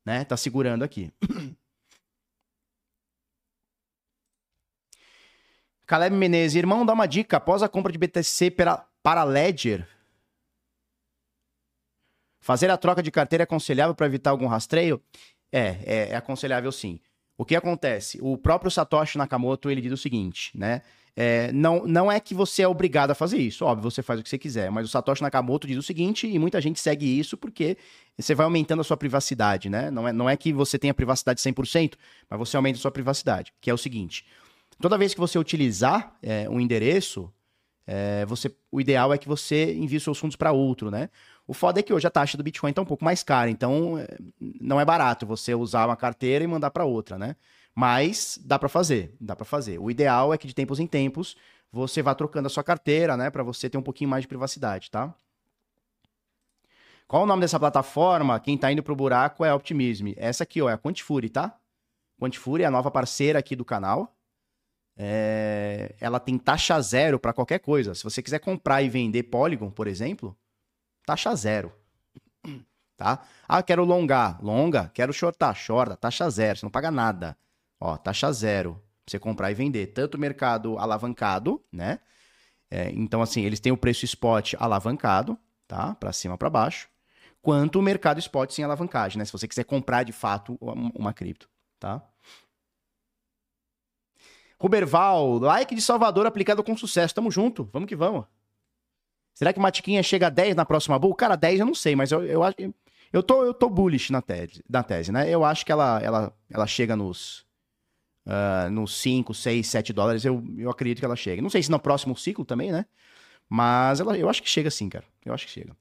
né? 0.10 0.26
Tá 0.26 0.36
segurando 0.36 0.84
aqui. 0.84 1.14
Caleb 5.86 6.16
Menezes, 6.16 6.56
irmão, 6.56 6.84
dá 6.84 6.94
uma 6.94 7.06
dica. 7.06 7.38
Após 7.38 7.62
a 7.62 7.70
compra 7.70 7.92
de 7.92 8.00
BTC 8.00 8.50
para, 8.50 8.88
para 9.04 9.24
Ledger, 9.24 9.88
fazer 12.40 12.72
a 12.72 12.78
troca 12.78 13.04
de 13.04 13.12
carteira 13.12 13.44
é 13.44 13.46
aconselhável 13.46 13.94
para 13.94 14.08
evitar 14.08 14.32
algum 14.32 14.48
rastreio? 14.48 15.00
É, 15.52 15.78
é, 15.86 16.10
é, 16.10 16.16
aconselhável 16.16 16.72
sim. 16.72 17.00
O 17.40 17.46
que 17.46 17.56
acontece? 17.56 18.20
O 18.22 18.38
próprio 18.38 18.70
Satoshi 18.70 19.18
Nakamoto 19.18 19.72
ele 19.72 19.80
diz 19.80 19.94
o 19.94 19.98
seguinte, 19.98 20.52
né? 20.54 20.82
É, 21.16 21.54
não, 21.54 21.86
não 21.88 22.12
é 22.12 22.20
que 22.20 22.34
você 22.34 22.64
é 22.64 22.68
obrigado 22.68 23.12
a 23.12 23.16
fazer 23.16 23.38
isso, 23.38 23.64
óbvio, 23.64 23.90
você 23.90 24.02
faz 24.04 24.20
o 24.20 24.24
que 24.24 24.28
você 24.28 24.38
quiser, 24.38 24.70
mas 24.70 24.86
o 24.86 24.90
Satoshi 24.90 25.22
Nakamoto 25.22 25.66
diz 25.66 25.78
o 25.78 25.82
seguinte, 25.82 26.28
e 26.28 26.38
muita 26.38 26.60
gente 26.60 26.82
segue 26.82 27.18
isso 27.18 27.38
porque 27.38 27.78
você 28.18 28.36
vai 28.36 28.44
aumentando 28.44 28.82
a 28.82 28.84
sua 28.84 28.98
privacidade, 28.98 29.70
né? 29.70 29.90
Não 29.90 30.06
é, 30.06 30.12
não 30.12 30.30
é 30.30 30.36
que 30.36 30.52
você 30.52 30.78
tenha 30.78 30.94
privacidade 30.94 31.40
100%, 31.40 31.94
mas 32.30 32.40
você 32.40 32.58
aumenta 32.58 32.78
a 32.78 32.82
sua 32.82 32.92
privacidade, 32.92 33.54
que 33.62 33.70
é 33.70 33.74
o 33.74 33.78
seguinte, 33.78 34.26
toda 34.82 34.98
vez 34.98 35.14
que 35.14 35.20
você 35.22 35.40
utilizar 35.40 36.14
é, 36.22 36.50
um 36.50 36.60
endereço, 36.60 37.32
é, 37.88 38.26
você, 38.26 38.54
o 38.70 38.82
ideal 38.82 39.14
é 39.14 39.18
que 39.18 39.30
você 39.30 39.74
envie 39.76 40.02
seus 40.02 40.18
fundos 40.18 40.36
para 40.36 40.52
outro, 40.52 40.92
né? 40.92 41.10
O 41.50 41.54
foda 41.56 41.80
é 41.80 41.84
que 41.84 41.92
hoje 41.92 42.06
a 42.06 42.12
taxa 42.12 42.38
do 42.38 42.44
Bitcoin 42.44 42.70
está 42.70 42.80
um 42.80 42.86
pouco 42.86 43.04
mais 43.04 43.24
cara, 43.24 43.50
então 43.50 43.98
é, 43.98 44.06
não 44.40 44.80
é 44.80 44.86
barato 44.86 45.26
você 45.26 45.56
usar 45.56 45.88
uma 45.88 45.98
carteira 45.98 46.44
e 46.44 46.48
mandar 46.48 46.70
para 46.70 46.86
outra, 46.86 47.18
né? 47.18 47.36
Mas 47.74 48.40
dá 48.46 48.60
para 48.60 48.70
fazer, 48.70 49.16
dá 49.20 49.36
para 49.36 49.46
fazer. 49.46 49.80
O 49.80 49.90
ideal 49.90 50.32
é 50.32 50.38
que 50.38 50.46
de 50.46 50.54
tempos 50.54 50.80
em 50.80 50.86
tempos 50.86 51.36
você 51.72 52.04
vá 52.04 52.14
trocando 52.14 52.46
a 52.46 52.52
sua 52.52 52.64
carteira, 52.64 53.18
né, 53.18 53.32
para 53.32 53.42
você 53.42 53.68
ter 53.68 53.80
um 53.80 53.82
pouquinho 53.82 54.12
mais 54.12 54.22
de 54.22 54.28
privacidade, 54.28 54.92
tá? 54.92 55.12
Qual 57.08 57.24
o 57.24 57.26
nome 57.26 57.42
dessa 57.42 57.60
plataforma? 57.60 58.40
Quem 58.40 58.56
tá 58.56 58.72
indo 58.72 58.84
pro 58.84 58.96
buraco 58.96 59.44
é 59.44 59.50
a 59.50 59.56
Optimism. 59.56 60.10
Essa 60.18 60.44
aqui, 60.44 60.62
ó, 60.62 60.70
é 60.70 60.74
a 60.74 60.78
Quantifuri, 60.78 61.30
tá? 61.30 61.58
Quantifuri 62.22 62.62
é 62.62 62.68
a 62.68 62.72
nova 62.72 62.92
parceira 62.92 63.40
aqui 63.40 63.56
do 63.56 63.66
canal. 63.66 64.16
É... 64.96 65.96
Ela 66.00 66.20
tem 66.20 66.38
taxa 66.38 66.80
zero 66.80 67.18
para 67.18 67.34
qualquer 67.34 67.58
coisa. 67.58 67.96
Se 67.96 68.04
você 68.04 68.22
quiser 68.22 68.38
comprar 68.38 68.84
e 68.84 68.90
vender 68.90 69.24
Polygon, 69.24 69.72
por 69.72 69.88
exemplo, 69.88 70.38
taxa 71.10 71.36
zero. 71.36 71.74
Tá? 72.96 73.26
Ah, 73.48 73.64
quero 73.64 73.84
longar, 73.84 74.44
longa. 74.44 74.92
Quero 74.94 75.12
shortar, 75.12 75.56
shorta, 75.56 75.96
taxa 75.96 76.30
zero. 76.30 76.60
Você 76.60 76.66
não 76.66 76.70
paga 76.70 76.92
nada. 76.92 77.36
Ó, 77.80 77.98
taxa 77.98 78.32
zero. 78.32 78.80
Você 79.08 79.18
comprar 79.18 79.50
e 79.50 79.56
vender. 79.56 79.88
Tanto 79.88 80.16
o 80.16 80.20
mercado 80.20 80.78
alavancado, 80.78 81.64
né? 81.72 82.00
É, 82.70 82.92
então, 82.92 83.22
assim, 83.24 83.42
eles 83.42 83.60
têm 83.60 83.72
o 83.72 83.78
preço 83.78 84.06
spot 84.06 84.54
alavancado, 84.60 85.36
tá? 85.68 85.96
Para 85.96 86.14
cima, 86.14 86.38
para 86.38 86.50
baixo. 86.50 86.88
Quanto 87.42 87.80
o 87.80 87.82
mercado 87.82 88.20
spot 88.20 88.52
sem 88.52 88.64
alavancagem, 88.64 89.18
né? 89.18 89.26
Se 89.26 89.32
você 89.32 89.48
quiser 89.48 89.64
comprar 89.64 90.04
de 90.04 90.12
fato 90.12 90.58
uma, 90.62 90.92
uma 90.94 91.14
cripto, 91.14 91.50
tá? 91.80 92.04
Ruberval, 94.60 95.40
like 95.40 95.74
de 95.74 95.82
Salvador 95.82 96.28
aplicado 96.28 96.64
com 96.64 96.78
sucesso. 96.78 97.16
Tamo 97.16 97.32
junto, 97.32 97.68
vamos 97.72 97.88
que 97.88 97.96
vamos. 97.96 98.26
Será 99.34 99.54
que 99.54 99.60
Matiquinha 99.60 100.04
chega 100.04 100.28
a 100.28 100.30
10 100.30 100.56
na 100.56 100.66
próxima 100.66 101.00
bull? 101.00 101.16
Cara, 101.16 101.36
10 101.36 101.62
eu 101.62 101.66
não 101.66 101.76
sei, 101.76 101.96
mas 101.96 102.12
eu, 102.12 102.24
eu. 102.24 102.42
Eu 103.12 103.24
tô, 103.24 103.44
eu 103.44 103.54
tô 103.54 103.68
bullish 103.70 104.12
na 104.12 104.22
tese, 104.22 104.64
na 104.70 104.84
tese, 104.84 105.12
né? 105.12 105.28
Eu 105.30 105.44
acho 105.44 105.66
que 105.66 105.72
ela, 105.72 106.00
ela, 106.02 106.34
ela 106.50 106.68
chega 106.68 106.96
nos. 106.96 107.48
Uh, 108.26 108.70
nos 108.70 108.96
5, 108.98 109.34
6, 109.34 109.66
7 109.66 109.92
dólares, 109.92 110.24
eu, 110.24 110.44
eu 110.56 110.70
acredito 110.70 111.00
que 111.00 111.06
ela 111.06 111.16
chega. 111.16 111.42
Não 111.42 111.50
sei 111.50 111.64
se 111.64 111.72
no 111.72 111.80
próximo 111.80 112.16
ciclo 112.16 112.46
também, 112.46 112.72
né? 112.72 112.86
Mas 113.50 114.00
ela, 114.00 114.16
eu 114.16 114.30
acho 114.30 114.44
que 114.44 114.50
chega 114.50 114.70
sim, 114.70 114.88
cara. 114.88 115.06
Eu 115.26 115.34
acho 115.34 115.48
que 115.48 115.52
chega. 115.52 115.76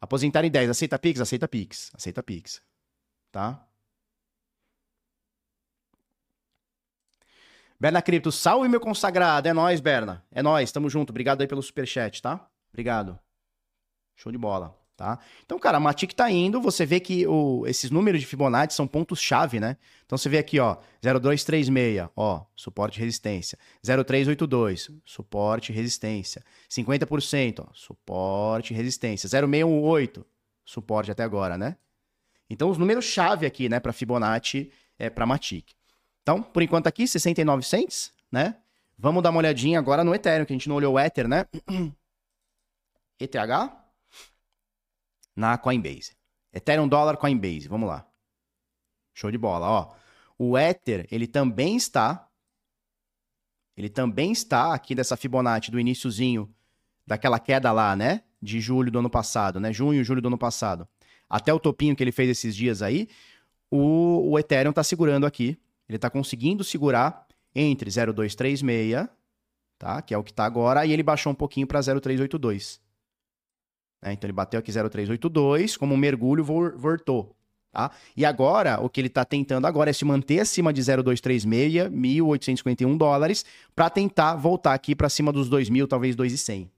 Aposentar 0.00 0.44
em 0.44 0.50
10, 0.50 0.70
aceita 0.70 0.98
Pix? 0.98 1.20
Aceita 1.20 1.48
Pix. 1.48 1.90
Aceita 1.94 2.22
Pix. 2.22 2.62
Tá? 3.32 3.66
Berna 7.80 8.02
Cripto, 8.02 8.30
salve 8.30 8.68
meu 8.68 8.78
consagrado. 8.78 9.48
É 9.48 9.54
nóis, 9.54 9.80
Berna. 9.80 10.22
É 10.30 10.42
nóis, 10.42 10.70
tamo 10.70 10.90
junto. 10.90 11.10
Obrigado 11.10 11.40
aí 11.40 11.48
pelo 11.48 11.62
superchat, 11.62 12.20
tá? 12.20 12.46
Obrigado. 12.72 13.18
Show 14.16 14.30
de 14.30 14.38
bola, 14.38 14.76
tá? 14.96 15.18
Então, 15.44 15.58
cara, 15.58 15.78
a 15.78 15.80
Matic 15.80 16.12
tá 16.12 16.30
indo, 16.30 16.60
você 16.60 16.84
vê 16.84 17.00
que 17.00 17.26
o, 17.26 17.66
esses 17.66 17.90
números 17.90 18.20
de 18.20 18.26
Fibonacci 18.26 18.76
são 18.76 18.86
pontos-chave, 18.86 19.58
né? 19.58 19.76
Então 20.04 20.18
você 20.18 20.28
vê 20.28 20.38
aqui, 20.38 20.60
ó, 20.60 20.76
0236, 21.02 22.08
ó, 22.16 22.44
suporte 22.54 22.98
e 22.98 23.00
resistência. 23.00 23.58
0382, 23.82 24.90
suporte 25.04 25.72
e 25.72 25.74
resistência. 25.74 26.44
50%, 26.68 27.60
ó, 27.60 27.72
suporte 27.72 28.74
e 28.74 28.76
resistência. 28.76 29.28
0618, 29.28 30.26
suporte 30.64 31.10
até 31.10 31.22
agora, 31.22 31.56
né? 31.56 31.76
Então 32.48 32.68
os 32.68 32.76
números 32.76 33.04
chave 33.04 33.46
aqui, 33.46 33.68
né, 33.68 33.80
para 33.80 33.92
Fibonacci 33.92 34.70
é 34.98 35.08
para 35.08 35.24
Matic. 35.24 35.72
Então, 36.22 36.42
por 36.42 36.62
enquanto 36.62 36.86
aqui 36.86 37.06
69 37.06 37.62
cents, 37.62 38.12
né? 38.30 38.56
Vamos 38.98 39.22
dar 39.22 39.30
uma 39.30 39.38
olhadinha 39.38 39.78
agora 39.78 40.04
no 40.04 40.14
Ethereum, 40.14 40.44
que 40.44 40.52
a 40.52 40.56
gente 40.56 40.68
não 40.68 40.76
olhou 40.76 40.94
o 40.94 40.98
Ether, 41.00 41.26
né? 41.26 41.46
ETH 43.20 43.34
na 45.36 45.58
Coinbase. 45.58 46.16
Ethereum 46.52 46.88
dólar 46.88 47.16
Coinbase, 47.16 47.68
vamos 47.68 47.88
lá. 47.88 48.06
Show 49.14 49.30
de 49.30 49.38
bola, 49.38 49.68
ó. 49.68 49.94
O 50.38 50.58
Ether, 50.58 51.06
ele 51.10 51.26
também 51.26 51.76
está 51.76 52.26
ele 53.76 53.88
também 53.88 54.30
está 54.30 54.74
aqui 54.74 54.94
dessa 54.94 55.16
Fibonacci 55.16 55.70
do 55.70 55.80
iníciozinho 55.80 56.52
daquela 57.06 57.38
queda 57.38 57.72
lá, 57.72 57.96
né? 57.96 58.22
De 58.40 58.60
julho 58.60 58.90
do 58.90 58.98
ano 58.98 59.08
passado, 59.08 59.58
né? 59.58 59.72
Junho, 59.72 60.04
julho 60.04 60.20
do 60.20 60.28
ano 60.28 60.36
passado. 60.36 60.86
Até 61.28 61.52
o 61.52 61.58
topinho 61.58 61.96
que 61.96 62.02
ele 62.02 62.12
fez 62.12 62.28
esses 62.28 62.54
dias 62.54 62.82
aí, 62.82 63.08
o, 63.70 64.32
o 64.32 64.38
Ethereum 64.38 64.72
tá 64.72 64.84
segurando 64.84 65.24
aqui. 65.24 65.58
Ele 65.88 65.98
tá 65.98 66.10
conseguindo 66.10 66.62
segurar 66.62 67.26
entre 67.54 67.90
0,236, 67.90 69.08
tá? 69.78 70.02
Que 70.02 70.12
é 70.12 70.18
o 70.18 70.22
que 70.22 70.32
tá 70.32 70.44
agora, 70.44 70.84
e 70.84 70.92
ele 70.92 71.02
baixou 71.02 71.32
um 71.32 71.34
pouquinho 71.34 71.66
para 71.66 71.80
0,382. 71.80 72.80
Né? 74.02 74.12
Então 74.12 74.26
ele 74.26 74.32
bateu 74.32 74.58
aqui 74.58 74.70
0,382, 74.70 75.76
como 75.76 75.94
um 75.94 75.96
mergulho, 75.96 76.44
voltou. 76.44 77.34
Tá? 77.72 77.92
E 78.16 78.24
agora, 78.24 78.80
o 78.80 78.88
que 78.88 79.00
ele 79.00 79.06
está 79.06 79.24
tentando 79.24 79.66
agora 79.66 79.90
é 79.90 79.92
se 79.92 80.04
manter 80.04 80.40
acima 80.40 80.72
de 80.72 80.82
0,236, 80.82 81.88
1.851 81.90 82.98
dólares, 82.98 83.44
para 83.76 83.88
tentar 83.88 84.34
voltar 84.34 84.74
aqui 84.74 84.94
para 84.94 85.08
cima 85.08 85.32
dos 85.32 85.48
2.000, 85.48 85.86
talvez 85.86 86.16
2.100. 86.16 86.68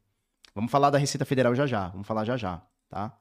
Vamos 0.55 0.71
falar 0.71 0.91
da 0.91 0.99
Receita 0.99 1.25
Federal 1.25 1.55
já 1.55 1.67
já, 1.67 1.89
vamos 1.89 2.07
falar 2.07 2.27
já 2.27 2.37
já, 2.37 2.61
tá? 2.91 3.17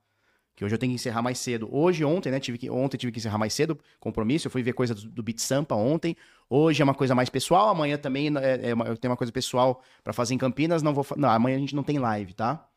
Que 0.54 0.66
hoje 0.66 0.76
eu 0.76 0.80
tenho 0.80 0.92
que 0.92 0.96
encerrar 0.96 1.22
mais 1.22 1.40
cedo. 1.40 1.70
Hoje, 1.72 2.04
ontem, 2.04 2.30
né? 2.30 2.42
Tive 2.42 2.58
que, 2.58 2.70
ontem 2.70 2.98
tive 2.98 3.12
que 3.12 3.20
encerrar 3.20 3.38
mais 3.38 3.54
cedo, 3.54 3.80
compromisso. 4.02 4.48
Eu 4.48 4.52
fui 4.52 4.62
ver 4.62 4.74
coisa 4.74 4.94
do, 4.94 5.10
do 5.10 5.24
BitSampa 5.24 5.74
ontem. 5.76 6.16
Hoje 6.50 6.82
é 6.82 6.84
uma 6.84 6.94
coisa 6.94 7.16
mais 7.16 7.30
pessoal. 7.30 7.70
Amanhã 7.70 7.98
também 7.98 8.28
é, 8.38 8.70
é 8.70 8.74
uma, 8.74 8.86
eu 8.86 8.98
tenho 8.98 9.12
uma 9.12 9.18
coisa 9.18 9.32
pessoal 9.32 9.82
para 10.04 10.12
fazer 10.12 10.34
em 10.34 10.38
Campinas. 10.38 10.84
Não 10.84 10.94
vou. 10.94 11.06
Não, 11.16 11.30
amanhã 11.30 11.56
a 11.56 11.60
gente 11.60 11.74
não 11.74 11.84
tem 11.84 11.98
live, 11.98 12.34
tá? 12.34 12.68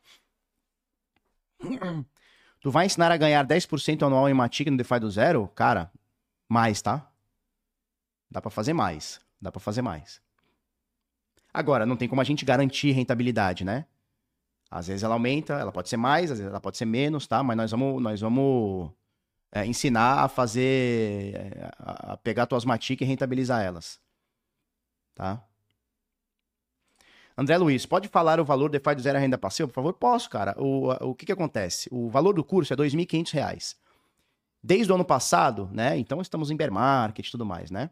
Tu 2.59 2.71
vai 2.71 2.87
ensinar 2.87 3.11
a 3.11 3.17
ganhar 3.17 3.45
10% 3.45 4.03
anual 4.03 4.27
em 4.27 4.33
Matic 4.33 4.67
no 4.69 4.77
DeFi 4.77 4.99
do 4.99 5.11
zero? 5.11 5.47
Cara, 5.49 5.91
mais, 6.49 6.81
tá? 6.81 7.07
Dá 8.29 8.41
para 8.41 8.49
fazer 8.49 8.73
mais. 8.73 9.19
Dá 9.39 9.51
para 9.51 9.59
fazer 9.59 9.81
mais. 9.81 10.21
Agora, 11.53 11.85
não 11.85 11.95
tem 11.95 12.09
como 12.09 12.21
a 12.21 12.23
gente 12.23 12.43
garantir 12.43 12.91
rentabilidade, 12.91 13.63
né? 13.63 13.85
Às 14.69 14.87
vezes 14.87 15.03
ela 15.03 15.13
aumenta, 15.13 15.53
ela 15.53 15.71
pode 15.71 15.87
ser 15.87 15.97
mais, 15.97 16.31
às 16.31 16.39
vezes 16.39 16.51
ela 16.51 16.59
pode 16.59 16.77
ser 16.77 16.85
menos, 16.85 17.27
tá? 17.27 17.43
Mas 17.43 17.55
nós 17.55 17.71
vamos, 17.71 18.01
nós 18.01 18.19
vamos 18.19 18.91
é, 19.51 19.65
ensinar 19.65 20.23
a 20.23 20.27
fazer, 20.27 21.35
é, 21.35 21.71
a 21.77 22.17
pegar 22.17 22.45
tuas 22.45 22.65
Matic 22.65 22.99
e 22.99 23.05
rentabilizar 23.05 23.63
elas, 23.63 24.01
tá? 25.13 25.41
André 27.37 27.57
Luiz, 27.57 27.85
pode 27.85 28.07
falar 28.07 28.39
o 28.39 28.45
valor 28.45 28.69
do 28.69 28.79
DeFi 28.79 28.95
do 28.95 29.01
zero 29.01 29.19
renda 29.19 29.37
passiva, 29.37 29.67
por 29.67 29.75
favor? 29.75 29.93
Posso, 29.93 30.29
cara. 30.29 30.55
O, 30.57 30.89
o 31.09 31.15
que, 31.15 31.25
que 31.25 31.31
acontece? 31.31 31.89
O 31.91 32.09
valor 32.09 32.33
do 32.33 32.43
curso 32.43 32.73
é 32.73 32.75
R$ 32.75 32.83
2.500. 32.83 33.75
Desde 34.63 34.91
o 34.91 34.95
ano 34.95 35.05
passado, 35.05 35.69
né? 35.71 35.97
Então 35.97 36.21
estamos 36.21 36.49
em 36.49 36.55
bear 36.55 36.71
market 36.71 37.27
e 37.27 37.31
tudo 37.31 37.45
mais, 37.45 37.69
né? 37.69 37.89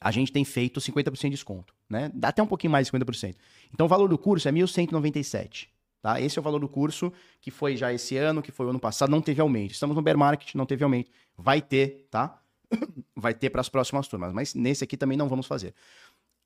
A 0.00 0.10
gente 0.10 0.30
tem 0.30 0.44
feito 0.44 0.80
50% 0.80 1.22
de 1.22 1.30
desconto, 1.30 1.74
né? 1.88 2.10
Dá 2.14 2.28
até 2.28 2.42
um 2.42 2.46
pouquinho 2.46 2.70
mais 2.70 2.86
de 2.86 2.92
50%. 2.92 3.34
Então 3.72 3.86
o 3.86 3.88
valor 3.88 4.08
do 4.08 4.16
curso 4.16 4.48
é 4.48 4.52
1.197. 4.52 5.68
Tá? 6.00 6.20
Esse 6.20 6.38
é 6.38 6.40
o 6.40 6.42
valor 6.42 6.58
do 6.58 6.68
curso 6.68 7.10
que 7.40 7.50
foi 7.50 7.76
já 7.76 7.90
esse 7.90 8.16
ano, 8.18 8.42
que 8.42 8.52
foi 8.52 8.66
o 8.66 8.68
ano 8.68 8.78
passado, 8.78 9.10
não 9.10 9.22
teve 9.22 9.40
aumento. 9.40 9.72
Estamos 9.72 9.96
no 9.96 10.02
bear 10.02 10.18
market, 10.18 10.54
não 10.54 10.66
teve 10.66 10.84
aumento. 10.84 11.10
Vai 11.36 11.62
ter, 11.62 12.06
tá? 12.10 12.40
Vai 13.16 13.32
ter 13.32 13.48
para 13.48 13.62
as 13.62 13.68
próximas 13.68 14.06
turmas, 14.06 14.32
mas 14.32 14.54
nesse 14.54 14.84
aqui 14.84 14.96
também 14.98 15.16
não 15.16 15.28
vamos 15.28 15.46
fazer. 15.46 15.74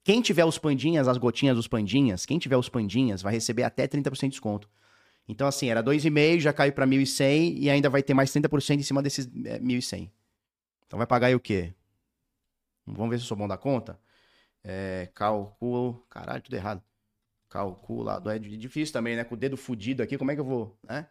Quem 0.08 0.22
tiver 0.22 0.46
os 0.46 0.56
pandinhas, 0.56 1.06
as 1.06 1.18
gotinhas 1.18 1.54
dos 1.54 1.68
pandinhas, 1.68 2.24
quem 2.24 2.38
tiver 2.38 2.56
os 2.56 2.70
pandinhas 2.70 3.20
vai 3.20 3.34
receber 3.34 3.62
até 3.62 3.86
30% 3.86 4.20
de 4.20 4.28
desconto. 4.30 4.66
Então, 5.28 5.46
assim, 5.46 5.68
era 5.68 5.82
2,5, 5.82 6.40
já 6.40 6.50
caiu 6.50 6.72
para 6.72 6.86
1.100 6.86 7.58
e 7.58 7.68
ainda 7.68 7.90
vai 7.90 8.02
ter 8.02 8.14
mais 8.14 8.32
30% 8.32 8.78
em 8.78 8.82
cima 8.82 9.02
desses 9.02 9.26
é, 9.44 9.58
1.100. 9.58 10.10
Então 10.86 10.96
vai 10.96 11.06
pagar 11.06 11.26
aí 11.26 11.34
o 11.34 11.40
quê? 11.40 11.74
Vamos 12.86 13.10
ver 13.10 13.18
se 13.18 13.24
eu 13.24 13.28
sou 13.28 13.36
bom 13.36 13.46
da 13.46 13.58
conta. 13.58 14.00
É, 14.64 15.10
calculo. 15.14 16.02
Caralho, 16.08 16.40
tudo 16.40 16.56
errado. 16.56 16.82
Calculador. 17.50 18.32
É 18.32 18.38
difícil 18.38 18.94
também, 18.94 19.14
né? 19.14 19.24
Com 19.24 19.34
o 19.34 19.38
dedo 19.38 19.58
fudido 19.58 20.02
aqui, 20.02 20.16
como 20.16 20.30
é 20.30 20.34
que 20.34 20.40
eu 20.40 20.46
vou, 20.46 20.78
né? 20.84 21.06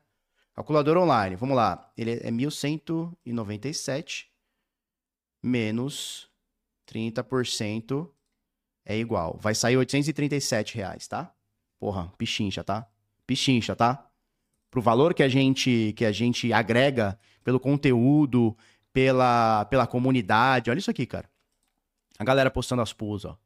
Calculador 0.55 0.97
online, 0.97 1.35
vamos 1.35 1.55
lá. 1.55 1.93
Ele 1.95 2.13
é 2.13 2.31
1197 2.31 4.31
menos 5.43 6.31
30% 6.91 8.16
é 8.87 8.97
igual. 8.97 9.37
Vai 9.41 9.53
sair 9.53 9.75
837 9.75 10.75
reais, 10.75 11.07
tá? 11.07 11.33
Porra, 11.77 12.11
pichincha, 12.17 12.63
tá? 12.63 12.87
Pichincha, 13.27 13.75
tá? 13.75 14.09
Pro 14.71 14.81
valor 14.81 15.13
que 15.13 15.21
a 15.21 15.27
gente 15.27 15.93
que 15.97 16.05
a 16.05 16.11
gente 16.11 16.53
agrega 16.53 17.19
pelo 17.43 17.59
conteúdo, 17.59 18.57
pela, 18.93 19.65
pela 19.65 19.85
comunidade. 19.85 20.69
Olha 20.69 20.79
isso 20.79 20.89
aqui, 20.89 21.05
cara. 21.05 21.29
A 22.17 22.23
galera 22.23 22.49
postando 22.49 22.81
as 22.81 22.93
pools, 22.93 23.25
ó. 23.25 23.37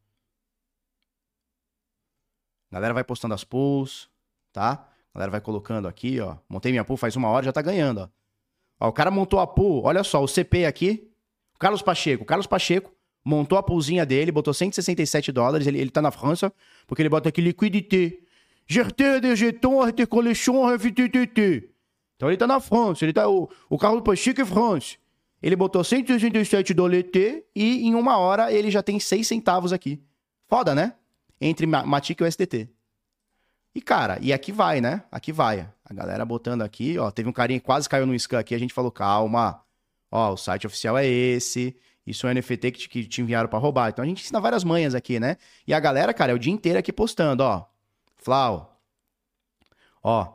A 2.69 2.75
galera 2.75 2.93
vai 2.93 3.03
postando 3.03 3.33
as 3.33 3.43
pools, 3.43 4.09
tá? 4.53 4.87
A 5.13 5.17
galera 5.17 5.31
vai 5.31 5.41
colocando 5.41 5.87
aqui, 5.87 6.19
ó. 6.19 6.37
Montei 6.47 6.71
minha 6.71 6.85
pool 6.85 6.97
faz 6.97 7.15
uma 7.15 7.29
hora, 7.29 7.45
já 7.45 7.51
tá 7.51 7.63
ganhando, 7.63 8.01
ó. 8.79 8.85
ó 8.85 8.89
o 8.89 8.93
cara 8.93 9.09
montou 9.09 9.39
a 9.39 9.47
pool, 9.47 9.83
olha 9.83 10.03
só, 10.03 10.23
o 10.23 10.27
CP 10.27 10.65
aqui. 10.65 11.11
Carlos 11.59 11.81
Pacheco. 11.81 12.25
Carlos 12.25 12.47
Pacheco 12.47 12.95
montou 13.23 13.57
a 13.57 13.63
poolzinha 13.63 14.05
dele, 14.05 14.31
botou 14.31 14.53
167 14.53 15.31
dólares. 15.31 15.67
Ele, 15.67 15.79
ele 15.79 15.89
tá 15.89 16.01
na 16.01 16.11
França, 16.11 16.51
porque 16.87 17.01
ele 17.01 17.09
bota 17.09 17.29
aqui 17.29 17.41
liquidité. 17.41 18.17
GT 18.67 19.19
de 19.19 19.35
jeton, 19.35 19.83
RT 19.83 20.05
collection, 20.07 20.77
FTTT. 20.77 21.69
Então 22.15 22.29
ele 22.29 22.37
tá 22.37 22.47
na 22.47 22.59
França. 22.59 23.03
Ele 23.03 23.13
tá, 23.13 23.27
o, 23.27 23.49
o 23.69 23.77
Carlos 23.77 24.03
Pacheco 24.03 24.41
é 24.41 24.45
France. 24.45 24.97
Ele 25.41 25.55
botou 25.55 25.83
167 25.83 26.73
dólares 26.73 27.05
e 27.55 27.87
em 27.87 27.95
uma 27.95 28.17
hora 28.17 28.53
ele 28.53 28.69
já 28.69 28.83
tem 28.83 28.99
6 28.99 29.27
centavos 29.27 29.73
aqui. 29.73 29.99
Foda, 30.47 30.75
né? 30.75 30.93
Entre 31.39 31.65
Matic 31.65 32.21
e 32.21 32.23
o 32.23 32.27
SDT. 32.27 32.69
E, 33.73 33.81
cara, 33.81 34.19
e 34.21 34.31
aqui 34.31 34.51
vai, 34.51 34.81
né? 34.81 35.03
Aqui 35.11 35.31
vai. 35.31 35.67
A 35.83 35.93
galera 35.93 36.23
botando 36.25 36.61
aqui, 36.61 36.97
ó. 36.99 37.09
Teve 37.09 37.29
um 37.29 37.33
carinha 37.33 37.59
que 37.59 37.65
quase 37.65 37.89
caiu 37.89 38.05
no 38.05 38.17
scan 38.17 38.39
aqui. 38.39 38.53
A 38.53 38.59
gente 38.59 38.73
falou, 38.73 38.91
calma. 38.91 39.63
Ó, 40.11 40.33
o 40.33 40.37
site 40.37 40.67
oficial 40.67 40.97
é 40.97 41.07
esse. 41.07 41.75
Isso 42.05 42.25
é 42.25 42.31
um 42.31 42.33
NFT 42.33 42.71
que 42.71 42.79
te, 42.79 42.89
que 42.89 43.05
te 43.05 43.21
enviaram 43.21 43.47
para 43.47 43.59
roubar. 43.59 43.89
Então 43.89 44.03
a 44.03 44.07
gente 44.07 44.23
ensina 44.23 44.39
várias 44.39 44.63
manhas 44.63 44.95
aqui, 44.95 45.19
né? 45.19 45.37
E 45.67 45.73
a 45.73 45.79
galera, 45.79 46.13
cara, 46.13 46.31
é 46.31 46.35
o 46.35 46.39
dia 46.39 46.51
inteiro 46.51 46.79
aqui 46.79 46.91
postando, 46.91 47.43
ó. 47.43 47.65
Flau. 48.17 48.81
Ó. 50.03 50.33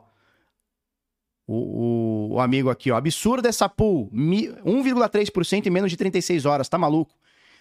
O, 1.45 1.55
o, 1.55 2.33
o 2.35 2.39
amigo 2.39 2.69
aqui, 2.69 2.91
ó. 2.91 2.97
Absurda 2.97 3.49
essa 3.49 3.67
pool. 3.67 4.09
1,3% 4.11 5.65
em 5.65 5.69
menos 5.69 5.91
de 5.91 5.97
36 5.97 6.45
horas. 6.45 6.69
Tá 6.69 6.77
maluco? 6.77 7.13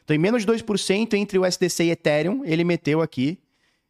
Então, 0.05 0.15
em 0.15 0.19
menos 0.21 0.47
de 0.47 0.53
2% 0.53 1.15
entre 1.15 1.39
o 1.39 1.45
SDC 1.45 1.85
e 1.85 1.91
Ethereum, 1.91 2.45
ele 2.45 2.63
meteu 2.63 3.03
aqui 3.03 3.41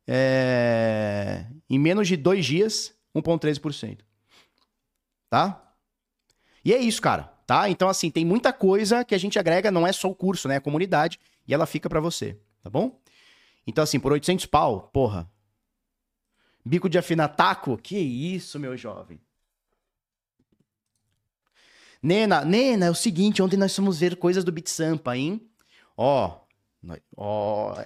é, 0.06 1.44
em 1.68 1.78
menos 1.78 2.08
de 2.08 2.16
dois 2.16 2.46
dias, 2.46 2.94
1,13%. 3.14 3.98
Tá? 5.28 5.74
E 6.64 6.72
é 6.72 6.78
isso, 6.78 7.02
cara. 7.02 7.35
Tá? 7.46 7.70
Então, 7.70 7.88
assim, 7.88 8.10
tem 8.10 8.24
muita 8.24 8.52
coisa 8.52 9.04
que 9.04 9.14
a 9.14 9.18
gente 9.18 9.38
agrega, 9.38 9.70
não 9.70 9.86
é 9.86 9.92
só 9.92 10.08
o 10.10 10.14
curso, 10.14 10.48
né? 10.48 10.54
É 10.54 10.58
a 10.58 10.60
comunidade, 10.60 11.20
e 11.46 11.54
ela 11.54 11.64
fica 11.64 11.88
para 11.88 12.00
você, 12.00 12.36
tá 12.60 12.68
bom? 12.68 13.00
Então, 13.64 13.84
assim, 13.84 14.00
por 14.00 14.12
800 14.12 14.46
pau, 14.46 14.90
porra. 14.92 15.30
Bico 16.64 16.88
de 16.88 16.98
afinar 16.98 17.28
taco? 17.28 17.78
Que 17.78 17.96
isso, 17.96 18.58
meu 18.58 18.76
jovem. 18.76 19.20
Nena, 22.02 22.44
Nena, 22.44 22.86
é 22.86 22.90
o 22.90 22.94
seguinte, 22.94 23.40
ontem 23.40 23.56
nós 23.56 23.74
fomos 23.74 24.00
ver 24.00 24.16
coisas 24.16 24.42
do 24.42 24.50
Bitsampa, 24.50 25.16
hein? 25.16 25.48
Ó, 25.96 26.40
ó, 27.16 27.84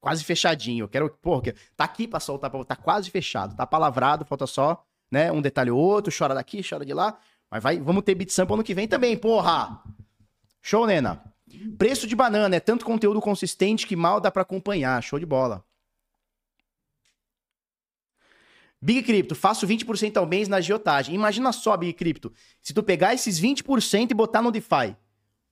quase 0.00 0.24
fechadinho. 0.24 0.88
Quero, 0.88 1.10
porra, 1.10 1.54
tá 1.76 1.84
aqui 1.84 2.08
pra 2.08 2.18
soltar, 2.18 2.50
tá 2.50 2.76
quase 2.76 3.10
fechado, 3.10 3.54
tá 3.54 3.66
palavrado, 3.66 4.24
falta 4.24 4.46
só, 4.46 4.84
né, 5.10 5.30
um 5.30 5.40
detalhe 5.40 5.70
ou 5.70 5.78
outro, 5.78 6.12
chora 6.16 6.34
daqui, 6.34 6.62
chora 6.68 6.84
de 6.84 6.92
lá, 6.92 7.18
mas 7.54 7.62
vai, 7.62 7.78
vamos 7.78 8.02
ter 8.02 8.16
beat 8.16 8.36
ano 8.36 8.64
que 8.64 8.74
vem 8.74 8.88
também, 8.88 9.16
porra! 9.16 9.80
Show, 10.60 10.88
Nena. 10.88 11.22
Preço 11.78 12.04
de 12.04 12.16
banana 12.16 12.56
é 12.56 12.58
tanto 12.58 12.84
conteúdo 12.84 13.20
consistente 13.20 13.86
que 13.86 13.94
mal 13.94 14.20
dá 14.20 14.28
para 14.28 14.42
acompanhar. 14.42 15.00
Show 15.00 15.20
de 15.20 15.24
bola. 15.24 15.64
Big 18.82 19.04
Crypto, 19.04 19.36
faço 19.36 19.68
20% 19.68 20.16
ao 20.16 20.26
mês 20.26 20.48
na 20.48 20.56
agiotagem. 20.56 21.14
Imagina 21.14 21.52
só, 21.52 21.76
Big 21.76 21.92
Crypto, 21.92 22.32
se 22.60 22.74
tu 22.74 22.82
pegar 22.82 23.14
esses 23.14 23.40
20% 23.40 24.10
e 24.10 24.14
botar 24.14 24.42
no 24.42 24.50
DeFi. 24.50 24.96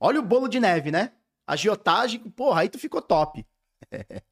Olha 0.01 0.19
o 0.19 0.25
bolo 0.25 0.49
de 0.49 0.59
neve, 0.59 0.91
né? 0.91 1.13
Agiotagem, 1.47 2.19
porra, 2.19 2.63
aí 2.63 2.69
tu 2.69 2.81
ficou 2.81 3.01
top. 3.01 3.47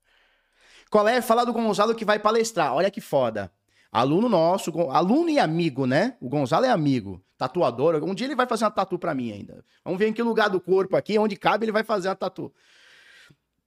Qual 0.91 1.07
é? 1.07 1.23
Falar 1.23 1.45
do 1.45 1.53
Gonzalo 1.53 1.95
que 1.95 2.05
vai 2.05 2.19
palestrar. 2.19 2.75
Olha 2.75 2.91
que 2.91 3.01
foda. 3.01 3.53
Aluno 3.93 4.29
nosso, 4.29 4.71
aluno 4.91 5.31
e 5.31 5.39
amigo, 5.39 5.85
né? 5.85 6.17
O 6.21 6.29
Gonzalo 6.29 6.65
é 6.65 6.71
amigo, 6.71 7.25
tatuador. 7.37 7.97
Um 8.05 8.15
dia 8.15 8.27
ele 8.27 8.37
vai 8.37 8.47
fazer 8.47 8.65
uma 8.65 8.71
tatu 8.71 8.99
pra 8.99 9.15
mim 9.15 9.33
ainda. 9.33 9.65
Vamos 9.85 9.99
ver 9.99 10.09
em 10.09 10.13
que 10.13 10.23
lugar 10.23 10.49
do 10.49 10.61
corpo 10.61 10.97
aqui, 10.97 11.19
onde 11.19 11.37
cabe, 11.37 11.65
ele 11.65 11.73
vai 11.73 11.83
fazer 11.83 12.09
uma 12.09 12.15
tatu. 12.15 12.53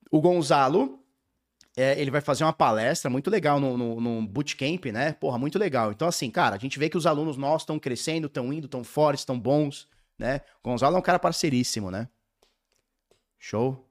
O 0.09 0.21
Gonzalo, 0.21 1.03
é, 1.75 1.99
ele 1.99 2.09
vai 2.09 2.21
fazer 2.21 2.45
uma 2.45 2.53
palestra 2.53 3.09
muito 3.09 3.29
legal 3.29 3.59
no, 3.59 3.77
no, 3.77 3.99
no, 3.99 4.27
bootcamp, 4.27 4.85
né? 4.85 5.11
Porra, 5.13 5.37
muito 5.37 5.59
legal. 5.59 5.91
Então, 5.91 6.07
assim, 6.07 6.29
cara, 6.29 6.55
a 6.55 6.59
gente 6.59 6.79
vê 6.79 6.89
que 6.89 6.97
os 6.97 7.05
alunos 7.05 7.35
nossos 7.35 7.63
estão 7.63 7.77
crescendo, 7.77 8.27
estão 8.27 8.53
indo, 8.53 8.65
estão 8.65 8.83
fortes, 8.83 9.21
estão 9.21 9.37
bons, 9.37 9.89
né? 10.17 10.39
O 10.63 10.69
Gonzalo 10.69 10.95
é 10.95 10.99
um 10.99 11.01
cara 11.01 11.19
parceiríssimo, 11.19 11.91
né? 11.91 12.07
Show. 13.37 13.85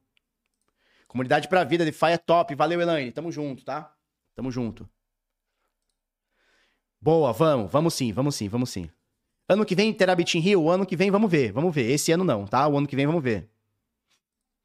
Comunidade 1.08 1.46
pra 1.46 1.64
vida, 1.64 1.84
DeFi 1.84 2.12
é 2.12 2.16
top. 2.16 2.54
Valeu, 2.54 2.80
Elaine. 2.80 3.12
Tamo 3.12 3.30
junto, 3.30 3.62
tá? 3.64 3.92
Tamo 4.34 4.50
junto. 4.50 4.88
Boa, 7.02 7.32
vamos, 7.32 7.72
vamos 7.72 7.94
sim, 7.94 8.12
vamos 8.12 8.36
sim, 8.36 8.48
vamos 8.48 8.70
sim. 8.70 8.88
Ano 9.48 9.66
que 9.66 9.74
vem 9.74 9.92
terá 9.92 10.14
Bitin 10.14 10.38
Rio? 10.38 10.70
Ano 10.70 10.86
que 10.86 10.94
vem 10.94 11.10
vamos 11.10 11.28
ver, 11.28 11.50
vamos 11.50 11.74
ver. 11.74 11.90
Esse 11.90 12.12
ano 12.12 12.22
não, 12.22 12.46
tá? 12.46 12.68
O 12.68 12.78
ano 12.78 12.86
que 12.86 12.94
vem 12.94 13.06
vamos 13.06 13.20
ver. 13.20 13.50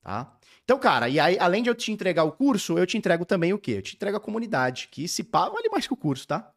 Tá? 0.03 0.37
Então, 0.63 0.77
cara, 0.77 1.09
e 1.09 1.19
aí, 1.19 1.39
além 1.39 1.63
de 1.63 1.69
eu 1.71 1.73
te 1.73 1.91
entregar 1.91 2.25
o 2.25 2.31
curso, 2.31 2.77
eu 2.77 2.85
te 2.85 2.95
entrego 2.95 3.25
também 3.25 3.53
o 3.53 3.57
quê? 3.57 3.77
Eu 3.77 3.81
te 3.81 3.95
entrego 3.95 4.17
a 4.17 4.19
comunidade, 4.19 4.87
que 4.91 5.07
se 5.07 5.23
pá, 5.23 5.49
vale 5.49 5.67
mais 5.69 5.87
que 5.87 5.93
o 5.93 5.97
curso, 5.97 6.27
tá? 6.27 6.53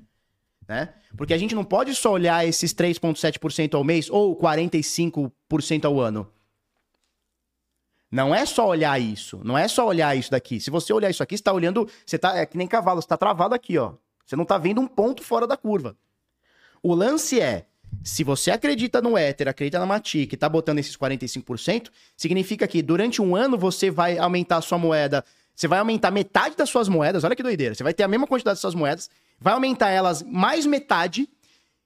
né? 0.68 0.93
Porque 1.16 1.34
a 1.34 1.38
gente 1.38 1.56
não 1.56 1.64
pode 1.64 1.93
só 1.95 2.12
olhar 2.12 2.45
esses 2.45 2.74
3,7% 2.74 3.76
ao 3.76 3.84
mês 3.84 4.10
ou 4.10 4.38
45% 4.38 5.86
ao 5.86 5.99
ano. 5.99 6.28
Não 8.16 8.34
é 8.34 8.45
só 8.45 8.66
olhar 8.66 8.97
isso. 8.97 9.41
Não 9.43 9.57
é 9.57 9.68
só 9.68 9.86
olhar 9.86 10.16
isso 10.16 10.32
daqui. 10.32 10.57
Se 10.61 10.72
você 10.72 10.93
olhar 10.93 11.09
isso 11.09 11.22
aqui, 11.22 11.36
você 11.36 11.41
está 11.41 11.51
olhando. 11.51 11.86
Você 12.05 12.18
tá. 12.18 12.38
É 12.38 12.45
que 12.45 12.57
nem 12.57 12.66
cavalo, 12.66 13.01
você 13.01 13.05
está 13.05 13.18
travado 13.18 13.53
aqui, 13.53 13.78
ó. 13.78 13.91
Você 14.26 14.38
não 14.38 14.43
está 14.43 14.57
vendo 14.57 14.80
um 14.80 14.88
ponto 14.88 15.22
fora 15.22 15.45
da 15.45 15.57
curva. 15.57 15.97
O 16.82 16.93
lance 16.93 17.41
é, 17.41 17.66
se 18.05 18.24
você 18.24 18.51
acredita 18.51 19.01
no 19.01 19.18
Ether, 19.18 19.49
acredita 19.49 19.80
na 19.80 19.86
Matic, 19.86 20.32
e 20.32 20.38
tá 20.38 20.47
botando 20.47 20.80
esses 20.80 20.95
45%, 20.95 21.89
significa 22.16 22.66
que 22.70 22.82
durante 22.82 23.22
um 23.22 23.36
ano 23.36 23.57
você 23.57 23.91
vai 23.91 24.18
aumentar 24.18 24.57
a 24.57 24.61
sua 24.61 24.78
moeda, 24.78 25.26
você 25.53 25.68
vai 25.68 25.80
aumentar 25.80 26.09
metade 26.09 26.55
das 26.55 26.70
suas 26.70 26.88
moedas, 26.88 27.26
olha 27.26 27.36
que 27.36 27.43
doideira, 27.43 27.76
você 27.76 27.84
vai 27.84 27.93
ter 27.93 28.03
a 28.03 28.07
mesma 28.07 28.28
quantidade 28.28 28.55
de 28.55 28.61
suas 28.61 28.76
moedas, 28.76 29.09
vai 29.39 29.53
aumentar 29.53 29.89
elas 29.89 30.24
mais 30.24 30.66
metade, 30.66 31.28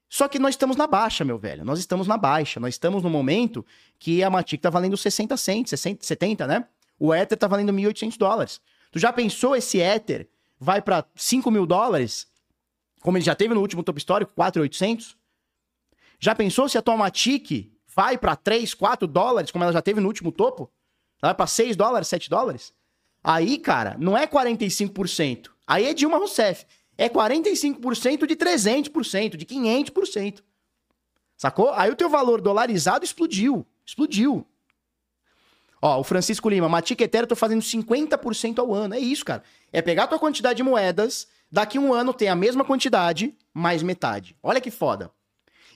só 0.09 0.27
que 0.27 0.39
nós 0.39 0.55
estamos 0.55 0.75
na 0.75 0.87
baixa, 0.87 1.23
meu 1.23 1.37
velho. 1.37 1.63
Nós 1.63 1.77
estamos 1.77 2.07
na 2.07 2.17
baixa. 2.17 2.59
Nós 2.59 2.73
estamos 2.73 3.03
no 3.03 3.09
momento 3.09 3.63
que 3.99 4.23
a 4.23 4.29
Matic 4.29 4.59
tá 4.59 4.69
valendo 4.69 4.97
60 4.97 5.37
cents, 5.37 5.69
60, 5.69 6.03
70, 6.03 6.47
né? 6.47 6.65
O 6.97 7.13
Ether 7.13 7.37
tá 7.37 7.47
valendo 7.47 7.71
1.800 7.71 8.17
dólares. 8.17 8.59
Tu 8.91 8.97
já 8.97 9.13
pensou 9.13 9.55
esse 9.55 9.77
Ether 9.77 10.27
vai 10.59 10.81
para 10.81 11.05
5 11.15 11.51
mil 11.51 11.67
dólares? 11.67 12.27
Como 13.01 13.17
ele 13.17 13.23
já 13.23 13.35
teve 13.35 13.53
no 13.53 13.61
último 13.61 13.83
topo 13.83 13.99
histórico, 13.99 14.33
4.800? 14.35 15.15
Já 16.19 16.33
pensou 16.33 16.67
se 16.67 16.77
a 16.77 16.81
tua 16.81 16.97
Matic 16.97 17.71
vai 17.95 18.17
para 18.17 18.35
3, 18.35 18.73
4 18.73 19.07
dólares, 19.07 19.51
como 19.51 19.63
ela 19.63 19.71
já 19.71 19.81
teve 19.81 20.01
no 20.01 20.07
último 20.07 20.31
topo? 20.31 20.71
Ela 21.21 21.31
vai 21.31 21.35
para 21.35 21.47
6 21.47 21.75
dólares, 21.75 22.07
7 22.07 22.29
dólares? 22.29 22.73
Aí, 23.23 23.59
cara, 23.59 23.95
não 23.99 24.17
é 24.17 24.25
45%. 24.25 25.51
Aí 25.67 25.85
é 25.85 25.93
Dilma 25.93 26.17
Rousseff 26.17 26.65
é 26.99 27.07
45% 27.07 28.27
de 28.27 28.35
300%, 28.35 29.37
de 29.37 29.45
500%. 29.45 30.43
Sacou? 31.37 31.71
Aí 31.71 31.89
o 31.89 31.95
teu 31.95 32.09
valor 32.09 32.41
dolarizado 32.41 33.05
explodiu. 33.05 33.65
Explodiu. 33.85 34.45
Ó, 35.81 36.01
o 36.01 36.03
Francisco 36.03 36.49
Lima, 36.49 36.67
Matic 36.67 36.99
Ethereum 36.99 37.23
eu 37.23 37.27
tô 37.27 37.35
fazendo 37.37 37.61
50% 37.61 38.59
ao 38.59 38.73
ano. 38.73 38.95
É 38.95 38.99
isso, 38.99 39.23
cara. 39.23 39.41
É 39.71 39.81
pegar 39.81 40.03
a 40.03 40.07
tua 40.07 40.19
quantidade 40.19 40.57
de 40.57 40.63
moedas, 40.63 41.25
daqui 41.49 41.79
um 41.79 41.93
ano 41.93 42.13
tem 42.13 42.27
a 42.27 42.35
mesma 42.35 42.65
quantidade, 42.65 43.33
mais 43.53 43.81
metade. 43.81 44.35
Olha 44.43 44.59
que 44.59 44.69
foda. 44.69 45.09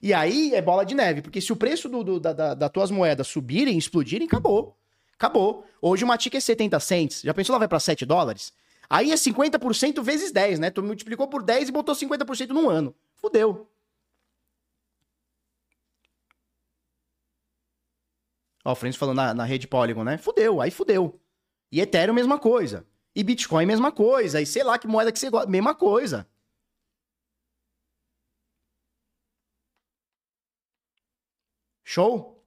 E 0.01 0.13
aí 0.13 0.53
é 0.53 0.61
bola 0.61 0.85
de 0.85 0.93
neve, 0.93 1.21
porque 1.21 1.39
se 1.39 1.53
o 1.53 1.55
preço 1.55 1.87
do, 1.87 2.03
do, 2.03 2.19
da, 2.19 2.33
da, 2.33 2.53
das 2.53 2.69
tuas 2.69 2.91
moedas 2.91 3.27
subirem, 3.29 3.77
explodirem, 3.77 4.27
acabou. 4.27 4.77
Acabou. 5.15 5.63
Hoje 5.81 6.03
o 6.03 6.07
Matic 6.07 6.35
é 6.35 6.41
70 6.41 6.77
cents. 6.81 7.21
Já 7.21 7.33
pensou 7.33 7.53
ela 7.53 7.59
vai 7.59 7.67
para 7.69 7.79
7 7.79 8.05
dólares? 8.05 8.51
Aí 8.93 9.11
é 9.11 9.15
50% 9.15 10.03
vezes 10.03 10.31
10, 10.31 10.59
né? 10.59 10.69
Tu 10.69 10.83
multiplicou 10.83 11.27
por 11.27 11.41
10 11.41 11.69
e 11.69 11.71
botou 11.71 11.95
50% 11.95 12.49
num 12.49 12.69
ano. 12.69 12.95
Fudeu. 13.15 13.67
Ó, 18.63 18.71
o 18.71 18.75
Francis 18.75 18.99
falando 18.99 19.17
na, 19.17 19.33
na 19.33 19.45
rede 19.45 19.67
Polygon, 19.67 20.03
né? 20.03 20.19
Fudeu, 20.19 20.61
aí 20.61 20.69
fudeu. 20.69 21.19
E 21.71 21.81
Ethereum, 21.81 22.13
mesma 22.13 22.37
coisa. 22.37 22.85
E 23.15 23.23
Bitcoin, 23.23 23.65
mesma 23.65 23.91
coisa. 23.91 24.39
E 24.39 24.45
sei 24.45 24.63
lá 24.63 24.77
que 24.77 24.85
moeda 24.85 25.11
que 25.11 25.17
você 25.17 25.27
gosta, 25.31 25.49
mesma 25.49 25.73
coisa. 25.73 26.27
Show? 31.83 32.45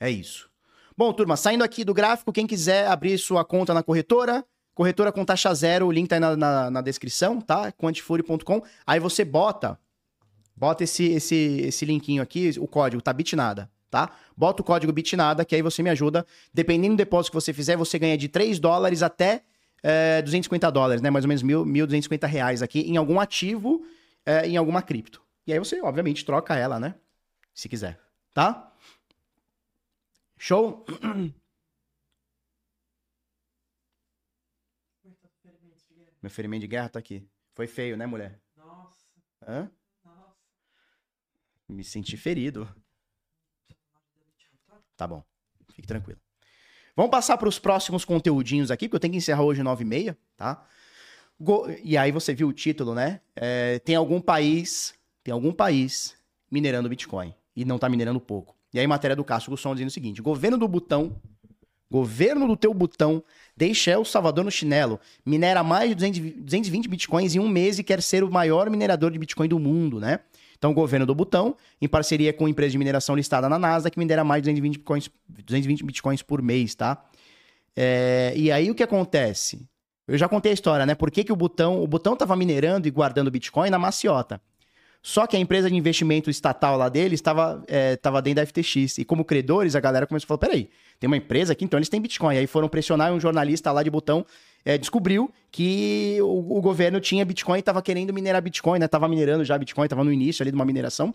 É 0.00 0.10
isso. 0.10 0.50
Bom, 0.96 1.12
turma, 1.12 1.36
saindo 1.36 1.62
aqui 1.62 1.84
do 1.84 1.94
gráfico, 1.94 2.32
quem 2.32 2.44
quiser 2.44 2.88
abrir 2.88 3.16
sua 3.18 3.44
conta 3.44 3.72
na 3.72 3.84
corretora, 3.84 4.44
Corretora 4.74 5.12
com 5.12 5.24
taxa 5.24 5.52
zero, 5.54 5.86
o 5.86 5.92
link 5.92 6.08
tá 6.08 6.16
aí 6.16 6.20
na, 6.20 6.36
na, 6.36 6.70
na 6.70 6.80
descrição, 6.80 7.40
tá? 7.40 7.70
quantifury.com. 7.72 8.62
Aí 8.86 8.98
você 8.98 9.24
bota, 9.24 9.78
bota 10.56 10.84
esse, 10.84 11.04
esse, 11.04 11.60
esse 11.60 11.84
linkinho 11.84 12.22
aqui, 12.22 12.50
o 12.58 12.66
código, 12.66 13.02
tá 13.02 13.12
bitnada, 13.12 13.70
tá? 13.90 14.10
Bota 14.34 14.62
o 14.62 14.64
código 14.64 14.90
bitnada, 14.92 15.44
que 15.44 15.54
aí 15.54 15.60
você 15.60 15.82
me 15.82 15.90
ajuda. 15.90 16.26
Dependendo 16.54 16.94
do 16.94 16.98
depósito 16.98 17.32
que 17.32 17.42
você 17.42 17.52
fizer, 17.52 17.76
você 17.76 17.98
ganha 17.98 18.16
de 18.16 18.28
3 18.28 18.58
dólares 18.58 19.02
até 19.02 19.42
é, 19.82 20.22
250 20.22 20.70
dólares, 20.70 21.02
né? 21.02 21.10
Mais 21.10 21.24
ou 21.24 21.28
menos 21.28 21.42
1.250 21.42 22.26
reais 22.26 22.62
aqui 22.62 22.80
em 22.80 22.96
algum 22.96 23.20
ativo, 23.20 23.84
é, 24.24 24.46
em 24.48 24.56
alguma 24.56 24.80
cripto. 24.80 25.20
E 25.46 25.52
aí 25.52 25.58
você, 25.58 25.82
obviamente, 25.82 26.24
troca 26.24 26.56
ela, 26.56 26.80
né? 26.80 26.94
Se 27.52 27.68
quiser, 27.68 28.00
tá? 28.32 28.72
Show? 30.38 30.86
Meu 36.22 36.30
ferimento 36.30 36.60
de 36.60 36.68
guerra 36.68 36.88
tá 36.88 36.98
aqui. 36.98 37.26
Foi 37.52 37.66
feio, 37.66 37.96
né, 37.96 38.06
mulher? 38.06 38.40
Nossa. 38.56 39.06
Hã? 39.46 39.70
Nossa. 40.04 40.36
Me 41.68 41.82
senti 41.82 42.16
ferido. 42.16 42.68
Tá 44.96 45.06
bom. 45.06 45.24
Fique 45.74 45.86
tranquilo. 45.86 46.20
Vamos 46.94 47.10
passar 47.10 47.36
para 47.38 47.48
os 47.48 47.58
próximos 47.58 48.04
conteúdinhos 48.04 48.70
aqui, 48.70 48.86
porque 48.86 48.96
eu 48.96 49.00
tenho 49.00 49.12
que 49.12 49.18
encerrar 49.18 49.42
hoje 49.42 49.62
9h30, 49.62 50.16
tá? 50.36 50.64
Go... 51.40 51.68
E 51.82 51.96
aí 51.96 52.12
você 52.12 52.34
viu 52.34 52.48
o 52.48 52.52
título, 52.52 52.94
né? 52.94 53.20
É, 53.34 53.78
tem 53.80 53.96
algum 53.96 54.20
país, 54.20 54.94
tem 55.24 55.32
algum 55.32 55.52
país 55.52 56.16
minerando 56.50 56.88
Bitcoin 56.88 57.34
e 57.56 57.64
não 57.64 57.78
tá 57.78 57.88
minerando 57.88 58.20
pouco. 58.20 58.56
E 58.72 58.78
aí 58.78 58.86
matéria 58.86 59.16
do 59.16 59.24
Cássio 59.24 59.50
Gusson 59.50 59.74
dizendo 59.74 59.88
o 59.88 59.92
seguinte: 59.92 60.22
governo 60.22 60.56
do 60.56 60.68
Butão 60.68 61.20
Governo 61.92 62.48
do 62.48 62.56
teu 62.56 62.72
botão, 62.72 63.22
deixa 63.54 63.90
El 63.90 64.02
Salvador 64.02 64.42
no 64.42 64.50
chinelo. 64.50 64.98
Minera 65.26 65.62
mais 65.62 65.94
de 65.94 65.94
220 65.94 66.88
bitcoins 66.88 67.34
em 67.34 67.38
um 67.38 67.46
mês 67.46 67.78
e 67.78 67.84
quer 67.84 68.00
ser 68.00 68.24
o 68.24 68.32
maior 68.32 68.70
minerador 68.70 69.10
de 69.10 69.18
bitcoin 69.18 69.46
do 69.46 69.58
mundo, 69.58 70.00
né? 70.00 70.20
Então, 70.56 70.70
o 70.70 70.74
governo 70.74 71.04
do 71.04 71.14
Butão, 71.14 71.54
em 71.82 71.86
parceria 71.86 72.32
com 72.32 72.48
empresa 72.48 72.72
de 72.72 72.78
mineração 72.78 73.14
listada 73.14 73.46
na 73.46 73.58
Nasdaq, 73.58 73.98
minera 73.98 74.24
mais 74.24 74.40
de 74.40 74.46
220 74.46 74.78
bitcoins, 74.78 75.10
220 75.28 75.84
bitcoins 75.84 76.22
por 76.22 76.40
mês, 76.40 76.74
tá? 76.74 77.04
É, 77.76 78.32
e 78.36 78.50
aí, 78.50 78.70
o 78.70 78.74
que 78.74 78.82
acontece? 78.82 79.68
Eu 80.08 80.16
já 80.16 80.30
contei 80.30 80.52
a 80.52 80.54
história, 80.54 80.86
né? 80.86 80.94
Por 80.94 81.10
que, 81.10 81.24
que 81.24 81.32
o 81.32 81.36
Butão... 81.36 81.82
O 81.82 81.86
Butão 81.86 82.16
tava 82.16 82.34
minerando 82.34 82.88
e 82.88 82.90
guardando 82.90 83.30
bitcoin 83.30 83.68
na 83.68 83.78
maciota. 83.78 84.40
Só 85.02 85.26
que 85.26 85.36
a 85.36 85.40
empresa 85.40 85.68
de 85.68 85.74
investimento 85.74 86.30
estatal 86.30 86.76
lá 86.76 86.88
dele 86.88 87.16
estava, 87.16 87.62
é, 87.66 87.94
estava 87.94 88.22
dentro 88.22 88.36
da 88.36 88.46
FTX. 88.46 88.98
E 88.98 89.04
como 89.04 89.24
credores, 89.24 89.74
a 89.74 89.80
galera 89.80 90.06
começou 90.06 90.26
a 90.26 90.28
falar: 90.28 90.38
peraí, 90.38 90.70
tem 91.00 91.08
uma 91.08 91.16
empresa 91.16 91.52
aqui, 91.52 91.64
então 91.64 91.76
eles 91.76 91.88
têm 91.88 92.00
Bitcoin. 92.00 92.36
Aí 92.36 92.46
foram 92.46 92.68
pressionar 92.68 93.10
e 93.10 93.12
um 93.12 93.18
jornalista 93.18 93.72
lá 93.72 93.82
de 93.82 93.90
botão 93.90 94.24
é, 94.64 94.78
descobriu 94.78 95.28
que 95.50 96.18
o, 96.20 96.58
o, 96.58 96.60
governo 96.60 97.00
tinha 97.00 97.24
Bitcoin 97.24 97.56
e 97.56 97.60
estava 97.60 97.82
querendo 97.82 98.12
minerar 98.12 98.40
Bitcoin, 98.40 98.78
né? 98.78 98.86
Tava 98.86 99.08
minerando 99.08 99.44
já 99.44 99.58
Bitcoin, 99.58 99.86
estava 99.86 100.04
no 100.04 100.12
início 100.12 100.42
ali 100.42 100.52
de 100.52 100.54
uma 100.54 100.64
mineração. 100.64 101.12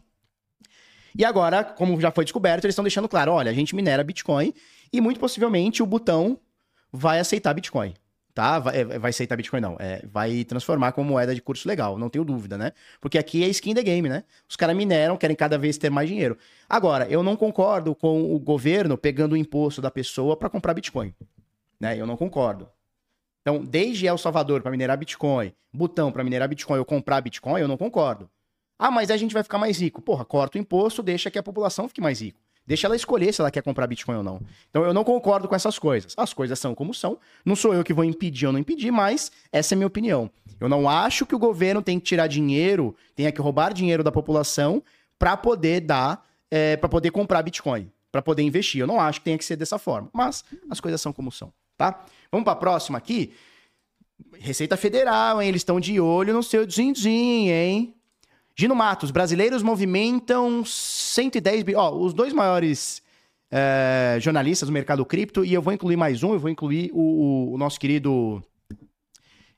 E 1.18 1.24
agora, 1.24 1.64
como 1.64 2.00
já 2.02 2.12
foi 2.12 2.26
descoberto, 2.26 2.66
eles 2.66 2.74
estão 2.74 2.84
deixando 2.84 3.08
claro: 3.08 3.32
olha, 3.32 3.50
a 3.50 3.54
gente 3.54 3.74
minera 3.74 4.04
Bitcoin 4.04 4.54
e 4.92 5.00
muito 5.00 5.18
possivelmente 5.18 5.82
o 5.82 5.86
botão 5.86 6.38
vai 6.92 7.20
aceitar 7.20 7.54
Bitcoin 7.54 7.94
tá? 8.38 8.60
Vai, 8.60 8.82
é, 8.82 8.86
vai 9.00 9.10
aceitar 9.10 9.36
Bitcoin, 9.36 9.60
não. 9.60 9.76
É, 9.80 10.06
vai 10.06 10.44
transformar 10.44 10.92
como 10.92 11.10
moeda 11.10 11.34
de 11.34 11.42
curso 11.42 11.68
legal, 11.68 11.98
não 11.98 12.08
tenho 12.08 12.24
dúvida, 12.24 12.56
né? 12.56 12.72
Porque 13.02 13.18
aqui 13.18 13.44
é 13.44 13.48
skin 13.48 13.74
the 13.74 13.82
game, 13.82 14.08
né? 14.08 14.24
Os 14.48 14.56
caras 14.56 14.76
mineram, 14.76 15.18
querem 15.18 15.36
cada 15.36 15.58
vez 15.58 15.76
ter 15.80 15.90
mais 15.90 16.08
dinheiro. 16.08 16.38
Agora, 16.70 17.08
eu 17.10 17.24
não 17.24 17.36
concordo 17.36 17.96
com 17.96 18.36
o 18.36 18.38
governo 18.38 18.96
pegando 18.96 19.34
o 19.34 19.38
imposto 19.38 19.82
da 19.82 19.90
pessoa 19.90 20.38
para 20.38 20.52
comprar 20.52 20.76
Bitcoin. 20.76 21.16
Né? 21.80 22.00
Eu 22.00 22.06
não 22.06 22.16
concordo. 22.16 22.70
Então, 23.42 23.66
desde 23.66 24.06
El 24.06 24.20
Salvador 24.20 24.62
para 24.62 24.70
minerar 24.70 25.00
Bitcoin, 25.00 25.52
Butão 25.74 26.12
para 26.12 26.24
minerar 26.24 26.48
Bitcoin 26.48 26.78
ou 26.78 26.86
comprar 26.86 27.20
Bitcoin, 27.22 27.60
eu 27.60 27.68
não 27.68 27.76
concordo. 27.76 28.30
Ah, 28.78 28.92
mas 28.92 29.10
a 29.10 29.18
gente 29.18 29.34
vai 29.34 29.42
ficar 29.42 29.58
mais 29.58 29.82
rico. 29.82 30.00
Porra, 30.00 30.24
corta 30.24 30.60
o 30.60 30.62
imposto, 30.62 31.02
deixa 31.02 31.32
que 31.32 31.40
a 31.40 31.44
população 31.44 31.88
fique 31.88 32.02
mais 32.02 32.22
rica. 32.22 32.40
Deixa 32.68 32.86
ela 32.86 32.98
escolher 32.98 33.34
se 33.34 33.40
ela 33.40 33.50
quer 33.50 33.64
comprar 33.64 33.88
Bitcoin 33.88 34.18
ou 34.18 34.24
não. 34.24 34.42
Então 34.70 34.84
eu 34.84 34.94
não 34.94 35.06
concordo 35.06 35.48
com 35.48 35.56
essas 35.56 35.80
coisas. 35.80 36.14
As 36.18 36.34
coisas 36.34 36.60
são 36.60 36.76
como 36.76 36.94
são. 36.94 37.18
Não 37.46 37.56
sou 37.56 37.74
eu 37.74 37.82
que 37.82 37.94
vou 37.94 38.04
impedir 38.04 38.46
ou 38.46 38.52
não 38.52 38.60
impedir, 38.60 38.92
mas 38.92 39.32
essa 39.54 39.74
é 39.74 39.76
a 39.76 39.78
minha 39.78 39.88
opinião. 39.88 40.30
Eu 40.60 40.68
não 40.68 40.90
acho 40.90 41.26
que 41.26 41.34
o 41.34 41.40
governo 41.40 41.82
tem 41.82 41.98
que 41.98 42.06
tirar 42.06 42.28
dinheiro, 42.28 42.94
tenha 43.16 43.32
que 43.32 43.42
roubar 43.42 43.74
dinheiro 43.74 44.04
da 44.04 44.12
população 44.12 44.84
para 45.18 45.38
poder 45.38 45.80
dar, 45.80 46.26
é, 46.52 46.76
para 46.76 46.90
poder 46.90 47.12
comprar 47.12 47.42
Bitcoin, 47.42 47.90
para 48.12 48.22
poder 48.22 48.44
investir. 48.44 48.82
Eu 48.82 48.88
não 48.88 49.00
acho 49.00 49.22
que 49.22 49.26
tenha 49.26 49.38
que 49.38 49.46
ser 49.46 49.56
dessa 49.56 49.80
forma. 49.80 50.10
Mas 50.12 50.44
as 50.70 50.82
coisas 50.82 51.00
são 51.00 51.14
como 51.14 51.32
são, 51.32 51.54
tá? 51.78 52.06
Vamos 52.30 52.44
para 52.44 52.54
a 52.54 52.58
próxima 52.58 52.98
aqui. 52.98 53.34
Receita 54.40 54.76
Federal, 54.76 55.42
hein? 55.42 55.48
Eles 55.48 55.62
estão 55.62 55.80
de 55.80 56.02
olho 56.02 56.34
no 56.34 56.44
seu 56.44 56.66
din-din, 56.66 57.48
hein? 57.50 57.97
Gino 58.60 58.76
Matos, 58.76 59.12
brasileiros 59.12 59.62
movimentam 59.62 60.66
110 60.66 61.62
bilhões. 61.62 61.86
Ó, 61.86 61.96
os 61.96 62.12
dois 62.12 62.34
maiores 62.34 63.04
é, 63.52 64.18
jornalistas 64.20 64.68
do 64.68 64.74
mercado 64.74 65.06
cripto, 65.06 65.46
e 65.46 65.54
eu 65.54 65.62
vou 65.62 65.72
incluir 65.72 65.96
mais 65.96 66.24
um, 66.24 66.34
eu 66.34 66.40
vou 66.40 66.50
incluir 66.50 66.90
o, 66.92 67.54
o 67.54 67.58
nosso 67.58 67.80
querido. 67.80 68.42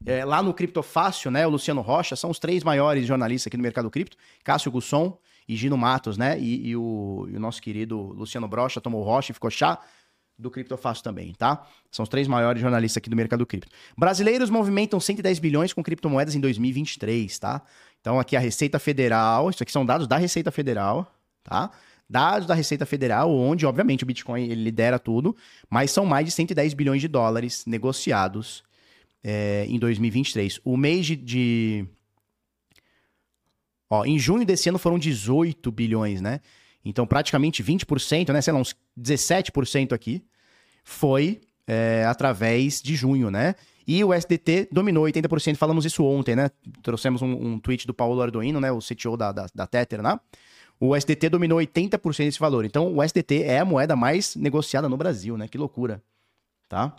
É, 0.05 0.25
lá 0.25 0.43
no 0.43 0.53
Criptofácil, 0.53 1.31
né? 1.31 1.47
O 1.47 1.49
Luciano 1.49 1.79
Rocha, 1.79 2.17
são 2.17 2.29
os 2.29 2.39
três 2.39 2.61
maiores 2.61 3.05
jornalistas 3.05 3.47
aqui 3.47 3.55
no 3.55 3.63
mercado 3.63 3.89
cripto. 3.89 4.17
Cássio 4.43 4.69
Gusson 4.69 5.17
e 5.47 5.55
Gino 5.55 5.77
Matos, 5.77 6.17
né? 6.17 6.37
E, 6.37 6.69
e, 6.69 6.75
o, 6.75 7.25
e 7.29 7.37
o, 7.37 7.39
nosso 7.39 7.61
querido 7.61 7.97
Luciano 7.97 8.49
Brocha 8.49 8.81
tomou 8.81 9.01
Rocha 9.01 9.31
e 9.31 9.33
ficou 9.33 9.49
chá 9.49 9.79
do 10.37 10.49
Criptofácil 10.49 11.03
também, 11.03 11.33
tá? 11.33 11.65
São 11.91 12.03
os 12.03 12.09
três 12.09 12.27
maiores 12.27 12.61
jornalistas 12.61 12.97
aqui 12.97 13.09
do 13.09 13.15
mercado 13.15 13.45
cripto. 13.45 13.67
Brasileiros 13.97 14.49
movimentam 14.49 14.99
110 14.99 15.39
bilhões 15.39 15.73
com 15.73 15.83
criptomoedas 15.83 16.33
em 16.33 16.39
2023, 16.39 17.37
tá? 17.37 17.61
Então, 18.01 18.19
aqui 18.19 18.35
a 18.35 18.39
Receita 18.39 18.79
Federal, 18.79 19.49
isso 19.49 19.61
aqui 19.61 19.71
são 19.71 19.85
dados 19.85 20.07
da 20.07 20.17
Receita 20.17 20.51
Federal, 20.51 21.13
tá? 21.43 21.71
Dados 22.09 22.47
da 22.47 22.55
Receita 22.55 22.85
Federal, 22.85 23.31
onde, 23.31 23.65
obviamente, 23.65 24.03
o 24.03 24.07
Bitcoin 24.07 24.43
ele 24.43 24.63
lidera 24.63 24.97
tudo, 24.97 25.35
mas 25.69 25.91
são 25.91 26.05
mais 26.05 26.25
de 26.25 26.31
110 26.31 26.73
bilhões 26.73 27.01
de 27.01 27.07
dólares 27.07 27.65
negociados 27.67 28.63
é, 29.23 29.65
em 29.67 29.77
2023. 29.77 30.59
O 30.63 30.75
mês 30.75 31.05
de, 31.05 31.15
de, 31.15 31.85
Ó, 33.89 34.05
em 34.05 34.19
junho 34.19 34.45
desse 34.45 34.69
ano 34.69 34.77
foram 34.77 34.99
18 34.99 35.71
bilhões, 35.71 36.21
né? 36.21 36.41
Então, 36.85 37.07
praticamente 37.07 37.63
20%, 37.63 38.31
né? 38.31 38.41
Sei 38.41 38.53
lá, 38.53 38.59
uns 38.59 38.75
17% 38.97 39.93
aqui 39.93 40.23
foi 40.83 41.41
é, 41.67 42.05
através 42.07 42.81
de 42.81 42.95
junho, 42.95 43.31
né? 43.31 43.55
E 43.91 44.03
o 44.03 44.13
SDT 44.13 44.69
dominou 44.71 45.05
80%, 45.05 45.55
falamos 45.55 45.83
isso 45.83 46.05
ontem, 46.05 46.35
né? 46.35 46.51
Trouxemos 46.83 47.23
um, 47.23 47.31
um 47.31 47.59
tweet 47.59 47.87
do 47.87 47.93
Paulo 47.93 48.21
Arduino, 48.21 48.61
né? 48.61 48.71
O 48.71 48.77
CTO 48.77 49.17
da, 49.17 49.31
da, 49.31 49.47
da 49.55 49.65
Tether, 49.65 50.03
né? 50.03 50.19
O 50.79 50.95
SDT 50.95 51.27
dominou 51.27 51.57
80% 51.57 52.17
desse 52.25 52.39
valor. 52.39 52.65
Então, 52.65 52.95
o 52.95 53.01
SDT 53.01 53.41
é 53.41 53.57
a 53.57 53.65
moeda 53.65 53.95
mais 53.95 54.35
negociada 54.35 54.87
no 54.87 54.95
Brasil, 54.95 55.35
né? 55.35 55.47
Que 55.47 55.57
loucura, 55.57 56.03
tá? 56.67 56.95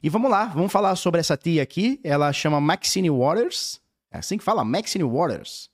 E 0.00 0.08
vamos 0.08 0.30
lá, 0.30 0.44
vamos 0.44 0.70
falar 0.70 0.94
sobre 0.94 1.18
essa 1.18 1.36
tia 1.36 1.60
aqui. 1.60 1.98
Ela 2.04 2.32
chama 2.32 2.60
Maxine 2.60 3.10
Waters. 3.10 3.80
É 4.12 4.18
assim 4.18 4.38
que 4.38 4.44
fala, 4.44 4.64
Maxine 4.64 5.02
Waters. 5.02 5.70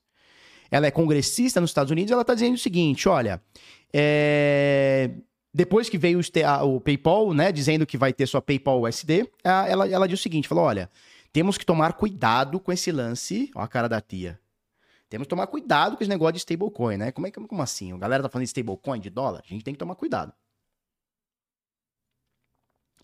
Ela 0.71 0.87
é 0.87 0.91
congressista 0.91 1.61
nos 1.61 1.69
Estados 1.69 1.91
Unidos. 1.91 2.11
Ela 2.11 2.23
está 2.23 2.33
dizendo 2.33 2.55
o 2.55 2.59
seguinte: 2.59 3.07
olha, 3.07 3.39
é... 3.93 5.11
depois 5.55 5.89
que 5.89 5.97
veio 5.97 6.21
o, 6.65 6.81
PayPal, 6.81 7.33
né, 7.33 7.53
dizendo 7.53 7.87
que 7.87 7.97
vai 7.97 8.13
ter 8.13 8.27
sua 8.27 8.43
PayPal 8.43 8.83
USD, 8.83 9.31
ela, 9.45 9.89
ela 9.89 10.09
diz 10.09 10.19
o 10.19 10.23
seguinte: 10.23 10.49
falou, 10.49 10.65
olha, 10.65 10.91
temos 11.33 11.57
que 11.57 11.65
tomar 11.65 11.93
cuidado 11.93 12.59
com 12.59 12.73
esse 12.73 12.91
lance. 12.91 13.53
Ó, 13.55 13.61
a 13.61 13.69
cara 13.69 13.89
da 13.89 14.01
tia. 14.01 14.41
Temos 15.09 15.27
que 15.27 15.31
tomar 15.31 15.47
cuidado 15.47 15.97
com 15.97 16.03
esse 16.03 16.11
negócio 16.11 16.33
de 16.33 16.39
stablecoin, 16.41 16.97
né? 16.97 17.13
Como, 17.13 17.27
é, 17.29 17.31
como 17.31 17.63
assim? 17.63 17.93
A 17.93 17.97
galera 17.97 18.25
tá 18.25 18.29
falando 18.29 18.45
de 18.45 18.49
stablecoin, 18.49 18.99
de 18.99 19.11
dólar? 19.11 19.45
A 19.45 19.49
gente 19.49 19.63
tem 19.63 19.73
que 19.73 19.79
tomar 19.79 19.95
cuidado. 19.95 20.33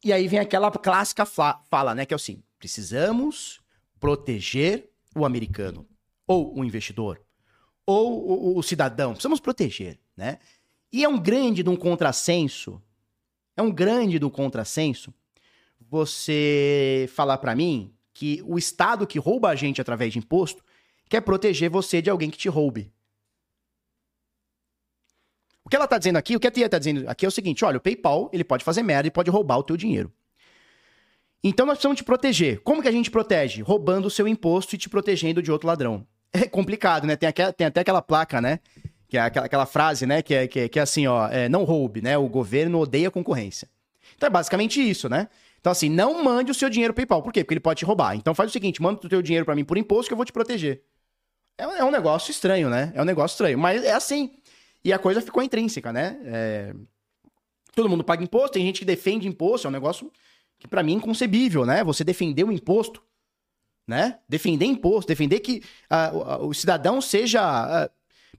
E 0.02 0.12
aí 0.12 0.26
vem 0.26 0.40
aquela 0.40 0.72
clássica 0.72 1.24
fala, 1.24 1.94
né? 1.94 2.04
Que 2.04 2.14
é 2.14 2.16
assim: 2.16 2.42
precisamos 2.58 3.60
proteger 4.00 4.90
o 5.14 5.24
americano, 5.24 5.86
ou 6.26 6.58
o 6.58 6.64
investidor, 6.64 7.20
ou 7.86 8.54
o, 8.54 8.58
o, 8.58 8.62
cidadão. 8.62 9.12
Precisamos 9.12 9.38
proteger, 9.38 10.00
né? 10.16 10.38
E 10.92 11.04
é 11.04 11.08
um 11.08 11.18
grande 11.18 11.62
de 11.62 11.68
um 11.68 11.76
contrassenso, 11.76 12.82
é 13.56 13.62
um 13.62 13.70
grande 13.70 14.18
do 14.18 14.30
contrassenso 14.30 15.14
você 15.88 17.08
falar 17.14 17.38
para 17.38 17.54
mim 17.54 17.92
que 18.12 18.42
o 18.46 18.58
Estado 18.58 19.06
que 19.06 19.18
rouba 19.18 19.48
a 19.48 19.54
gente 19.54 19.80
através 19.80 20.12
de 20.12 20.18
imposto 20.18 20.64
quer 21.08 21.20
proteger 21.20 21.68
você 21.70 22.00
de 22.00 22.10
alguém 22.10 22.30
que 22.30 22.38
te 22.38 22.48
roube. 22.48 22.92
O 25.64 25.68
que 25.68 25.76
ela 25.76 25.84
está 25.84 25.98
dizendo 25.98 26.16
aqui, 26.16 26.36
o 26.36 26.40
que 26.40 26.46
a 26.46 26.50
tia 26.50 26.66
está 26.66 26.78
dizendo 26.78 27.08
aqui 27.08 27.24
é 27.24 27.28
o 27.28 27.32
seguinte: 27.32 27.64
olha, 27.64 27.78
o 27.78 27.80
PayPal 27.80 28.30
ele 28.32 28.44
pode 28.44 28.64
fazer 28.64 28.82
merda 28.82 29.08
e 29.08 29.10
pode 29.10 29.30
roubar 29.30 29.58
o 29.58 29.62
teu 29.62 29.76
dinheiro. 29.76 30.12
Então 31.42 31.64
nós 31.64 31.74
precisamos 31.74 31.98
te 31.98 32.04
proteger. 32.04 32.60
Como 32.60 32.82
que 32.82 32.88
a 32.88 32.92
gente 32.92 33.10
protege? 33.10 33.62
Roubando 33.62 34.06
o 34.06 34.10
seu 34.10 34.28
imposto 34.28 34.74
e 34.74 34.78
te 34.78 34.88
protegendo 34.88 35.42
de 35.42 35.50
outro 35.50 35.66
ladrão. 35.66 36.06
É 36.32 36.46
complicado, 36.46 37.06
né? 37.06 37.16
Tem, 37.16 37.32
tem 37.32 37.66
até 37.66 37.80
aquela 37.80 38.00
placa, 38.00 38.40
né? 38.40 38.60
Que 39.10 39.18
é 39.18 39.20
aquela, 39.22 39.46
aquela 39.46 39.66
frase, 39.66 40.06
né? 40.06 40.22
Que 40.22 40.34
é, 40.34 40.46
que 40.46 40.60
é, 40.60 40.68
que 40.68 40.78
é 40.78 40.82
assim, 40.82 41.06
ó, 41.06 41.28
é, 41.28 41.48
não 41.48 41.64
roube, 41.64 42.00
né? 42.00 42.16
O 42.16 42.28
governo 42.28 42.78
odeia 42.78 43.10
concorrência. 43.10 43.68
Então 44.16 44.28
é 44.28 44.30
basicamente 44.30 44.80
isso, 44.80 45.08
né? 45.08 45.28
Então 45.60 45.72
assim, 45.72 45.90
não 45.90 46.22
mande 46.22 46.52
o 46.52 46.54
seu 46.54 46.70
dinheiro 46.70 46.94
PayPal. 46.94 47.20
Por 47.20 47.32
quê? 47.32 47.42
Porque 47.42 47.54
ele 47.54 47.60
pode 47.60 47.80
te 47.80 47.84
roubar. 47.84 48.14
Então 48.14 48.34
faz 48.34 48.48
o 48.48 48.52
seguinte, 48.52 48.80
manda 48.80 49.04
o 49.04 49.08
teu 49.08 49.20
dinheiro 49.20 49.44
para 49.44 49.56
mim 49.56 49.64
por 49.64 49.76
imposto 49.76 50.08
que 50.08 50.12
eu 50.12 50.16
vou 50.16 50.24
te 50.24 50.32
proteger. 50.32 50.82
É, 51.58 51.64
é 51.64 51.84
um 51.84 51.90
negócio 51.90 52.30
estranho, 52.30 52.70
né? 52.70 52.92
É 52.94 53.02
um 53.02 53.04
negócio 53.04 53.34
estranho. 53.34 53.58
Mas 53.58 53.84
é 53.84 53.92
assim. 53.92 54.30
E 54.84 54.92
a 54.92 54.98
coisa 54.98 55.20
ficou 55.20 55.42
intrínseca, 55.42 55.92
né? 55.92 56.18
É... 56.24 56.74
Todo 57.74 57.88
mundo 57.88 58.04
paga 58.04 58.22
imposto, 58.22 58.52
tem 58.52 58.64
gente 58.64 58.78
que 58.78 58.84
defende 58.84 59.26
imposto, 59.26 59.66
é 59.66 59.70
um 59.70 59.72
negócio 59.72 60.10
que 60.58 60.68
para 60.68 60.82
mim 60.82 60.92
é 60.92 60.96
inconcebível, 60.96 61.66
né? 61.66 61.82
Você 61.82 62.04
defender 62.04 62.44
o 62.44 62.52
imposto, 62.52 63.02
né? 63.86 64.18
Defender 64.28 64.66
imposto, 64.66 65.08
defender 65.08 65.40
que 65.40 65.62
uh, 65.90 66.46
o, 66.46 66.54
cidadão 66.54 67.00
seja 67.00 67.86
uh, 67.86 67.90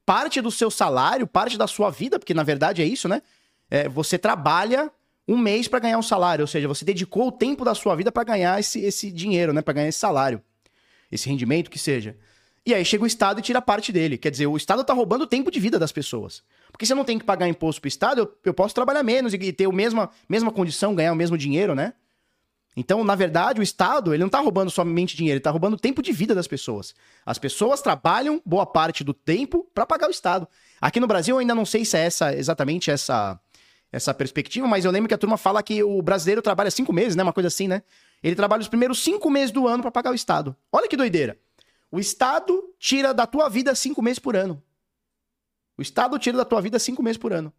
parte 0.06 0.42
do 0.42 0.52
seu 0.52 0.72
salário, 0.72 1.28
parte 1.28 1.58
da 1.58 1.68
sua 1.68 1.90
vida, 1.90 2.20
porque 2.20 2.34
na 2.34 2.44
verdade 2.44 2.82
é 2.82 2.86
isso, 2.86 3.08
né? 3.08 3.22
É, 3.70 3.88
você 3.88 4.18
trabalha 4.18 4.92
um 5.28 5.38
mês 5.38 5.68
para 5.68 5.80
ganhar 5.80 5.98
um 5.98 6.04
salário, 6.04 6.44
ou 6.44 6.48
seja, 6.48 6.68
você 6.68 6.84
dedicou 6.84 7.28
o 7.28 7.32
tempo 7.32 7.64
da 7.64 7.74
sua 7.74 7.96
vida 7.96 8.12
para 8.12 8.24
ganhar 8.24 8.60
esse, 8.60 8.82
esse 8.82 9.12
dinheiro, 9.12 9.54
né? 9.54 9.62
Para 9.62 9.74
ganhar 9.74 9.88
esse 9.88 10.00
salário, 10.00 10.42
esse 11.12 11.30
rendimento 11.30 11.70
que 11.70 11.80
seja. 11.80 12.18
E 12.66 12.74
aí 12.74 12.86
chega 12.86 13.04
o 13.04 13.08
Estado 13.08 13.40
e 13.40 13.42
tira 13.42 13.62
parte 13.62 13.92
dele. 13.92 14.18
Quer 14.18 14.30
dizer, 14.30 14.46
o 14.46 14.56
Estado 14.56 14.82
está 14.82 14.94
roubando 14.94 15.24
o 15.24 15.28
tempo 15.28 15.50
de 15.50 15.60
vida 15.60 15.80
das 15.80 15.92
pessoas. 15.92 16.44
Porque 16.72 16.86
se 16.86 16.94
eu 16.94 16.98
não 16.98 17.04
tenho 17.04 17.20
que 17.20 17.26
pagar 17.26 17.48
imposto 17.48 17.82
para 17.82 17.88
o 17.88 17.90
Estado, 17.90 18.20
eu, 18.20 18.38
eu, 18.46 18.54
posso 18.54 18.76
trabalhar 18.76 19.02
menos 19.02 19.34
e 19.34 19.52
ter 19.52 19.66
a 19.66 19.72
mesma, 19.72 20.12
mesma 20.30 20.52
condição, 20.52 20.94
ganhar 20.94 21.12
o 21.12 21.16
mesmo 21.16 21.38
dinheiro, 21.38 21.74
né? 21.74 21.94
Então, 22.76 23.04
na 23.04 23.16
verdade, 23.16 23.60
o 23.60 23.64
Estado 23.64 24.14
ele 24.14 24.22
não 24.22 24.28
está 24.28 24.40
roubando 24.40 24.72
somente 24.72 25.18
dinheiro, 25.18 25.36
ele 25.36 25.40
está 25.40 25.52
roubando 25.52 25.74
o 25.74 25.80
tempo 25.80 26.02
de 26.02 26.12
vida 26.12 26.34
das 26.34 26.48
pessoas. 26.48 26.96
As 27.26 27.38
pessoas 27.38 27.82
trabalham 27.82 28.42
boa 28.46 28.66
parte 28.66 29.04
do 29.04 29.14
tempo 29.14 29.68
para 29.74 29.86
pagar 29.86 30.08
o 30.08 30.12
Estado. 30.12 30.48
Aqui 30.80 31.00
no 31.00 31.08
Brasil, 31.08 31.36
eu 31.36 31.40
ainda 31.40 31.54
não 31.54 31.66
sei 31.66 31.84
se 31.84 31.98
é 31.98 32.06
essa, 32.06 32.34
exatamente 32.34 32.90
essa, 32.90 33.40
essa 33.92 34.14
perspectiva, 34.14 34.68
mas 34.68 34.86
eu 34.86 34.92
lembro 34.92 35.10
que 35.10 35.14
a 35.14 35.18
turma 35.18 35.38
fala 35.38 35.62
que 35.62 35.84
o 35.84 36.02
brasileiro 36.02 36.42
trabalha 36.42 36.72
cinco 36.72 36.94
meses, 36.94 37.16
né? 37.16 37.24
Uma 37.24 37.34
coisa 37.34 37.48
assim, 37.48 37.68
né? 37.68 37.84
Ele 38.24 38.36
trabalha 38.36 38.62
os 38.62 38.70
primeiros 38.70 39.04
cinco 39.04 39.30
meses 39.30 39.52
do 39.52 39.68
ano 39.68 39.82
para 39.84 39.92
pagar 39.92 40.12
o 40.12 40.16
Estado. 40.16 40.56
Olha 40.72 40.88
que 40.88 40.96
doideira. 40.96 41.38
O 41.92 42.00
Estado 42.00 42.74
tira 42.80 43.14
da 43.14 43.28
tua 43.28 43.50
vida 43.50 43.76
cinco 43.76 44.02
meses 44.02 44.20
por 44.20 44.36
ano. 44.36 44.64
O 45.78 45.82
Estado 45.82 46.18
tira 46.18 46.38
da 46.38 46.46
tua 46.46 46.62
vida 46.62 46.80
cinco 46.80 47.04
meses 47.04 47.18
por 47.18 47.34
ano. 47.34 47.52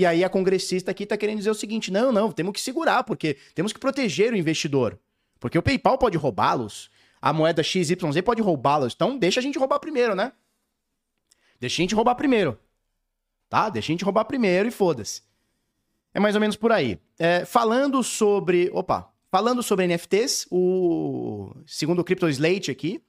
E 0.00 0.06
aí 0.06 0.24
a 0.24 0.30
congressista 0.30 0.90
aqui 0.90 1.02
está 1.02 1.14
querendo 1.14 1.36
dizer 1.36 1.50
o 1.50 1.54
seguinte: 1.54 1.90
não, 1.90 2.10
não, 2.10 2.32
temos 2.32 2.54
que 2.54 2.60
segurar, 2.62 3.04
porque 3.04 3.36
temos 3.54 3.70
que 3.70 3.78
proteger 3.78 4.32
o 4.32 4.36
investidor. 4.36 4.98
Porque 5.38 5.58
o 5.58 5.62
PayPal 5.62 5.98
pode 5.98 6.16
roubá-los, 6.16 6.90
a 7.20 7.34
moeda 7.34 7.62
XYZ 7.62 7.96
pode 8.24 8.40
roubá-los. 8.40 8.94
Então 8.94 9.18
deixa 9.18 9.40
a 9.40 9.42
gente 9.42 9.58
roubar 9.58 9.78
primeiro, 9.78 10.14
né? 10.14 10.32
Deixa 11.60 11.82
a 11.82 11.82
gente 11.82 11.94
roubar 11.94 12.14
primeiro. 12.14 12.58
Tá? 13.46 13.68
Deixa 13.68 13.92
a 13.92 13.92
gente 13.92 14.02
roubar 14.02 14.24
primeiro 14.24 14.68
e 14.68 14.70
foda-se. 14.70 15.20
É 16.14 16.18
mais 16.18 16.34
ou 16.34 16.40
menos 16.40 16.56
por 16.56 16.72
aí. 16.72 16.98
É, 17.18 17.44
falando 17.44 18.02
sobre. 18.02 18.70
Opa! 18.72 19.12
Falando 19.30 19.62
sobre 19.62 19.86
NFTs, 19.86 20.46
o 20.50 21.54
segundo 21.66 21.98
o 21.98 22.04
Crypto 22.04 22.26
Slate 22.26 22.70
aqui, 22.70 23.04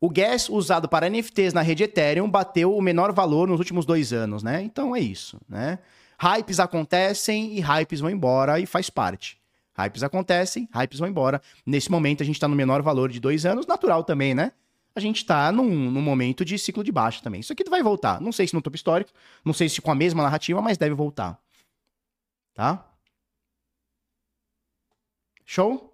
o 0.00 0.08
gas 0.08 0.48
usado 0.48 0.88
para 0.88 1.10
NFTs 1.10 1.52
na 1.52 1.60
rede 1.60 1.84
Ethereum 1.84 2.28
bateu 2.28 2.74
o 2.74 2.80
menor 2.80 3.12
valor 3.12 3.46
nos 3.46 3.58
últimos 3.58 3.84
dois 3.84 4.14
anos, 4.14 4.42
né? 4.42 4.62
Então 4.62 4.96
é 4.96 5.00
isso, 5.00 5.38
né? 5.46 5.78
Hypes 6.22 6.60
acontecem 6.60 7.54
e 7.56 7.60
hypes 7.60 8.00
vão 8.00 8.10
embora 8.10 8.60
e 8.60 8.66
faz 8.66 8.88
parte. 8.88 9.40
Hypes 9.76 10.02
acontecem, 10.02 10.68
hypes 10.72 10.98
vão 11.00 11.08
embora. 11.08 11.42
Nesse 11.66 11.90
momento 11.90 12.22
a 12.22 12.26
gente 12.26 12.36
está 12.36 12.46
no 12.46 12.54
menor 12.54 12.80
valor 12.82 13.10
de 13.10 13.18
dois 13.18 13.44
anos, 13.44 13.66
natural 13.66 14.04
também, 14.04 14.34
né? 14.34 14.52
A 14.94 15.00
gente 15.00 15.16
está 15.16 15.50
num, 15.50 15.90
num, 15.90 16.02
momento 16.02 16.44
de 16.44 16.58
ciclo 16.58 16.84
de 16.84 16.92
baixa 16.92 17.22
também. 17.22 17.40
Isso 17.40 17.52
aqui 17.52 17.64
vai 17.68 17.82
voltar. 17.82 18.20
Não 18.20 18.30
sei 18.30 18.46
se 18.46 18.54
no 18.54 18.62
topo 18.62 18.76
histórico, 18.76 19.10
não 19.44 19.52
sei 19.52 19.68
se 19.68 19.80
com 19.80 19.90
a 19.90 19.94
mesma 19.94 20.22
narrativa, 20.22 20.60
mas 20.60 20.78
deve 20.78 20.94
voltar. 20.94 21.40
Tá? 22.54 22.86
Show? 25.44 25.92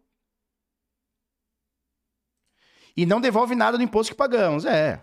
e 2.98 3.06
não 3.06 3.20
devolve 3.20 3.54
nada 3.54 3.78
do 3.78 3.84
imposto 3.84 4.12
que 4.12 4.18
pagamos. 4.18 4.64
É. 4.64 5.00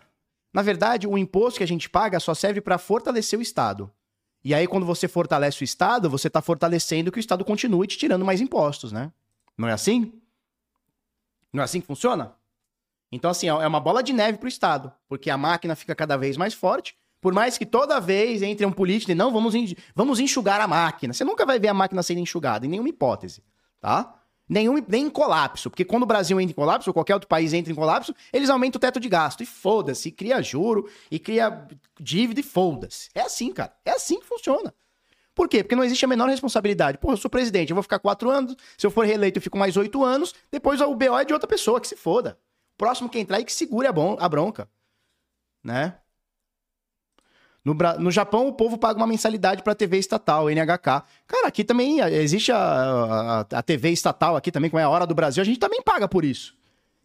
Na 0.53 0.61
verdade, 0.61 1.07
o 1.07 1.17
imposto 1.17 1.59
que 1.59 1.63
a 1.63 1.67
gente 1.67 1.89
paga 1.89 2.19
só 2.19 2.33
serve 2.33 2.59
para 2.59 2.77
fortalecer 2.77 3.39
o 3.39 3.41
Estado. 3.41 3.89
E 4.45 4.53
aí, 4.53 4.67
quando 4.67 4.85
você 4.85 5.07
fortalece 5.07 5.63
o 5.63 5.65
Estado, 5.65 6.07
você 6.07 6.27
está 6.27 6.39
fortalecendo 6.39 7.11
que 7.11 7.17
o 7.17 7.19
Estado 7.19 7.43
continue 7.43 7.87
te 7.87 7.97
tirando 7.97 8.23
mais 8.23 8.39
impostos, 8.39 8.91
né? 8.91 9.11
Não 9.57 9.67
é 9.67 9.71
assim? 9.71 10.13
Não 11.51 11.61
é 11.61 11.63
assim 11.63 11.81
que 11.81 11.87
funciona? 11.87 12.35
Então, 13.11 13.31
assim, 13.31 13.47
é 13.47 13.67
uma 13.67 13.79
bola 13.79 14.03
de 14.03 14.13
neve 14.13 14.37
para 14.37 14.45
o 14.45 14.47
Estado, 14.47 14.93
porque 15.07 15.31
a 15.31 15.37
máquina 15.37 15.75
fica 15.75 15.95
cada 15.95 16.15
vez 16.15 16.37
mais 16.37 16.53
forte. 16.53 16.95
Por 17.19 17.33
mais 17.33 17.57
que 17.57 17.65
toda 17.65 17.99
vez 17.99 18.43
entre 18.43 18.63
um 18.67 18.71
político 18.71 19.11
e 19.11 19.15
não, 19.15 19.33
vamos, 19.33 19.55
vamos 19.95 20.19
enxugar 20.19 20.61
a 20.61 20.67
máquina. 20.67 21.11
Você 21.11 21.23
nunca 21.23 21.43
vai 21.43 21.57
ver 21.57 21.69
a 21.69 21.73
máquina 21.73 22.03
sendo 22.03 22.19
enxugada, 22.19 22.67
em 22.67 22.69
nenhuma 22.69 22.89
hipótese, 22.89 23.43
tá? 23.81 24.13
Nenhum, 24.47 24.83
nem 24.87 25.05
em 25.05 25.09
colapso, 25.09 25.71
porque 25.71 25.83
quando 25.83 26.03
o 26.03 26.05
Brasil 26.05 26.39
entra 26.39 26.51
em 26.51 26.55
colapso, 26.55 26.89
ou 26.89 26.93
qualquer 26.93 27.15
outro 27.15 27.27
país 27.27 27.51
entra 27.51 27.71
em 27.71 27.75
colapso, 27.75 28.13
eles 28.31 28.49
aumentam 28.49 28.77
o 28.77 28.79
teto 28.79 28.99
de 28.99 29.09
gasto. 29.09 29.41
E 29.41 29.45
foda-se, 29.45 30.11
cria 30.11 30.41
juro, 30.41 30.87
e 31.09 31.17
cria 31.17 31.67
dívida 31.99 32.39
e 32.39 32.43
foda-se. 32.43 33.09
É 33.15 33.21
assim, 33.21 33.51
cara. 33.51 33.75
É 33.83 33.91
assim 33.91 34.19
que 34.19 34.25
funciona. 34.25 34.73
Por 35.33 35.49
quê? 35.49 35.63
Porque 35.63 35.75
não 35.75 35.83
existe 35.83 36.05
a 36.05 36.07
menor 36.07 36.29
responsabilidade. 36.29 36.97
Pô, 36.97 37.11
eu 37.11 37.17
sou 37.17 37.29
presidente, 37.29 37.71
eu 37.71 37.75
vou 37.75 37.83
ficar 37.83 37.99
quatro 37.99 38.29
anos, 38.29 38.55
se 38.77 38.87
eu 38.87 38.91
for 38.91 39.05
reeleito 39.05 39.37
eu 39.37 39.41
fico 39.41 39.57
mais 39.57 39.75
oito 39.75 40.03
anos, 40.03 40.33
depois 40.49 40.79
o 40.79 40.95
BO 40.95 41.17
é 41.17 41.25
de 41.25 41.33
outra 41.33 41.47
pessoa, 41.47 41.81
que 41.81 41.87
se 41.87 41.97
foda. 41.97 42.39
O 42.75 42.77
próximo 42.77 43.09
que 43.09 43.19
entrar 43.19 43.39
e 43.39 43.45
que 43.45 43.51
segure 43.51 43.87
a, 43.87 43.93
a 44.19 44.29
bronca. 44.29 44.69
Né? 45.63 45.97
No, 47.65 47.73
no 47.73 48.11
Japão, 48.11 48.47
o 48.47 48.53
povo 48.53 48.77
paga 48.77 48.99
uma 48.99 49.07
mensalidade 49.07 49.63
para 49.63 49.73
TV 49.73 49.97
estatal, 49.97 50.51
NHK. 50.51 51.03
Cara, 51.25 51.47
aqui 51.47 51.63
também 51.63 51.99
existe 51.99 52.51
a, 52.51 52.57
a, 52.57 53.39
a, 53.39 53.63
TV 53.63 53.89
estatal, 53.89 54.35
aqui 54.35 54.51
também, 54.51 54.69
como 54.69 54.79
é 54.79 54.83
a 54.83 54.89
Hora 54.89 55.07
do 55.07 55.15
Brasil, 55.15 55.41
a 55.41 55.45
gente 55.45 55.59
também 55.59 55.81
paga 55.81 56.07
por 56.07 56.23
isso. 56.23 56.55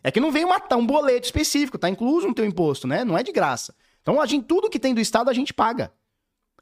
É 0.05 0.11
que 0.11 0.21
não 0.21 0.31
vem 0.31 0.45
uma, 0.45 0.61
um 0.77 0.87
boleto 0.87 1.25
específico, 1.25 1.79
tá 1.79 1.89
incluso 1.89 2.29
no 2.29 2.35
teu 2.35 2.45
imposto, 2.45 2.87
né? 2.87 3.05
Não 3.05 3.17
é 3.17 3.23
de 3.23 3.33
graça. 3.33 3.75
Então, 4.03 4.21
a 4.21 4.27
gente, 4.27 4.45
tudo 4.45 4.69
que 4.69 4.79
tem 4.79 4.95
do 4.95 5.01
Estado, 5.01 5.31
a 5.31 5.33
gente 5.33 5.55
paga. 5.55 5.93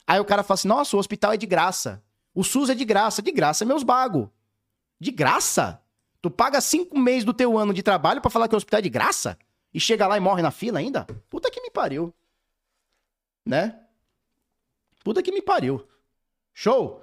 Aí 0.07 0.21
o 0.21 0.25
cara 0.25 0.45
fala 0.45 0.55
assim, 0.55 0.69
nossa, 0.69 0.97
o 0.97 1.01
hospital 1.01 1.33
é 1.33 1.37
de 1.37 1.47
graça. 1.47 2.01
O 2.33 2.45
SUS 2.45 2.71
é 2.71 2.75
de 2.77 2.85
graça. 2.85 3.21
De 3.21 3.33
graça 3.33 3.65
meus 3.65 3.83
bagos. 3.83 4.29
De 5.01 5.11
graça? 5.11 5.83
Tu 6.23 6.31
paga 6.31 6.61
cinco 6.61 6.97
meses 6.97 7.25
do 7.25 7.35
teu 7.35 7.59
ano 7.59 7.75
de 7.75 7.83
trabalho 7.83 8.21
para 8.21 8.31
falar 8.31 8.47
que 8.47 8.55
o 8.55 8.57
hospital 8.57 8.79
é 8.79 8.83
de 8.83 8.89
graça? 8.89 9.37
E 9.75 9.81
chega 9.81 10.07
lá 10.07 10.17
e 10.17 10.21
morre 10.21 10.43
na 10.43 10.51
fila 10.51 10.79
ainda? 10.79 11.05
Puta 11.29 11.51
que 11.51 11.61
me 11.61 11.71
pariu. 11.71 12.15
Né? 13.45 13.77
Puta 15.09 15.23
que 15.23 15.33
me 15.33 15.41
pariu. 15.41 15.83
Show? 16.53 17.03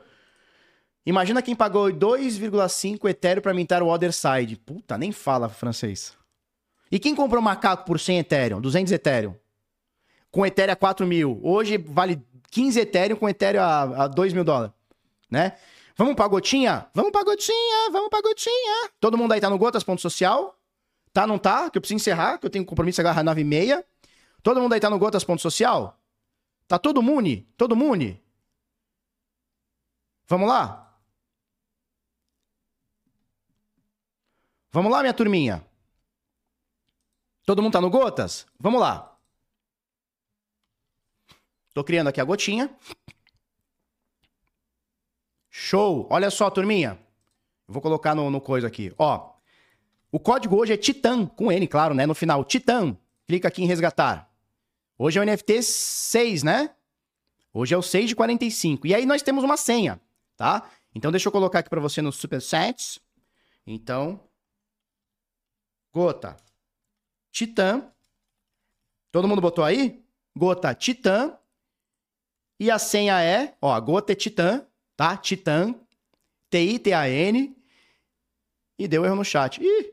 Imagina 1.08 1.42
quem 1.42 1.56
pagou 1.56 1.88
2,5 1.88 3.10
Ethereum 3.10 3.42
pra 3.42 3.52
mintar 3.52 3.82
o 3.82 3.88
Other 3.88 4.14
Side. 4.14 4.58
Puta, 4.58 4.96
nem 4.96 5.12
fala 5.12 5.50
francês. 5.50 6.16
E 6.92 7.00
quem 7.00 7.16
comprou 7.16 7.42
macaco 7.42 7.84
por 7.84 8.00
100 8.00 8.20
Ethereum? 8.20 8.62
200 8.62 8.92
Ethereum? 8.94 9.34
Com 10.30 10.46
Ethereum 10.46 10.74
a 10.74 10.76
4 10.76 11.08
mil. 11.08 11.40
Hoje 11.42 11.80
vale 11.80 12.22
15 12.52 12.80
Ethereum 12.80 13.16
com 13.18 13.28
Ethereum 13.28 13.64
a, 13.64 14.04
a 14.04 14.08
2 14.08 14.34
mil 14.34 14.44
dólares. 14.44 14.72
Né? 15.28 15.54
Vamos 15.98 16.14
pra 16.14 16.28
gotinha? 16.28 16.86
Vamos 16.94 17.12
pra 17.12 17.24
gotinha, 17.24 17.90
vamos 17.92 18.12
pra 18.12 18.22
gotinha. 18.22 18.92
Todo 19.00 19.18
mundo 19.18 19.32
aí 19.32 19.42
tá 19.42 19.50
no 19.50 19.58
Gotas 19.58 19.84
Ponto 19.84 20.00
Social? 20.00 20.56
Tá, 21.12 21.26
não 21.26 21.40
tá? 21.40 21.72
Que 21.72 21.80
eu 21.80 21.82
preciso 21.82 21.96
encerrar, 21.96 22.38
que 22.38 22.46
eu 22.46 22.52
tenho 22.52 22.66
compromisso 22.66 23.02
agora 23.02 23.20
às 23.20 23.26
9h30. 23.26 23.84
Todo 24.44 24.62
mundo 24.62 24.74
aí 24.74 24.80
tá 24.80 24.92
no 24.92 25.00
Gotas 25.00 25.24
Ponto 25.24 25.42
Social? 25.42 26.00
Tá 26.68 26.80
todo 26.80 27.02
mune? 27.02 27.44
Todo 27.58 27.76
mune? 27.76 28.24
Vamos 30.28 30.48
lá? 30.48 31.00
Vamos 34.72 34.92
lá, 34.92 35.02
minha 35.02 35.14
turminha? 35.14 35.66
Todo 37.46 37.62
mundo 37.62 37.74
tá 37.74 37.80
no 37.80 37.90
Gotas? 37.90 38.48
Vamos 38.60 38.82
lá. 38.82 39.18
Tô 41.74 41.84
criando 41.84 42.08
aqui 42.08 42.20
a 42.20 42.24
gotinha. 42.24 42.76
Show! 45.50 46.08
Olha 46.10 46.30
só, 46.32 46.50
turminha. 46.50 47.00
Vou 47.68 47.82
colocar 47.82 48.16
no, 48.16 48.30
no 48.30 48.42
coisa 48.42 48.68
aqui. 48.68 48.94
Ó, 48.98 49.36
o 50.12 50.20
código 50.20 50.58
hoje 50.58 50.74
é 50.74 50.78
Titan, 50.78 51.26
com 51.26 51.52
N, 51.52 51.68
claro, 51.68 51.94
né? 51.94 52.06
No 52.06 52.16
final, 52.16 52.44
Titan. 52.44 52.98
Clica 53.28 53.48
aqui 53.48 53.64
em 53.64 53.68
resgatar. 53.68 54.34
Hoje 54.98 55.20
é 55.20 55.22
o 55.22 55.26
NFT 55.26 55.62
6, 55.62 56.44
né? 56.44 56.76
Hoje 57.54 57.74
é 57.74 57.78
o 57.78 57.82
6 57.82 58.10
de 58.10 58.16
45. 58.16 58.88
E 58.88 58.96
aí 58.96 59.06
nós 59.06 59.22
temos 59.22 59.44
uma 59.44 59.58
senha, 59.58 60.02
tá? 60.38 60.70
Então 60.94 61.12
deixa 61.12 61.28
eu 61.28 61.32
colocar 61.32 61.60
aqui 61.60 61.70
para 61.70 61.82
você 61.82 62.02
no 62.02 62.12
Supersets. 62.12 63.00
Então, 63.66 64.20
Gota. 65.96 66.36
Titã. 67.32 67.90
Todo 69.14 69.30
mundo 69.30 69.42
botou 69.42 69.64
aí? 69.64 70.06
Gota 70.36 70.76
Titã. 70.76 71.38
E 72.60 72.70
a 72.70 72.78
senha 72.78 73.22
é, 73.22 73.56
ó, 73.62 73.80
gota 73.80 74.12
é 74.12 74.16
Titã, 74.16 74.68
tá? 74.98 75.16
Titã. 75.16 75.74
T-I-T-A-N. 76.50 77.56
E 78.78 78.88
deu 78.90 79.06
erro 79.06 79.16
no 79.16 79.24
chat. 79.24 79.62
Ih, 79.62 79.84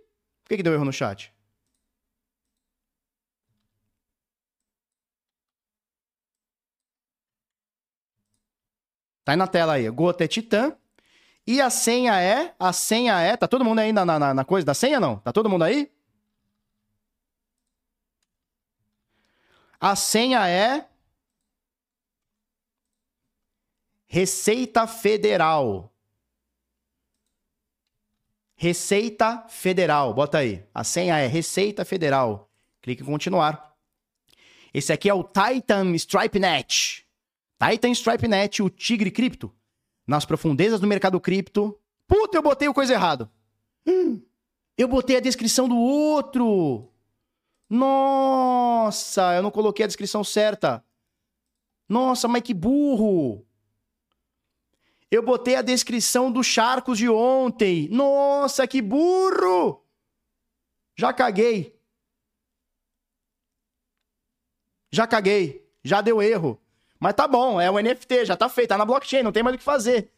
por 0.43 0.49
que, 0.49 0.57
que 0.57 0.63
deu 0.65 0.73
erro 0.73 0.85
no 0.85 0.93
chat? 0.93 1.33
Tá 9.25 9.33
aí 9.33 9.37
na 9.37 9.47
tela 9.47 9.75
aí. 9.75 9.89
Gota 9.91 10.25
é 10.25 10.29
Titã. 10.29 10.77
E 11.47 11.61
a 11.61 11.71
senha 11.71 12.21
é. 12.21 12.55
A 12.59 12.73
senha 12.73 13.21
é. 13.21 13.37
Tá 13.37 13.47
todo 13.49 13.65
mundo 13.65 13.81
aí 13.81 13.93
na, 13.93 14.05
na, 14.05 14.35
na 14.35 14.45
coisa 14.45 14.65
da 14.67 14.75
senha, 14.75 15.01
não? 15.01 15.19
Tá 15.19 15.33
todo 15.33 15.49
mundo 15.49 15.65
aí? 15.65 15.91
A 19.81 19.97
senha 19.97 20.49
é. 20.49 20.89
Receita 24.07 24.87
Federal. 24.87 25.93
Receita 28.55 29.45
Federal. 29.49 30.15
Bota 30.15 30.39
aí. 30.39 30.65
A 30.73 30.85
senha 30.85 31.19
é 31.19 31.27
Receita 31.27 31.85
Federal. 31.85 32.49
Clique 32.81 33.03
em 33.03 33.07
continuar. 33.07 33.75
Esse 34.73 34.93
aqui 34.93 35.09
é 35.09 35.15
o 35.15 35.25
Titan 35.25 35.95
StripeNet. 35.95 37.02
Titan 37.63 37.91
StripeNet, 37.93 38.63
o 38.63 38.69
Tigre 38.69 39.11
Cripto 39.11 39.55
nas 40.07 40.25
profundezas 40.25 40.81
do 40.81 40.87
mercado 40.87 41.21
cripto. 41.21 41.79
Puta, 42.07 42.37
eu 42.37 42.43
botei 42.43 42.69
o 42.69 42.75
coisa 42.75 42.93
errado. 42.93 43.31
Hum, 43.87 44.21
eu 44.77 44.89
botei 44.89 45.17
a 45.17 45.21
descrição 45.21 45.69
do 45.69 45.77
outro. 45.77 46.93
Nossa, 47.69 49.35
eu 49.35 49.43
não 49.43 49.51
coloquei 49.51 49.85
a 49.85 49.87
descrição 49.87 50.23
certa. 50.23 50.85
Nossa, 51.89 52.29
mas 52.29 52.43
que 52.43 52.53
burro. 52.53 53.47
Eu 55.11 55.23
botei 55.23 55.57
a 55.57 55.63
descrição 55.63 56.33
dos 56.33 56.47
charcos 56.47 56.99
de 56.99 57.09
ontem. 57.09 57.89
Nossa, 57.89 58.67
que 58.67 58.81
burro. 58.81 59.85
Já 60.97 61.13
caguei. 61.13 61.79
Já 64.91 65.07
caguei. 65.07 65.71
Já 65.85 66.01
deu 66.01 66.23
erro. 66.23 66.62
Mas 67.03 67.15
tá 67.15 67.27
bom, 67.27 67.61
é 67.61 67.69
o 67.69 67.81
NFT, 67.81 68.27
já 68.27 68.37
tá 68.37 68.49
feito, 68.49 68.69
tá 68.69 68.79
na 68.79 68.85
blockchain, 68.85 69.25
não 69.25 69.33
tem 69.33 69.43
mais 69.43 69.57
o 69.57 69.59
que 69.59 69.65
fazer. 69.65 70.13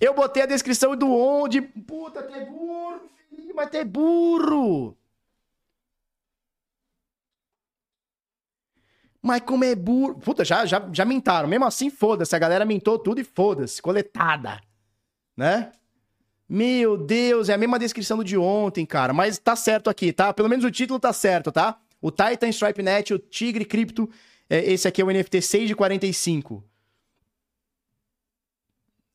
Eu 0.00 0.14
botei 0.14 0.42
a 0.42 0.46
descrição 0.46 0.96
do 0.96 1.12
onde. 1.12 1.60
Puta, 1.60 2.22
tu 2.22 2.34
é 2.34 2.46
burro, 2.46 3.02
filho, 3.28 3.54
mas 3.54 3.68
tu 3.68 3.76
é 3.76 3.84
burro. 3.84 4.96
Mas 9.20 9.42
como 9.42 9.64
é 9.64 9.74
burro. 9.74 10.14
Puta, 10.14 10.46
já, 10.46 10.64
já, 10.64 10.82
já 10.90 11.04
mintaram. 11.04 11.46
Mesmo 11.46 11.66
assim, 11.66 11.90
foda-se. 11.90 12.34
A 12.34 12.38
galera 12.38 12.64
mintou 12.64 12.98
tudo 12.98 13.20
e 13.20 13.24
foda-se. 13.24 13.82
Coletada. 13.82 14.62
Né? 15.36 15.72
Meu 16.48 16.96
Deus, 16.96 17.50
é 17.50 17.52
a 17.52 17.58
mesma 17.58 17.78
descrição 17.78 18.16
do 18.16 18.24
de 18.24 18.38
ontem, 18.38 18.86
cara. 18.86 19.12
Mas 19.12 19.36
tá 19.36 19.54
certo 19.54 19.90
aqui, 19.90 20.10
tá? 20.10 20.32
Pelo 20.32 20.48
menos 20.48 20.64
o 20.64 20.70
título 20.70 20.98
tá 20.98 21.12
certo, 21.12 21.52
tá? 21.52 21.78
O 22.00 22.10
Titan 22.10 22.48
Stripe 22.48 22.82
Net, 22.82 23.12
o 23.12 23.18
Tigre 23.18 23.66
Cripto 23.66 24.08
esse 24.58 24.86
aqui 24.88 25.00
é 25.00 25.04
o 25.04 25.10
NFT 25.10 25.40
6 25.40 25.68
de 25.68 25.76
45. 25.76 26.62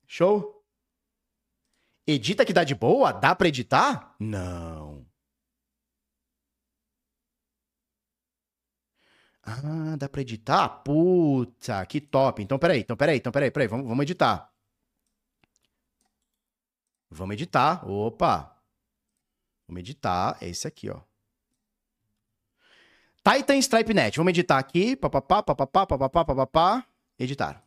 Show? 0.08 0.64
Edita 2.08 2.46
que 2.46 2.54
dá 2.54 2.64
de 2.64 2.74
boa? 2.74 3.12
Dá 3.12 3.36
pra 3.36 3.50
editar? 3.50 4.16
Não. 4.20 5.06
Ah, 9.44 9.96
dá 9.98 10.10
pra 10.10 10.22
editar? 10.22 10.68
Puta, 10.84 11.86
que 11.86 12.02
top. 12.02 12.42
Então, 12.44 12.60
peraí, 12.60 12.80
então, 12.82 12.98
peraí, 12.98 13.18
então, 13.18 13.32
peraí, 13.32 13.52
peraí. 13.52 13.68
Vamos, 13.68 13.88
vamos 13.88 14.04
editar. 14.04 14.52
Vamos 17.10 17.34
editar. 17.34 17.90
Opa. 17.90 18.62
Vamos 19.68 19.80
editar. 19.80 20.38
É 20.42 20.50
esse 20.50 20.68
aqui, 20.68 20.90
ó. 20.90 21.02
Titan 23.28 23.58
Stripe 23.62 23.94
Net. 23.94 24.16
Vamos 24.16 24.30
editar 24.30 24.58
aqui. 24.58 24.96
Papapá, 24.96 25.44
papapá, 25.44 25.86
papapá, 25.86 26.24
papapá. 26.24 26.88
Editar. 27.20 27.62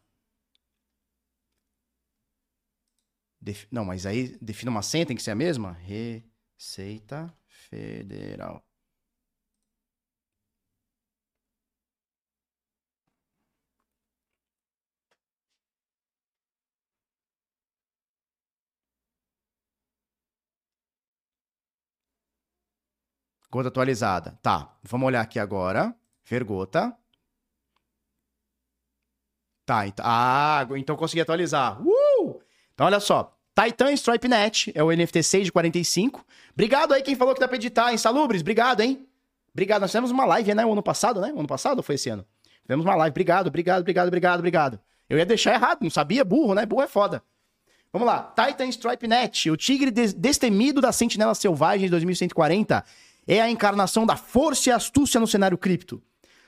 Não, 3.71 3.85
mas 3.85 4.07
aí 4.07 4.39
defina 4.41 4.71
uma 4.71 4.81
senha, 4.81 5.05
tem 5.05 5.15
que 5.15 5.23
ser 5.23 5.33
a 5.33 5.35
mesma? 5.35 5.73
Receita 5.73 7.31
Federal. 7.47 8.70
Gota 23.51 23.69
atualizada. 23.69 24.39
Tá, 24.43 24.73
vamos 24.83 25.07
olhar 25.07 25.21
aqui 25.21 25.39
agora. 25.39 25.95
Vergota. 26.25 26.97
Tá, 29.67 29.87
então, 29.87 30.05
ah, 30.07 30.67
então 30.77 30.97
consegui 30.97 31.21
atualizar. 31.21 31.81
Uh! 31.83 32.41
Então 32.75 32.87
olha 32.87 33.01
só. 33.01 33.37
Titan 33.55 33.93
Stripe 33.93 34.29
Net 34.29 34.73
é 34.75 34.83
o 34.83 34.91
NFT 34.91 35.23
6 35.23 35.45
de 35.47 35.53
45. 35.53 36.25
Obrigado 36.53 36.93
aí 36.93 37.03
quem 37.03 37.17
falou 37.17 37.35
que 37.35 37.41
dá 37.41 37.49
pra 37.49 37.57
editar, 37.57 37.93
Insalubres. 37.93 38.41
Obrigado, 38.41 38.81
hein? 38.81 39.07
Obrigado. 39.53 39.83
Nós 39.83 39.91
fizemos 39.91 40.11
uma 40.11 40.25
live, 40.25 40.55
né? 40.55 40.65
O 40.65 40.73
ano 40.73 40.83
passado, 40.83 41.21
né? 41.21 41.33
O 41.35 41.39
ano 41.39 41.49
passado 41.49 41.79
ou 41.79 41.83
foi 41.83 41.97
esse 41.97 42.09
ano? 42.09 42.25
Fizemos 42.63 42.87
uma 42.87 42.95
live. 42.95 43.13
Obrigado, 43.13 43.49
obrigado, 43.49 43.81
obrigado, 43.81 44.09
obrigado, 44.09 44.39
obrigado. 44.39 44.81
Eu 45.09 45.19
ia 45.19 45.27
deixar 45.27 45.55
errado, 45.55 45.83
não 45.83 45.91
sabia? 45.91 46.25
Burro, 46.25 46.55
né? 46.55 46.65
Burro 46.65 46.83
é 46.83 46.89
foda. 46.89 47.23
Vamos 47.93 48.07
lá. 48.07 48.33
Titan 48.37 48.69
Stripe 48.69 49.09
Net, 49.09 49.51
o 49.51 49.57
tigre 49.57 49.91
destemido 49.91 50.81
da 50.81 50.93
Sentinela 50.93 51.35
Selvagem 51.35 51.87
de 51.87 51.91
2140 51.91 52.85
é 53.33 53.41
a 53.41 53.49
encarnação 53.49 54.05
da 54.05 54.17
força 54.17 54.71
e 54.71 54.73
astúcia 54.73 55.21
no 55.21 55.27
cenário 55.27 55.57
cripto. 55.57 56.03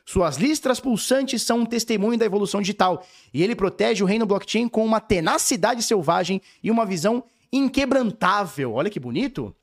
Suas 0.05 0.37
listras 0.37 0.81
pulsantes 0.81 1.41
são 1.43 1.61
um 1.61 1.65
testemunho 1.65 2.19
da 2.19 2.25
evolução 2.25 2.61
digital, 2.61 3.07
e 3.33 3.41
ele 3.41 3.55
protege 3.55 4.03
o 4.03 4.07
reino 4.07 4.27
blockchain 4.27 4.67
com 4.69 4.85
uma 4.85 5.01
tenacidade 5.01 5.81
selvagem 5.85 6.43
e 6.61 6.73
uma 6.73 6.85
visão 6.85 7.23
inquebrantável. 7.53 8.73
Olha 8.73 8.91
que 8.91 8.99
bonito! 8.99 9.55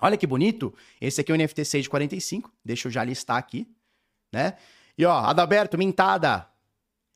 Olha 0.00 0.16
que 0.16 0.26
bonito! 0.26 0.72
Esse 0.98 1.20
aqui 1.20 1.30
é 1.30 1.34
o 1.34 1.38
NFT 1.38 1.66
6 1.66 1.84
de 1.84 1.90
45, 1.90 2.50
deixa 2.64 2.88
eu 2.88 2.92
já 2.92 3.04
listar 3.04 3.36
aqui, 3.36 3.68
né? 4.32 4.54
E 4.96 5.04
ó, 5.04 5.18
Adalberto, 5.18 5.76
mintada. 5.76 6.48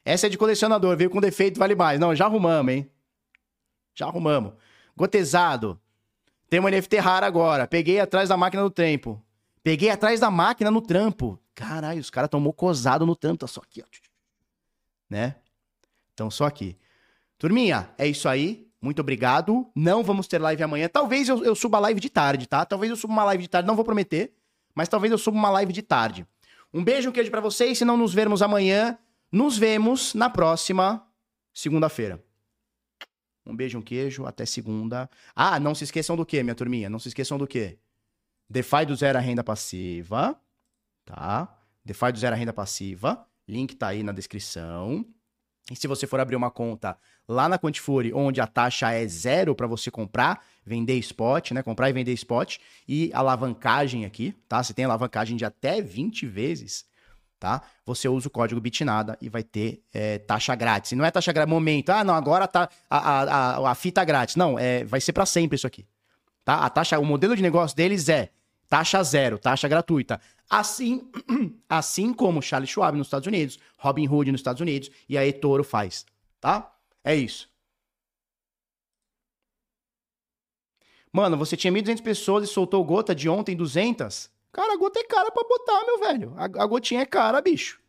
Essa 0.04 0.26
é 0.26 0.28
de 0.28 0.36
colecionador, 0.36 0.94
veio 0.94 1.08
com 1.08 1.22
defeito, 1.22 1.58
vale 1.58 1.74
mais. 1.74 1.98
Não, 1.98 2.14
já 2.14 2.26
arrumamos, 2.26 2.70
hein? 2.70 2.90
Já 3.94 4.06
arrumamos. 4.08 4.52
Gotesado, 4.94 5.80
tem 6.52 6.60
um 6.60 6.68
NFT 6.68 6.98
raro 6.98 7.24
agora. 7.24 7.66
Peguei 7.66 7.98
atrás 7.98 8.28
da 8.28 8.36
máquina 8.36 8.62
do 8.62 8.70
tempo. 8.70 9.24
Peguei 9.62 9.88
atrás 9.88 10.20
da 10.20 10.30
máquina 10.30 10.70
no 10.70 10.82
trampo. 10.82 11.40
Caralho, 11.54 11.98
os 11.98 12.10
caras 12.10 12.28
tão 12.28 12.38
mocosado 12.38 13.06
no 13.06 13.16
trampo, 13.16 13.38
tá 13.38 13.46
só 13.46 13.62
aqui, 13.62 13.82
ó. 13.82 13.86
Né? 15.08 15.36
Então, 16.12 16.30
só 16.30 16.44
aqui. 16.44 16.76
Turminha, 17.38 17.88
é 17.96 18.06
isso 18.06 18.28
aí. 18.28 18.68
Muito 18.82 19.00
obrigado. 19.00 19.66
Não 19.74 20.02
vamos 20.02 20.26
ter 20.26 20.38
live 20.42 20.62
amanhã. 20.62 20.90
Talvez 20.90 21.26
eu, 21.26 21.42
eu 21.42 21.54
suba 21.54 21.78
live 21.78 21.98
de 21.98 22.10
tarde, 22.10 22.46
tá? 22.46 22.66
Talvez 22.66 22.90
eu 22.90 22.96
suba 22.98 23.14
uma 23.14 23.24
live 23.24 23.44
de 23.44 23.48
tarde, 23.48 23.66
não 23.66 23.74
vou 23.74 23.82
prometer. 23.82 24.34
Mas 24.74 24.90
talvez 24.90 25.10
eu 25.10 25.16
suba 25.16 25.38
uma 25.38 25.48
live 25.48 25.72
de 25.72 25.80
tarde. 25.80 26.26
Um 26.70 26.84
beijo, 26.84 27.08
um 27.08 27.12
queijo 27.12 27.30
para 27.30 27.40
vocês. 27.40 27.78
Se 27.78 27.84
não 27.86 27.96
nos 27.96 28.12
vermos 28.12 28.42
amanhã, 28.42 28.98
nos 29.32 29.56
vemos 29.56 30.12
na 30.12 30.28
próxima 30.28 31.02
segunda-feira. 31.54 32.22
Um 33.46 33.56
beijo, 33.56 33.78
um 33.78 33.82
queijo. 33.82 34.26
Até 34.26 34.46
segunda. 34.46 35.08
Ah, 35.34 35.58
não 35.58 35.74
se 35.74 35.84
esqueçam 35.84 36.16
do 36.16 36.24
quê, 36.24 36.42
minha 36.42 36.54
turminha? 36.54 36.88
Não 36.88 36.98
se 36.98 37.08
esqueçam 37.08 37.38
do 37.38 37.46
quê? 37.46 37.78
DeFi 38.48 38.86
do 38.86 38.94
zero 38.94 39.18
a 39.18 39.20
renda 39.20 39.42
passiva. 39.42 40.38
Tá? 41.04 41.58
DeFi 41.84 42.12
do 42.12 42.18
zero 42.18 42.34
a 42.34 42.38
renda 42.38 42.52
passiva. 42.52 43.26
Link 43.48 43.74
tá 43.76 43.88
aí 43.88 44.02
na 44.02 44.12
descrição. 44.12 45.04
E 45.70 45.76
se 45.76 45.86
você 45.86 46.06
for 46.06 46.18
abrir 46.18 46.36
uma 46.36 46.50
conta 46.50 46.98
lá 47.28 47.48
na 47.48 47.58
Quantifury, 47.58 48.12
onde 48.12 48.40
a 48.40 48.46
taxa 48.46 48.90
é 48.92 49.06
zero 49.06 49.54
para 49.54 49.66
você 49.66 49.90
comprar, 49.90 50.44
vender 50.64 50.98
spot, 50.98 51.52
né? 51.52 51.62
Comprar 51.62 51.88
e 51.88 51.92
vender 51.92 52.12
spot 52.12 52.58
e 52.86 53.10
alavancagem 53.14 54.04
aqui, 54.04 54.34
tá? 54.48 54.62
Você 54.62 54.74
tem 54.74 54.84
alavancagem 54.84 55.36
de 55.36 55.44
até 55.44 55.80
20 55.80 56.26
vezes, 56.26 56.84
tá? 57.42 57.60
Você 57.84 58.08
usa 58.08 58.28
o 58.28 58.30
código 58.30 58.60
BITNADA 58.60 59.18
e 59.20 59.28
vai 59.28 59.42
ter 59.42 59.82
é, 59.92 60.16
taxa 60.18 60.54
grátis. 60.54 60.92
E 60.92 60.94
não 60.94 61.04
é 61.04 61.10
taxa 61.10 61.32
grátis, 61.32 61.52
momento, 61.52 61.90
ah, 61.90 62.04
não, 62.04 62.14
agora 62.14 62.46
tá 62.46 62.68
a, 62.88 62.98
a, 62.98 63.56
a, 63.56 63.70
a 63.72 63.74
fita 63.74 64.04
grátis. 64.04 64.36
Não, 64.36 64.56
é, 64.56 64.84
vai 64.84 65.00
ser 65.00 65.12
para 65.12 65.26
sempre 65.26 65.56
isso 65.56 65.66
aqui, 65.66 65.84
tá? 66.44 66.64
A 66.64 66.70
taxa, 66.70 67.00
o 67.00 67.04
modelo 67.04 67.34
de 67.34 67.42
negócio 67.42 67.76
deles 67.76 68.08
é 68.08 68.30
taxa 68.68 69.02
zero, 69.02 69.40
taxa 69.40 69.66
gratuita. 69.66 70.20
Assim, 70.48 71.10
assim 71.68 72.14
como 72.14 72.40
Charles 72.40 72.70
Schwab 72.70 72.96
nos 72.96 73.08
Estados 73.08 73.26
Unidos, 73.26 73.58
Robin 73.76 74.06
Hood 74.06 74.30
nos 74.30 74.38
Estados 74.38 74.60
Unidos 74.60 74.88
e 75.08 75.18
a 75.18 75.26
eToro 75.26 75.64
faz, 75.64 76.06
tá? 76.40 76.72
É 77.02 77.12
isso. 77.16 77.50
Mano, 81.12 81.36
você 81.36 81.56
tinha 81.56 81.72
1.200 81.72 82.02
pessoas 82.04 82.44
e 82.48 82.52
soltou 82.52 82.84
gota 82.84 83.16
de 83.16 83.28
ontem 83.28 83.56
200? 83.56 84.30
Cara, 84.52 84.74
a 84.74 84.76
gota 84.76 85.00
é 85.00 85.04
cara 85.04 85.30
pra 85.30 85.42
botar, 85.48 85.84
meu 85.86 85.98
velho. 85.98 86.34
A, 86.36 86.44
a 86.44 86.66
gotinha 86.66 87.00
é 87.00 87.06
cara, 87.06 87.40
bicho. 87.40 87.80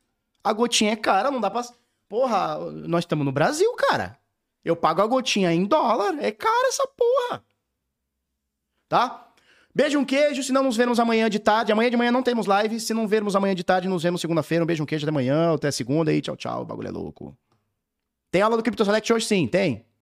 A 0.44 0.53
gotinha 0.53 0.94
é 0.94 0.95
cara, 0.95 1.30
não 1.30 1.41
dá 1.41 1.52
pra... 1.52 1.61
Porra, 2.07 2.60
nós 2.72 3.03
estamos 3.03 3.26
no 3.26 3.31
Brasil, 3.31 3.72
cara. 3.73 4.18
Eu 4.64 4.76
pago 4.76 5.02
a 5.02 5.07
gotinha 5.07 5.52
em 5.52 5.65
dólar. 5.65 6.15
É 6.19 6.31
cara 6.31 6.68
essa 6.68 6.88
porra. 6.88 7.44
Tá? 8.88 9.31
Beijo, 9.76 9.98
um 9.99 10.06
queijo. 10.06 10.44
Se 10.44 10.53
não 10.53 10.64
nos 10.64 10.77
vermos 10.77 10.99
amanhã 10.99 11.30
de 11.30 11.40
tarde. 11.40 11.72
Amanhã 11.72 11.90
de 11.90 11.98
manhã 11.98 12.11
não 12.11 12.23
temos 12.23 12.45
live. 12.45 12.80
Se 12.80 12.94
não 12.94 13.07
vermos 13.07 13.35
amanhã 13.35 13.56
de 13.56 13.64
tarde, 13.64 13.88
nos 13.88 14.03
vemos 14.03 14.22
segunda-feira. 14.22 14.64
Um 14.64 14.68
beijo, 14.68 14.84
um 14.84 14.85
queijo 14.85 15.06
até 15.06 15.10
amanhã. 15.10 15.53
Até 15.53 15.72
segunda 15.72 16.11
aí. 16.11 16.22
Tchau, 16.22 16.38
tchau. 16.38 16.61
O 16.61 16.65
bagulho 16.65 16.88
é 16.88 16.91
louco. 16.91 17.35
Tem 18.31 18.41
aula 18.41 18.56
do 18.56 18.64
Crypto 18.64 18.85
Select 18.85 19.11
hoje? 19.11 19.26
Sim, 19.26 19.48
tem. 19.48 19.85